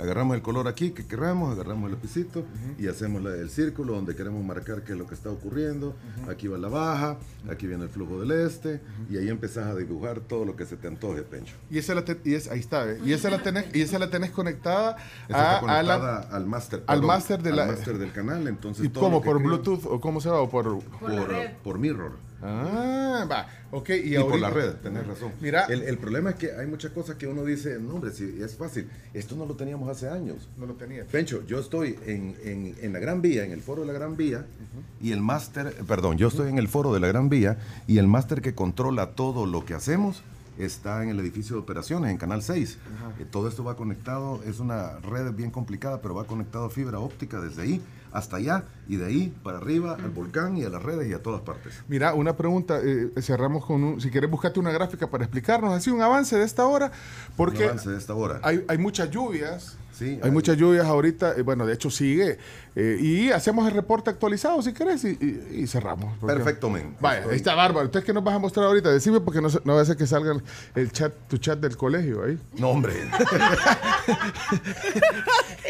Agarramos 0.00 0.36
el 0.36 0.42
color 0.42 0.68
aquí 0.68 0.92
que 0.92 1.04
queramos, 1.08 1.52
agarramos 1.52 1.86
el 1.90 1.96
lapicito 1.96 2.44
y 2.78 2.86
hacemos 2.86 3.20
la- 3.20 3.34
el 3.34 3.50
círculo 3.50 3.94
donde 3.94 4.14
queremos 4.14 4.44
marcar 4.44 4.82
qué 4.84 4.92
es 4.92 4.98
lo 4.98 5.08
que 5.08 5.14
está 5.16 5.28
ocurriendo. 5.28 5.96
Aquí 6.30 6.46
va 6.46 6.56
la 6.56 6.68
baja, 6.68 7.16
aquí 7.50 7.66
viene 7.66 7.82
el 7.82 7.90
flujo 7.90 8.20
del 8.20 8.30
este 8.30 8.80
y 9.10 9.16
ahí 9.16 9.28
empezás 9.28 9.66
a 9.66 9.74
dibujar 9.74 10.20
todo 10.20 10.44
lo 10.44 10.54
que 10.54 10.66
se 10.66 10.76
te 10.76 10.86
antoje, 10.86 11.22
Pencho. 11.22 11.56
Y 11.68 11.78
esa 11.78 11.96
la 11.96 12.04
te- 12.04 12.20
y 12.24 12.34
es, 12.34 12.48
ahí 12.48 12.60
está. 12.60 12.96
Y 13.04 13.12
esa 13.12 13.28
la 13.28 13.42
tenés, 13.42 13.74
y 13.74 13.80
esa 13.80 13.98
la 13.98 14.08
tenés 14.08 14.30
conectada 14.30 14.98
Esa 15.28 15.50
a, 15.50 15.54
está 15.56 15.78
a 15.78 15.82
la- 15.82 15.94
conectada 15.98 16.36
al 16.36 16.46
máster. 16.46 16.84
al 16.86 17.02
máster 17.02 17.42
de 17.42 17.50
al 17.60 17.98
del 17.98 18.12
canal, 18.12 18.46
entonces 18.46 18.84
¿Y 18.84 18.88
todo 18.90 19.02
cómo? 19.02 19.20
¿Por 19.20 19.38
creo- 19.38 19.48
Bluetooth 19.48 19.84
o 19.86 20.00
cómo 20.00 20.20
se 20.20 20.28
va? 20.28 20.40
¿O 20.42 20.48
por...? 20.48 20.78
por, 21.00 21.28
por 21.64 21.78
mirror. 21.80 22.12
Ah, 22.42 23.26
va. 23.30 23.46
Ok, 23.70 23.90
y, 23.90 24.16
Y, 24.16 24.18
por 24.20 24.38
la 24.38 24.50
red, 24.50 24.74
tenés 24.76 25.06
razón. 25.06 25.32
Mira. 25.40 25.64
el, 25.66 25.82
el 25.82 25.98
problema 25.98 26.30
es 26.30 26.36
que 26.36 26.52
hay 26.52 26.66
muchas 26.66 26.92
cosas 26.92 27.16
que 27.16 27.26
uno 27.26 27.44
dice, 27.44 27.78
no 27.80 27.94
hombre, 27.96 28.12
si 28.12 28.40
es 28.42 28.54
fácil, 28.56 28.88
esto 29.12 29.34
no 29.36 29.44
lo 29.44 29.54
teníamos 29.54 29.88
hace 29.88 30.08
años. 30.08 30.48
No 30.56 30.66
lo 30.66 30.74
tenía. 30.74 31.04
Pencho, 31.04 31.44
yo 31.46 31.58
estoy 31.58 31.98
en, 32.06 32.34
en- 32.44 32.76
en 32.80 32.92
la 32.92 32.98
Gran 33.00 33.20
Vía, 33.20 33.44
en 33.44 33.52
el 33.52 33.60
foro 33.60 33.82
de 33.82 33.88
la 33.88 33.92
Gran 33.92 34.16
Vía, 34.16 34.46
y 35.02 35.12
el 35.12 35.20
máster, 35.20 35.74
perdón, 35.86 36.16
yo 36.16 36.28
estoy 36.28 36.48
en 36.48 36.58
el 36.58 36.68
foro 36.68 36.94
de 36.94 37.00
la 37.00 37.08
Gran 37.08 37.28
Vía, 37.28 37.58
y 37.86 37.98
el 37.98 38.06
máster 38.06 38.40
que 38.40 38.54
controla 38.54 39.10
todo 39.12 39.44
lo 39.46 39.64
que 39.64 39.74
hacemos 39.74 40.22
está 40.58 41.02
en 41.04 41.08
el 41.10 41.20
edificio 41.20 41.54
de 41.56 41.62
operaciones, 41.62 42.10
en 42.10 42.16
Canal 42.18 42.42
6. 42.42 42.78
Eh, 43.20 43.26
todo 43.30 43.48
esto 43.48 43.62
va 43.62 43.76
conectado, 43.76 44.40
es 44.44 44.58
una 44.60 44.98
red 44.98 45.32
bien 45.32 45.50
complicada, 45.50 46.00
pero 46.00 46.14
va 46.14 46.24
conectado 46.24 46.64
a 46.64 46.70
fibra 46.70 46.98
óptica 46.98 47.40
desde 47.40 47.62
ahí 47.62 47.80
hasta 48.12 48.36
allá, 48.36 48.64
y 48.88 48.96
de 48.96 49.06
ahí 49.06 49.34
para 49.42 49.58
arriba 49.58 49.94
al 49.94 50.10
volcán 50.10 50.56
y 50.56 50.64
a 50.64 50.68
las 50.68 50.82
redes 50.82 51.08
y 51.08 51.12
a 51.12 51.22
todas 51.22 51.42
partes. 51.42 51.82
Mira, 51.88 52.14
una 52.14 52.36
pregunta, 52.36 52.80
eh, 52.82 53.10
cerramos 53.20 53.64
con 53.64 53.82
un, 53.84 54.00
si 54.00 54.10
quieres 54.10 54.30
buscarte 54.30 54.60
una 54.60 54.70
gráfica 54.70 55.08
para 55.08 55.24
explicarnos 55.24 55.72
así 55.72 55.90
un 55.90 56.00
avance 56.02 56.36
de 56.36 56.44
esta 56.44 56.66
hora, 56.66 56.90
porque 57.36 57.64
Un 57.64 57.70
avance 57.70 57.90
de 57.90 57.98
esta 57.98 58.14
hora. 58.14 58.40
hay, 58.42 58.64
hay 58.68 58.78
muchas 58.78 59.10
lluvias, 59.10 59.76
Sí, 59.98 60.04
hay 60.04 60.20
hay- 60.24 60.30
muchas 60.30 60.56
lluvias 60.56 60.86
ahorita, 60.86 61.34
eh, 61.36 61.42
bueno, 61.42 61.66
de 61.66 61.74
hecho 61.74 61.90
sigue, 61.90 62.38
eh, 62.76 62.98
y 63.00 63.30
hacemos 63.32 63.66
el 63.66 63.74
reporte 63.74 64.10
actualizado 64.10 64.62
si 64.62 64.72
querés 64.72 65.02
y, 65.04 65.08
y- 65.20 65.60
y 65.62 65.66
cerramos. 65.66 66.16
men. 66.70 66.94
Vaya, 67.00 67.24
ahí 67.28 67.36
está 67.36 67.54
bárbaro. 67.54 67.86
Entonces, 67.86 68.06
¿qué 68.06 68.12
nos 68.12 68.22
vas 68.22 68.34
a 68.34 68.38
mostrar 68.38 68.66
ahorita? 68.66 68.90
Decime 68.90 69.20
porque 69.20 69.40
no, 69.40 69.48
va 69.74 69.80
a 69.80 69.84
ser 69.84 69.96
que 69.96 70.06
salga 70.06 70.32
el, 70.32 70.42
el 70.76 70.92
chat, 70.92 71.12
tu 71.28 71.38
chat 71.38 71.58
del 71.58 71.76
colegio 71.76 72.22
ahí. 72.24 72.38
No, 72.58 72.68
hombre. 72.70 72.94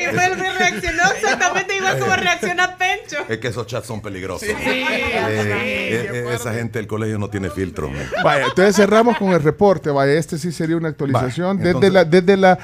Y 0.00 0.14
fue 0.14 0.24
el 0.26 0.36
que 0.36 0.52
reaccionó 0.58 1.02
exactamente 1.16 1.76
igual 1.76 1.98
como 1.98 2.14
reacciona 2.16 2.76
Pencho. 2.76 3.16
Es 3.28 3.38
que 3.38 3.48
esos 3.48 3.66
chats 3.66 3.86
son 3.86 4.00
peligrosos. 4.00 4.46
Sí, 4.46 4.54
Eh, 4.54 4.84
sí, 4.88 5.48
eh, 5.50 6.08
de 6.12 6.18
eh, 6.30 6.34
esa 6.34 6.52
gente 6.52 6.78
del 6.78 6.86
colegio 6.86 7.18
no 7.18 7.28
tiene 7.30 7.50
filtro. 7.50 7.90
Vaya, 8.22 8.46
entonces 8.46 8.76
cerramos 8.76 9.16
con 9.18 9.28
el 9.32 9.42
reporte. 9.42 9.90
Vaya, 9.90 10.12
este 10.12 10.38
sí 10.38 10.52
sería 10.52 10.76
una 10.76 10.88
actualización 10.88 11.58
Vaya, 11.58 11.72
desde, 11.72 11.86
entonces- 11.88 11.92
la, 11.92 12.04
desde 12.04 12.36
la. 12.36 12.58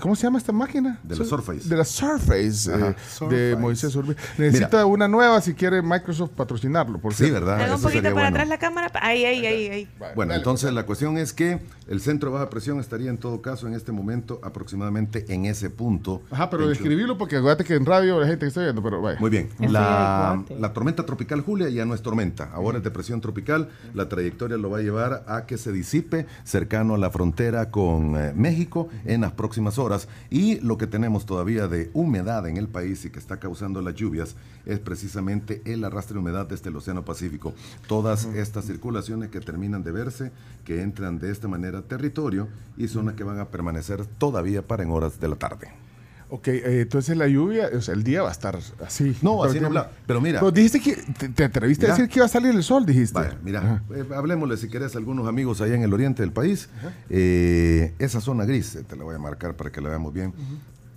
¿Cómo 0.00 0.14
se 0.14 0.22
llama 0.24 0.38
esta 0.38 0.52
máquina? 0.52 0.98
De 1.06 1.16
la 1.16 1.24
Surface. 1.24 1.68
De 1.68 1.76
la 1.76 1.84
Surface, 1.84 2.72
Ajá, 2.72 2.88
eh, 2.90 3.28
de. 3.28 3.56
Moisés 3.56 3.94
Urbina. 3.94 4.16
Necesita 4.38 4.84
una 4.86 5.08
nueva 5.08 5.40
si 5.40 5.54
quiere 5.54 5.82
Microsoft 5.82 6.30
patrocinarlo. 6.30 6.98
Por 6.98 7.14
Sí. 7.14 7.30
¿verdad? 7.30 7.74
Un 7.74 7.80
poquito 7.82 8.02
para 8.02 8.12
bueno. 8.14 8.28
atrás 8.28 8.48
la 8.48 8.58
cámara. 8.58 8.90
Ahí, 9.00 9.24
ahí, 9.24 9.46
ahí, 9.46 9.68
ahí. 9.68 9.88
Bueno, 10.14 10.30
Dale, 10.30 10.36
entonces 10.36 10.72
la 10.72 10.84
cuestión 10.84 11.18
es 11.18 11.32
que 11.32 11.60
el 11.88 12.00
centro 12.00 12.30
de 12.30 12.34
baja 12.34 12.50
presión 12.50 12.80
estaría 12.80 13.10
en 13.10 13.18
todo 13.18 13.40
caso 13.42 13.66
en 13.66 13.74
este 13.74 13.92
momento 13.92 14.40
aproximadamente 14.42 15.24
en 15.28 15.46
ese 15.46 15.70
punto. 15.70 16.22
Ajá, 16.30 16.50
pero 16.50 16.68
describirlo 16.68 17.16
porque 17.18 17.36
acuérdate 17.36 17.64
que 17.64 17.74
en 17.74 17.86
radio 17.86 18.18
la 18.20 18.26
gente 18.26 18.40
que 18.40 18.48
está 18.48 18.62
viendo, 18.62 18.82
pero 18.82 19.00
vaya. 19.00 19.18
Muy 19.20 19.30
bien. 19.30 19.48
La, 19.60 20.42
la 20.58 20.72
tormenta 20.72 21.06
tropical 21.06 21.40
Julia 21.40 21.68
ya 21.68 21.84
no 21.84 21.94
es 21.94 22.02
tormenta, 22.02 22.50
ahora 22.52 22.78
es 22.78 22.84
depresión 22.84 23.20
tropical. 23.20 23.68
La 23.94 24.08
trayectoria 24.08 24.56
lo 24.56 24.70
va 24.70 24.78
a 24.78 24.82
llevar 24.82 25.24
a 25.28 25.46
que 25.46 25.58
se 25.58 25.72
disipe 25.72 26.26
cercano 26.44 26.94
a 26.94 26.98
la 26.98 27.10
frontera 27.10 27.70
con 27.70 28.16
eh, 28.16 28.32
México 28.34 28.88
en 29.04 29.20
las 29.22 29.32
próximas 29.32 29.78
horas. 29.78 30.08
Y 30.30 30.60
lo 30.60 30.78
que 30.78 30.86
tenemos 30.96 31.26
todavía 31.26 31.68
de 31.68 31.90
humedad 31.92 32.48
en 32.48 32.56
el 32.56 32.68
país 32.68 33.04
y 33.04 33.10
que 33.10 33.18
está 33.18 33.38
causando 33.38 33.82
las 33.82 33.94
lluvias 33.94 34.34
es 34.64 34.78
precisamente 34.78 35.60
el 35.66 35.84
arrastre 35.84 36.14
de 36.14 36.20
humedad 36.20 36.46
desde 36.46 36.70
el 36.70 36.76
Océano 36.76 37.04
Pacífico. 37.04 37.52
Todas 37.86 38.24
estas 38.24 38.64
circulaciones 38.64 39.28
que 39.28 39.40
terminan 39.40 39.82
de 39.84 39.92
verse, 39.92 40.32
que 40.64 40.80
entran 40.80 41.18
de 41.18 41.30
esta 41.30 41.48
manera 41.48 41.80
a 41.80 41.82
territorio 41.82 42.48
y 42.78 42.88
son 42.88 43.04
las 43.04 43.14
que 43.14 43.24
van 43.24 43.38
a 43.40 43.48
permanecer 43.48 44.06
todavía 44.06 44.66
para 44.66 44.84
en 44.84 44.90
horas 44.90 45.20
de 45.20 45.28
la 45.28 45.36
tarde. 45.36 45.68
Ok, 46.30 46.48
eh, 46.48 46.80
entonces 46.80 47.14
la 47.14 47.28
lluvia, 47.28 47.68
o 47.76 47.80
sea, 47.82 47.94
el 47.94 48.02
día 48.02 48.22
va 48.22 48.30
a 48.30 48.32
estar 48.32 48.58
así. 48.84 49.14
No, 49.20 49.44
así 49.44 49.60
no 49.60 49.66
habla. 49.66 49.90
Pero 50.06 50.22
mira. 50.22 50.40
Pero 50.40 50.50
dijiste 50.50 50.80
que 50.80 50.96
te, 50.96 51.28
te 51.28 51.44
atreviste 51.44 51.84
Mira. 51.84 51.94
a 51.94 51.96
decir 51.98 52.10
que 52.10 52.18
iba 52.18 52.26
a 52.26 52.28
salir 52.28 52.54
el 52.54 52.62
sol, 52.64 52.86
dijiste. 52.86 53.18
Vaya, 53.18 53.38
mira, 53.44 53.82
eh, 53.94 54.04
hablemosle 54.14 54.56
si 54.56 54.68
querés 54.68 54.94
a 54.94 54.98
algunos 54.98 55.28
amigos 55.28 55.60
allá 55.60 55.74
en 55.74 55.82
el 55.82 55.92
oriente 55.92 56.22
del 56.22 56.32
país. 56.32 56.68
Eh, 57.10 57.94
esa 57.98 58.20
zona 58.20 58.44
gris, 58.44 58.74
eh, 58.74 58.82
te 58.82 58.96
la 58.96 59.04
voy 59.04 59.14
a 59.14 59.18
marcar 59.18 59.54
para 59.54 59.70
que 59.70 59.80
la 59.82 59.90
veamos 59.90 60.12
bien. 60.14 60.32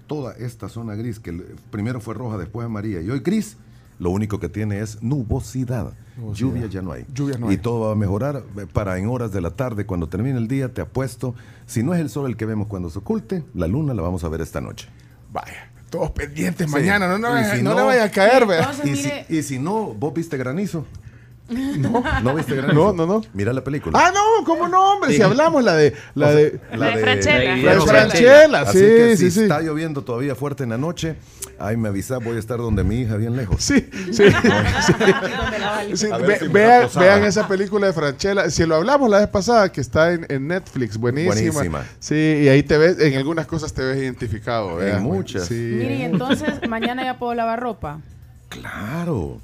Toda 0.09 0.33
esta 0.33 0.67
zona 0.69 0.95
gris, 0.95 1.19
que 1.19 1.31
primero 1.71 2.01
fue 2.01 2.15
roja, 2.15 2.37
después 2.37 2.65
amarilla 2.65 2.99
y 2.99 3.09
hoy 3.11 3.19
gris, 3.19 3.55
lo 3.99 4.09
único 4.09 4.39
que 4.39 4.49
tiene 4.49 4.79
es 4.79 5.01
nubosidad. 5.03 5.93
Nubosidad. 6.17 6.35
Lluvia 6.49 6.65
ya 6.67 6.81
no 6.81 6.91
hay. 6.93 7.05
Lluvia 7.13 7.37
no 7.37 7.47
y 7.47 7.51
hay. 7.51 7.57
todo 7.57 7.81
va 7.87 7.91
a 7.91 7.95
mejorar 7.95 8.43
eh, 8.57 8.65
para 8.73 8.97
en 8.97 9.07
horas 9.07 9.31
de 9.31 9.39
la 9.39 9.51
tarde, 9.51 9.85
cuando 9.85 10.09
termine 10.09 10.37
el 10.39 10.47
día, 10.47 10.73
te 10.73 10.81
apuesto, 10.81 11.35
si 11.67 11.83
no 11.83 11.93
es 11.93 11.99
el 12.01 12.09
sol 12.09 12.25
el 12.27 12.35
que 12.37 12.45
vemos 12.45 12.65
cuando 12.67 12.89
se 12.89 12.97
oculte, 12.99 13.43
la 13.53 13.67
luna 13.67 13.93
la 13.93 14.01
vamos 14.01 14.23
a 14.23 14.29
ver 14.29 14.41
esta 14.41 14.59
noche. 14.61 14.89
Vaya, 15.31 15.69
todos 15.91 16.09
pendientes 16.11 16.65
Sí. 16.67 16.73
mañana, 16.73 17.07
no, 17.07 17.19
no, 17.19 17.39
Y 17.39 17.43
si 17.57 17.61
no 17.61 17.69
no- 17.71 17.75
le 17.77 17.83
vaya 17.83 18.05
a 18.05 18.09
caer, 18.11 18.47
vea. 18.47 18.61
Entonces, 18.61 18.85
Y 18.87 18.91
mire, 18.91 19.25
si, 19.27 19.37
y 19.37 19.43
si 19.43 19.59
no, 19.59 19.93
vos 19.93 20.11
viste 20.13 20.37
granizo. 20.37 20.85
No, 21.49 22.03
¿No 22.23 22.35
viste 22.35 22.55
Granizo? 22.55 22.73
No, 22.75 22.93
no, 22.93 23.05
no. 23.05 23.21
Mira 23.33 23.51
la 23.53 23.63
película. 23.63 23.99
Ah, 23.99 24.11
no, 24.13 24.45
¿cómo 24.45 24.67
no, 24.67 24.93
hombre? 24.93 25.09
Sí. 25.11 25.17
Si 25.17 25.21
hablamos 25.23 25.63
la 25.63 25.75
de. 25.75 25.93
La 26.15 26.27
O 26.27 26.29
sea, 26.31 26.37
de, 26.39 26.59
La 26.77 26.85
de 26.87 26.97
Franchella. 26.97 27.55
La 27.57 27.73
de 27.75 27.81
Franchella, 27.81 28.61
Así 28.61 28.77
sí, 28.79 28.85
que 28.85 29.17
sí, 29.17 29.25
si 29.25 29.31
sí. 29.31 29.41
está 29.41 29.59
lloviendo 29.61 30.03
todavía 30.03 30.35
fuerte 30.35 30.63
en 30.63 30.69
la 30.69 30.77
noche, 30.77 31.15
ahí 31.57 31.75
me 31.77 31.89
avisa, 31.89 32.17
voy 32.19 32.35
a 32.35 32.39
estar 32.39 32.57
donde 32.59 32.83
mi 32.83 33.01
hija, 33.01 33.15
bien 33.17 33.35
lejos. 33.35 33.63
Sí, 33.63 33.89
sí. 34.11 34.23
Sí, 35.95 36.07
ve- 36.25 36.39
si 36.39 36.47
vean, 36.49 36.89
vean 36.99 37.23
esa 37.23 37.47
película 37.47 37.87
de 37.87 37.93
Franchella. 37.93 38.49
Si 38.49 38.65
lo 38.65 38.75
hablamos 38.75 39.09
la 39.09 39.19
vez 39.19 39.27
pasada, 39.27 39.71
que 39.71 39.81
está 39.81 40.13
en, 40.13 40.25
en 40.29 40.47
Netflix, 40.47 40.97
buenísima. 40.97 41.33
Buenísima. 41.33 41.83
Sí, 41.99 42.41
y 42.43 42.47
ahí 42.47 42.63
te 42.63 42.77
ves, 42.77 42.99
en 42.99 43.15
algunas 43.17 43.47
cosas 43.47 43.73
te 43.73 43.81
ves 43.83 43.97
identificado. 43.97 44.79
En 44.81 44.85
vean. 44.85 45.03
muchas. 45.03 45.45
Sí. 45.47 45.53
Mire, 45.55 45.95
y 45.95 46.01
entonces 46.03 46.67
mañana 46.69 47.03
ya 47.03 47.17
puedo 47.17 47.33
lavar 47.33 47.59
ropa. 47.59 47.99
Claro. 48.49 49.39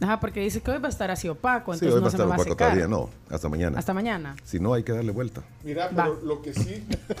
Ajá, 0.00 0.18
porque 0.18 0.40
dice 0.40 0.62
que 0.62 0.70
hoy 0.70 0.78
va 0.78 0.86
a 0.88 0.90
estar 0.90 1.10
así 1.10 1.28
opaco, 1.28 1.74
Sí, 1.74 1.84
entonces 1.84 1.96
va 1.96 2.00
no 2.00 2.06
a 2.06 2.10
se 2.10 2.16
me 2.16 2.22
estar 2.24 2.28
va 2.28 2.32
a 2.32 2.36
opaco 2.36 2.50
secar. 2.52 2.68
todavía. 2.68 2.88
No, 2.88 3.10
hasta 3.28 3.48
mañana. 3.50 3.78
Hasta 3.78 3.92
mañana. 3.94 4.36
Si 4.44 4.58
no, 4.58 4.72
hay 4.74 4.82
que 4.82 4.92
darle 4.92 5.12
vuelta. 5.12 5.42
Mira, 5.62 5.88
Va. 5.88 6.04
pero 6.04 6.20
lo 6.24 6.40
que 6.42 6.54
sí. 6.54 6.86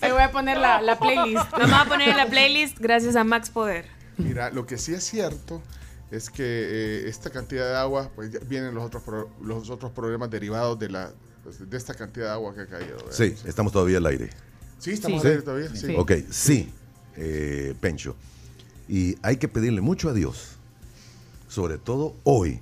Te 0.00 0.12
voy 0.12 0.22
a 0.22 0.30
poner 0.32 0.58
la, 0.58 0.80
la 0.82 0.98
playlist. 0.98 1.50
Vamos 1.52 1.72
a 1.80 1.84
poner 1.86 2.16
la 2.16 2.26
playlist 2.26 2.78
gracias 2.78 3.16
a 3.16 3.24
Max 3.24 3.50
Poder. 3.50 3.86
Mira, 4.18 4.50
lo 4.50 4.66
que 4.66 4.78
sí 4.78 4.92
es 4.92 5.04
cierto 5.04 5.62
es 6.10 6.28
que 6.30 6.42
eh, 6.44 7.08
esta 7.08 7.30
cantidad 7.30 7.68
de 7.68 7.76
agua, 7.76 8.10
pues 8.14 8.32
ya 8.32 8.40
vienen 8.46 8.74
los 8.74 8.84
otros, 8.84 9.02
pro- 9.02 9.30
los 9.42 9.70
otros 9.70 9.92
problemas 9.92 10.28
derivados 10.30 10.78
de 10.78 10.88
la 10.88 11.12
pues, 11.44 11.70
de 11.70 11.76
esta 11.76 11.94
cantidad 11.94 12.26
de 12.26 12.32
agua 12.32 12.54
que 12.54 12.62
ha 12.62 12.66
caído. 12.66 12.96
¿verdad? 12.96 13.12
Sí, 13.12 13.34
estamos 13.46 13.72
todavía 13.72 13.98
al 13.98 14.06
aire. 14.06 14.30
Sí, 14.78 14.90
estamos 14.92 15.22
Sí. 15.22 15.26
al 15.26 15.32
aire 15.34 15.42
todavía. 15.44 15.74
Sí. 15.74 15.94
Ok, 15.96 16.12
sí, 16.30 16.72
eh, 17.16 17.74
Pencho. 17.80 18.16
Y 18.88 19.16
hay 19.22 19.36
que 19.36 19.46
pedirle 19.48 19.80
mucho 19.80 20.08
a 20.08 20.12
Dios, 20.12 20.56
sobre 21.50 21.76
todo 21.78 22.14
hoy, 22.22 22.60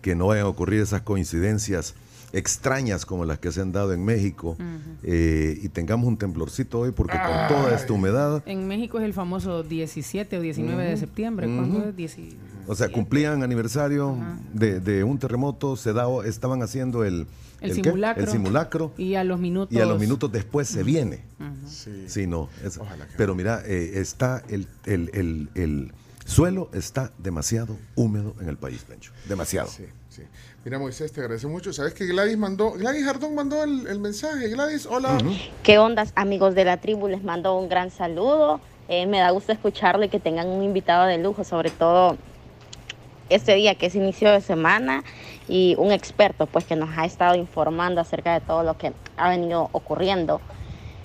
que 0.00 0.14
no 0.14 0.28
vayan 0.28 0.46
a 0.46 0.48
ocurrir 0.48 0.80
esas 0.80 1.02
coincidencias 1.02 1.94
extrañas 2.32 3.04
como 3.04 3.24
las 3.24 3.40
que 3.40 3.50
se 3.50 3.60
han 3.60 3.72
dado 3.72 3.92
en 3.92 4.04
México 4.04 4.56
eh, 5.02 5.58
y 5.60 5.68
tengamos 5.68 6.06
un 6.06 6.16
temblorcito 6.16 6.78
hoy 6.78 6.92
porque 6.92 7.18
con 7.18 7.48
toda 7.48 7.74
esta 7.74 7.92
humedad, 7.92 8.42
En 8.46 8.68
México 8.68 8.98
es 9.00 9.04
el 9.04 9.12
famoso 9.12 9.64
17 9.64 10.38
o 10.38 10.40
19 10.40 10.84
de 10.84 10.96
septiembre. 10.96 11.48
¿Cuándo 11.48 11.78
Ujú. 11.78 11.88
es? 11.88 11.96
17. 11.96 12.36
o 12.68 12.74
sea, 12.76 12.88
cumplían 12.92 13.42
aniversario 13.42 14.16
de, 14.54 14.78
de 14.78 15.02
un 15.02 15.18
terremoto, 15.18 15.74
se 15.74 15.92
daba, 15.92 16.24
estaban 16.24 16.62
haciendo 16.62 17.04
el, 17.04 17.26
El, 17.60 17.74
simulacro. 17.74 18.22
el 18.22 18.30
simulacro 18.30 18.92
Y 18.96 19.16
a 19.16 19.24
los 19.24 19.40
minutos. 19.40 19.76
y 19.76 19.80
a 19.80 19.86
los 19.86 19.98
minutos 19.98 20.30
después 20.30 20.68
se 20.68 20.84
viene. 20.84 21.24
Sí. 21.66 22.04
Sí, 22.06 22.26
no. 22.28 22.48
es- 22.64 22.78
pero 23.16 23.34
mira, 23.34 23.60
eh, 23.66 23.94
está 24.00 24.40
el, 24.48 24.68
el, 24.86 25.10
el, 25.14 25.48
el 25.56 25.92
suelo 26.24 26.70
está 26.72 27.12
demasiado 27.18 27.76
húmedo 27.96 28.34
en 28.40 28.48
el 28.48 28.56
país, 28.56 28.84
Pencho. 28.84 29.12
Demasiado. 29.28 29.68
Sí, 29.68 29.86
sí. 30.08 30.22
Mira, 30.64 30.78
Moisés, 30.78 31.12
te 31.12 31.20
agradezco 31.20 31.48
mucho. 31.48 31.72
¿Sabes 31.72 31.94
que 31.94 32.06
Gladys 32.06 32.36
mandó, 32.36 32.72
Gladys 32.72 33.04
Jardón 33.04 33.34
mandó 33.34 33.64
el, 33.64 33.86
el 33.86 33.98
mensaje? 33.98 34.48
Gladys, 34.48 34.86
hola. 34.86 35.18
¿Qué 35.62 35.78
ondas, 35.78 36.12
amigos 36.16 36.54
de 36.54 36.64
la 36.64 36.76
tribu? 36.76 37.08
Les 37.08 37.22
mando 37.22 37.56
un 37.58 37.68
gran 37.68 37.90
saludo. 37.90 38.60
Eh, 38.88 39.06
me 39.06 39.20
da 39.20 39.30
gusto 39.30 39.52
escucharlo 39.52 40.04
y 40.04 40.08
que 40.08 40.18
tengan 40.18 40.48
un 40.48 40.62
invitado 40.62 41.06
de 41.06 41.16
lujo, 41.18 41.44
sobre 41.44 41.70
todo 41.70 42.16
este 43.28 43.54
día 43.54 43.76
que 43.76 43.86
es 43.86 43.94
inicio 43.94 44.30
de 44.32 44.40
semana 44.40 45.04
y 45.48 45.76
un 45.78 45.92
experto 45.92 46.46
pues 46.46 46.64
que 46.64 46.74
nos 46.74 46.90
ha 46.98 47.04
estado 47.04 47.36
informando 47.36 48.00
acerca 48.00 48.34
de 48.34 48.40
todo 48.40 48.64
lo 48.64 48.76
que 48.76 48.92
ha 49.16 49.28
venido 49.28 49.68
ocurriendo. 49.72 50.40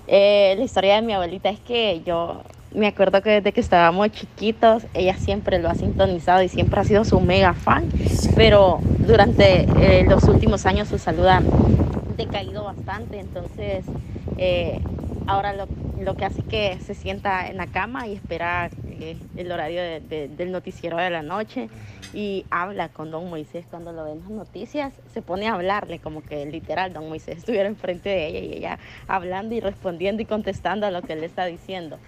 Eh, 0.08 0.54
la 0.58 0.64
historia 0.64 0.96
de 0.96 1.02
mi 1.02 1.12
abuelita 1.12 1.48
es 1.48 1.60
que 1.60 2.02
yo 2.04 2.42
me 2.76 2.86
acuerdo 2.86 3.22
que 3.22 3.30
desde 3.30 3.52
que 3.52 3.60
estábamos 3.60 4.10
chiquitos, 4.10 4.84
ella 4.94 5.14
siempre 5.16 5.58
lo 5.58 5.68
ha 5.70 5.74
sintonizado 5.74 6.42
y 6.42 6.48
siempre 6.48 6.78
ha 6.80 6.84
sido 6.84 7.04
su 7.04 7.18
mega 7.20 7.54
fan, 7.54 7.88
pero 8.36 8.80
durante 9.06 9.66
eh, 9.80 10.04
los 10.08 10.22
últimos 10.24 10.66
años 10.66 10.88
su 10.88 10.98
salud 10.98 11.26
ha 11.26 11.40
decaído 12.16 12.64
bastante, 12.64 13.18
entonces 13.18 13.84
eh, 14.38 14.78
ahora 15.26 15.54
lo, 15.54 15.66
que 16.16 16.24
hace 16.26 16.42
que 16.42 16.78
se 16.86 16.94
sienta 16.94 17.48
en 17.48 17.56
la 17.56 17.66
cama 17.66 18.06
y 18.06 18.12
espera 18.14 18.68
eh, 19.00 19.16
el 19.36 19.50
horario 19.50 19.80
de- 19.80 20.00
de- 20.00 20.28
del 20.28 20.52
noticiero 20.52 20.98
de 20.98 21.08
la 21.10 21.22
noche 21.22 21.68
y 22.14 22.44
habla 22.50 22.88
con 22.90 23.10
don 23.10 23.28
Moisés 23.28 23.64
cuando 23.70 23.92
lo 23.92 24.04
ve 24.04 24.12
en 24.12 24.20
las 24.20 24.30
noticias, 24.30 24.92
se 25.12 25.22
pone 25.22 25.48
a 25.48 25.54
hablarle 25.54 25.98
como 25.98 26.22
que 26.22 26.44
literal 26.46 26.92
don 26.92 27.08
Moisés 27.08 27.38
estuviera 27.38 27.68
enfrente 27.68 28.08
de 28.10 28.26
ella 28.28 28.38
y 28.40 28.52
ella 28.58 28.78
hablando 29.08 29.54
y 29.54 29.60
respondiendo 29.60 30.22
y 30.22 30.26
contestando 30.26 30.86
a 30.86 30.90
lo 30.90 31.02
que 31.02 31.14
él 31.14 31.24
está 31.24 31.46
diciendo. 31.46 31.98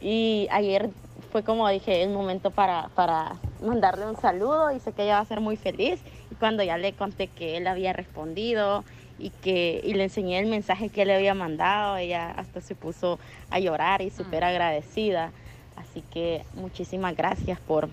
Y 0.00 0.48
ayer 0.50 0.90
fue 1.30 1.42
como 1.42 1.68
dije, 1.68 2.02
el 2.02 2.10
momento 2.10 2.50
para, 2.50 2.88
para 2.94 3.36
mandarle 3.62 4.06
un 4.06 4.16
saludo 4.20 4.72
y 4.72 4.80
sé 4.80 4.92
que 4.92 5.04
ella 5.04 5.16
va 5.16 5.20
a 5.20 5.24
ser 5.24 5.40
muy 5.40 5.56
feliz. 5.56 6.00
Y 6.30 6.34
cuando 6.34 6.62
ya 6.62 6.78
le 6.78 6.92
conté 6.92 7.28
que 7.28 7.56
él 7.56 7.66
había 7.66 7.92
respondido 7.92 8.84
y 9.18 9.30
que 9.30 9.80
y 9.84 9.94
le 9.94 10.04
enseñé 10.04 10.38
el 10.38 10.46
mensaje 10.46 10.88
que 10.88 11.02
él 11.02 11.08
le 11.08 11.16
había 11.16 11.34
mandado, 11.34 11.96
ella 11.96 12.30
hasta 12.30 12.60
se 12.60 12.74
puso 12.74 13.18
a 13.50 13.58
llorar 13.60 14.02
y 14.02 14.10
súper 14.10 14.44
agradecida. 14.44 15.30
Así 15.76 16.02
que 16.12 16.44
muchísimas 16.54 17.16
gracias 17.16 17.58
por, 17.60 17.88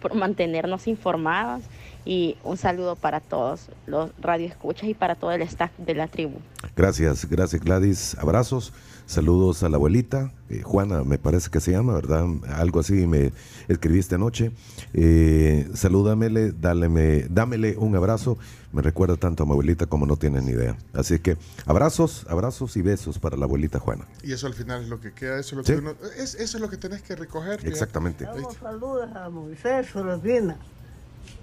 por 0.00 0.14
mantenernos 0.14 0.86
informados 0.86 1.62
y 2.04 2.36
un 2.44 2.56
saludo 2.56 2.96
para 2.96 3.20
todos 3.20 3.68
los 3.86 4.10
radioescuchas 4.20 4.88
y 4.88 4.94
para 4.94 5.14
todo 5.14 5.32
el 5.32 5.42
staff 5.42 5.70
de 5.78 5.94
la 5.94 6.08
tribu. 6.08 6.38
Gracias, 6.76 7.28
gracias 7.28 7.62
Gladys. 7.62 8.16
Abrazos, 8.18 8.72
saludos 9.10 9.62
a 9.64 9.68
la 9.68 9.76
abuelita, 9.76 10.30
eh, 10.48 10.62
Juana 10.62 11.02
me 11.02 11.18
parece 11.18 11.50
que 11.50 11.60
se 11.60 11.72
llama, 11.72 11.94
¿verdad? 11.94 12.26
Algo 12.54 12.80
así 12.80 13.06
me 13.06 13.32
escribiste 13.68 14.14
anoche. 14.14 14.52
Eh, 14.94 15.68
salúdamele, 15.74 16.52
dáleme, 16.52 17.26
dámele 17.28 17.76
un 17.76 17.96
abrazo. 17.96 18.38
Me 18.72 18.82
recuerda 18.82 19.16
tanto 19.16 19.42
a 19.42 19.46
mi 19.46 19.52
abuelita 19.52 19.86
como 19.86 20.06
no 20.06 20.16
tienes 20.16 20.44
ni 20.44 20.52
idea. 20.52 20.76
Así 20.94 21.18
que 21.18 21.36
abrazos, 21.66 22.24
abrazos 22.28 22.76
y 22.76 22.82
besos 22.82 23.18
para 23.18 23.36
la 23.36 23.46
abuelita 23.46 23.80
Juana. 23.80 24.04
Y 24.22 24.32
eso 24.32 24.46
al 24.46 24.54
final 24.54 24.82
es 24.84 24.88
lo 24.88 25.00
que 25.00 25.12
queda, 25.12 25.40
eso 25.40 25.50
es 25.50 25.56
lo 25.58 25.64
Sí. 25.64 25.72
que 25.72 25.78
uno, 25.80 25.94
es, 26.16 26.36
eso 26.36 26.56
es 26.56 26.60
lo 26.60 26.70
que 26.70 26.76
tenés 26.76 27.02
que 27.02 27.16
recoger. 27.16 27.66
Exactamente. 27.66 28.26
Saludos 28.60 29.10
a 29.16 29.28
Moisés. 29.28 29.88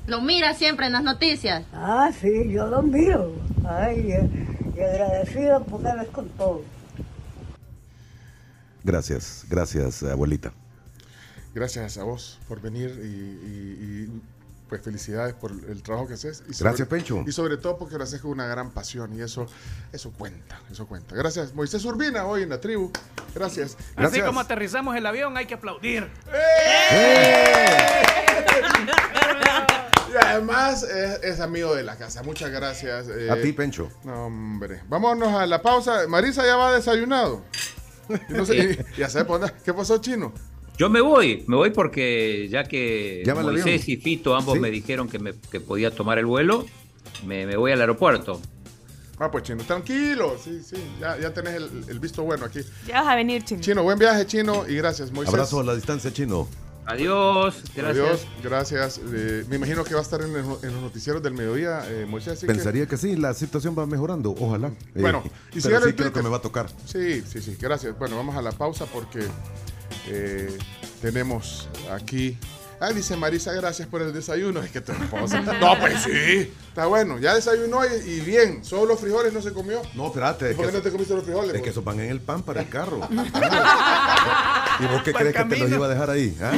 Lo 0.07 0.21
mira 0.21 0.53
siempre 0.53 0.85
en 0.87 0.93
las 0.93 1.03
noticias. 1.03 1.65
Ah, 1.73 2.11
sí, 2.17 2.49
yo 2.49 2.67
lo 2.67 2.81
miro. 2.81 3.33
Ay, 3.65 4.11
eh, 4.13 4.29
y 4.77 4.79
agradecido 4.79 5.65
porque 5.65 5.89
ves 5.99 6.07
con 6.13 6.29
todo. 6.29 6.61
Gracias, 8.87 9.43
gracias 9.49 10.01
abuelita. 10.03 10.53
Gracias 11.53 11.97
a 11.97 12.03
vos 12.03 12.39
por 12.47 12.61
venir 12.61 12.89
y, 13.03 13.05
y- 13.05 14.07
y, 14.09 14.21
pues 14.69 14.81
felicidades 14.81 15.33
por 15.33 15.51
el 15.51 15.81
trabajo 15.83 16.07
que 16.07 16.13
haces. 16.13 16.43
Y 16.49 16.53
Gracias, 16.57 16.87
Pencho. 16.87 17.23
Y 17.27 17.31
sobre 17.33 17.57
todo 17.57 17.77
porque 17.77 17.97
lo 17.97 18.03
haces 18.05 18.21
con 18.21 18.31
una 18.31 18.47
gran 18.47 18.71
pasión 18.71 19.13
y 19.17 19.21
eso, 19.21 19.45
eso 19.91 20.11
cuenta, 20.11 20.59
eso 20.71 20.87
cuenta. 20.87 21.15
Gracias, 21.15 21.53
Moisés 21.53 21.83
Urbina, 21.85 22.25
hoy 22.25 22.43
en 22.43 22.49
la 22.49 22.59
tribu. 22.61 22.91
Gracias. 23.35 23.77
Así 23.97 24.21
como 24.21 24.39
aterrizamos 24.39 24.95
el 24.95 25.05
avión, 25.05 25.35
hay 25.37 25.45
que 25.47 25.53
aplaudir. 25.55 26.09
Y 30.09 30.15
además 30.25 30.83
es, 30.83 31.23
es 31.23 31.39
amigo 31.41 31.75
de 31.75 31.83
la 31.83 31.95
casa. 31.97 32.23
Muchas 32.23 32.49
gracias. 32.51 33.07
eh, 33.09 33.29
A 33.29 33.41
ti, 33.41 33.51
Pencho. 33.53 33.89
No, 34.03 34.27
hombre. 34.27 34.81
Vámonos 34.87 35.33
a 35.33 35.45
la 35.45 35.61
pausa. 35.61 36.07
Marisa 36.07 36.45
ya 36.45 36.55
va 36.55 36.73
desayunado. 36.73 37.43
Y 38.29 38.33
no 38.33 38.45
sé- 38.45 38.77
y- 38.95 38.99
ya 38.99 39.09
sabes, 39.09 39.27
¿dónde- 39.27 39.51
¿qué 39.63 39.73
pasó, 39.73 39.97
chino? 39.99 40.33
Yo 40.77 40.89
me 40.89 41.01
voy, 41.01 41.43
me 41.47 41.55
voy 41.55 41.71
porque 41.71 42.47
ya 42.51 42.63
que 42.63 43.23
al 43.27 43.43
Moisés 43.43 43.87
y 43.89 43.97
Fito 43.97 44.35
ambos 44.35 44.55
Sí. 44.55 44.59
me 44.59 44.69
dijeron 44.69 45.09
que, 45.09 45.17
me, 45.17 45.33
que 45.51 45.59
podía 45.59 45.89
tomar 45.89 46.19
el 46.19 46.27
vuelo, 46.27 46.65
me, 47.25 47.47
me 47.47 47.57
voy 47.57 47.71
al 47.71 47.81
aeropuerto. 47.81 48.39
Ah, 49.19 49.31
pues 49.31 49.43
chino, 49.45 49.63
tranquilo. 49.63 50.37
Sí, 50.43 50.61
sí, 50.63 50.75
ya, 51.01 51.17
ya 51.19 51.33
tenés 51.33 51.55
el, 51.55 51.69
el 51.87 51.99
visto 51.99 52.21
bueno 52.21 52.45
aquí. 52.45 52.59
Ya 52.87 53.01
vas 53.01 53.07
a 53.11 53.15
venir, 53.15 53.43
chino. 53.43 53.61
Chino, 53.61 53.81
buen 53.81 53.97
viaje, 53.97 54.27
chino, 54.27 54.65
y 54.69 54.75
gracias, 54.75 55.11
Moisés. 55.11 55.33
Abrazo 55.33 55.61
a 55.61 55.63
la 55.63 55.73
distancia, 55.73 56.13
chino. 56.13 56.47
Adiós, 56.87 57.55
gracias. 57.75 58.05
Adiós, 58.05 58.27
gracias. 58.41 59.01
Eh, 59.13 59.43
me 59.49 59.57
imagino 59.57 59.83
que 59.83 59.93
va 59.93 59.99
a 59.99 60.03
estar 60.03 60.21
en, 60.21 60.31
el- 60.31 60.45
en 60.63 60.73
los 60.73 60.81
noticieros 60.81 61.21
del 61.21 61.33
mediodía, 61.33 61.81
eh, 61.89 62.05
Moisés. 62.07 62.39
que- 62.39 62.47
Pensaría 62.47 62.85
que... 62.87 62.95
sí, 62.97 63.15
la 63.17 63.33
situación 63.33 63.75
va 63.77 63.85
mejorando, 63.85 64.33
ojalá. 64.39 64.69
Eh, 64.69 65.01
Bueno, 65.01 65.21
y 65.25 65.29
pero 65.29 65.61
síganlo 65.61 65.87
sí 65.87 65.93
creo 65.93 66.13
que 66.13 66.21
me 66.23 66.29
va 66.29 66.37
a 66.37 66.41
tocar. 66.41 66.67
Sí, 66.85 67.21
sí, 67.27 67.41
sí, 67.41 67.57
gracias. 67.59 67.97
Bueno, 67.99 68.15
vamos 68.15 68.37
a 68.37 68.41
la 68.41 68.53
pausa 68.53 68.85
porque 68.85 69.19
eh, 70.07 70.57
tenemos 71.01 71.67
aquí. 71.91 72.37
Ah, 72.79 72.91
dice 72.91 73.17
Marisa, 73.17 73.51
gracias 73.53 73.87
por 73.87 74.03
el 74.03 74.13
desayuno. 74.13 74.61
Es 74.61 74.69
que 74.69 74.81
tu 74.81 74.91
esposa. 74.91 75.41
no, 75.59 75.79
pues 75.79 76.03
sí. 76.03 76.53
Está 76.69 76.85
bueno. 76.85 77.17
Ya 77.17 77.33
desayunó 77.33 77.81
y, 77.83 77.89
y 78.07 78.19
bien. 78.21 78.63
Solo 78.63 78.85
los 78.85 78.99
frijoles 78.99 79.33
no 79.33 79.41
se 79.41 79.51
comió. 79.51 79.81
No, 79.95 80.05
espérate. 80.07 80.51
¿Y 80.51 80.53
¿Por 80.53 80.67
qué 80.67 80.71
no 80.73 80.81
te 80.83 80.91
comiste 80.91 81.15
los 81.15 81.23
frijoles? 81.23 81.49
Es 81.55 81.61
que 81.61 81.69
vos? 81.69 81.69
eso 81.69 81.81
van 81.81 81.99
en 81.99 82.11
el 82.11 82.21
pan 82.21 82.43
para 82.43 82.61
el 82.61 82.69
carro. 82.69 82.99
¿Y 84.79 84.85
vos 84.85 85.01
qué 85.03 85.13
crees 85.13 85.35
que 85.35 85.43
te 85.45 85.57
los 85.57 85.69
iba 85.71 85.85
a 85.85 85.89
dejar 85.89 86.09
ahí? 86.09 86.35
Ah. 86.41 86.51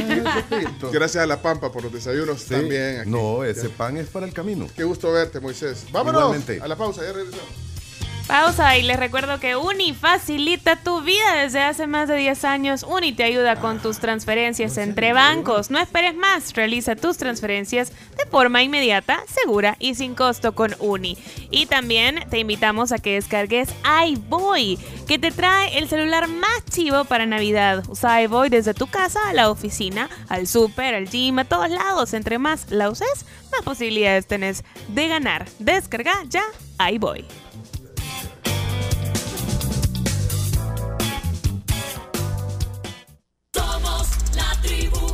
Gracias 0.91 1.23
a 1.23 1.27
la 1.27 1.41
Pampa 1.41 1.71
por 1.71 1.84
los 1.84 1.91
desayunos 1.93 2.41
Sí. 2.41 2.49
también. 2.49 3.01
aquí. 3.01 3.10
No, 3.10 3.43
ese 3.43 3.69
Ya. 3.69 3.75
pan 3.75 3.97
es 3.97 4.08
para 4.08 4.25
el 4.25 4.34
camino. 4.34 4.67
Qué 4.75 4.84
gusto 4.84 5.12
verte, 5.12 5.39
Moisés. 5.39 5.86
Vámonos 5.91 6.21
Igualmente. 6.21 6.60
a 6.62 6.67
la 6.67 6.75
pausa, 6.75 7.01
ya 7.03 7.13
regresamos. 7.13 7.47
Pausa 8.29 8.77
y 8.77 8.83
les 8.83 8.99
recuerdo 8.99 9.39
que 9.39 9.55
Uni 9.55 9.95
facilita 9.95 10.75
tu 10.75 11.01
vida 11.01 11.33
desde 11.33 11.63
hace 11.63 11.87
más 11.87 12.07
de 12.07 12.15
10 12.15 12.43
años. 12.45 12.83
Uni 12.83 13.11
te 13.11 13.23
ayuda 13.23 13.55
con 13.55 13.79
tus 13.79 13.97
transferencias 13.97 14.77
entre 14.77 15.13
bancos. 15.13 15.71
No 15.71 15.79
esperes 15.79 16.15
más, 16.15 16.53
realiza 16.53 16.95
tus 16.95 17.17
transferencias 17.17 17.91
de 17.91 18.27
forma 18.29 18.61
inmediata, 18.61 19.23
segura 19.27 19.77
y 19.79 19.95
sin 19.95 20.13
costo 20.13 20.53
con 20.53 20.75
Uni. 20.77 21.17
Y 21.49 21.65
también 21.65 22.23
te 22.29 22.37
invitamos 22.37 22.91
a 22.91 22.99
que 22.99 23.15
descargues 23.15 23.69
iBoy, 24.05 24.77
que 25.07 25.17
te 25.17 25.31
trae 25.31 25.79
el 25.79 25.89
celular 25.89 26.27
más 26.27 26.63
chivo 26.69 27.05
para 27.05 27.25
Navidad. 27.25 27.83
Usa 27.89 28.21
iBoy 28.21 28.49
desde 28.49 28.75
tu 28.75 28.85
casa 28.85 29.27
a 29.27 29.33
la 29.33 29.49
oficina, 29.49 30.07
al 30.27 30.45
súper, 30.45 30.93
al 30.93 31.09
gym, 31.09 31.39
a 31.39 31.45
todos 31.45 31.71
lados. 31.71 32.13
Entre 32.13 32.37
más 32.37 32.69
la 32.69 32.91
uses, 32.91 33.25
más 33.51 33.63
posibilidades 33.63 34.27
tenés 34.27 34.63
de 34.87 35.07
ganar. 35.07 35.47
Descarga 35.57 36.13
ya 36.29 36.43
iBoy. 36.91 37.25
tribu. 44.69 45.08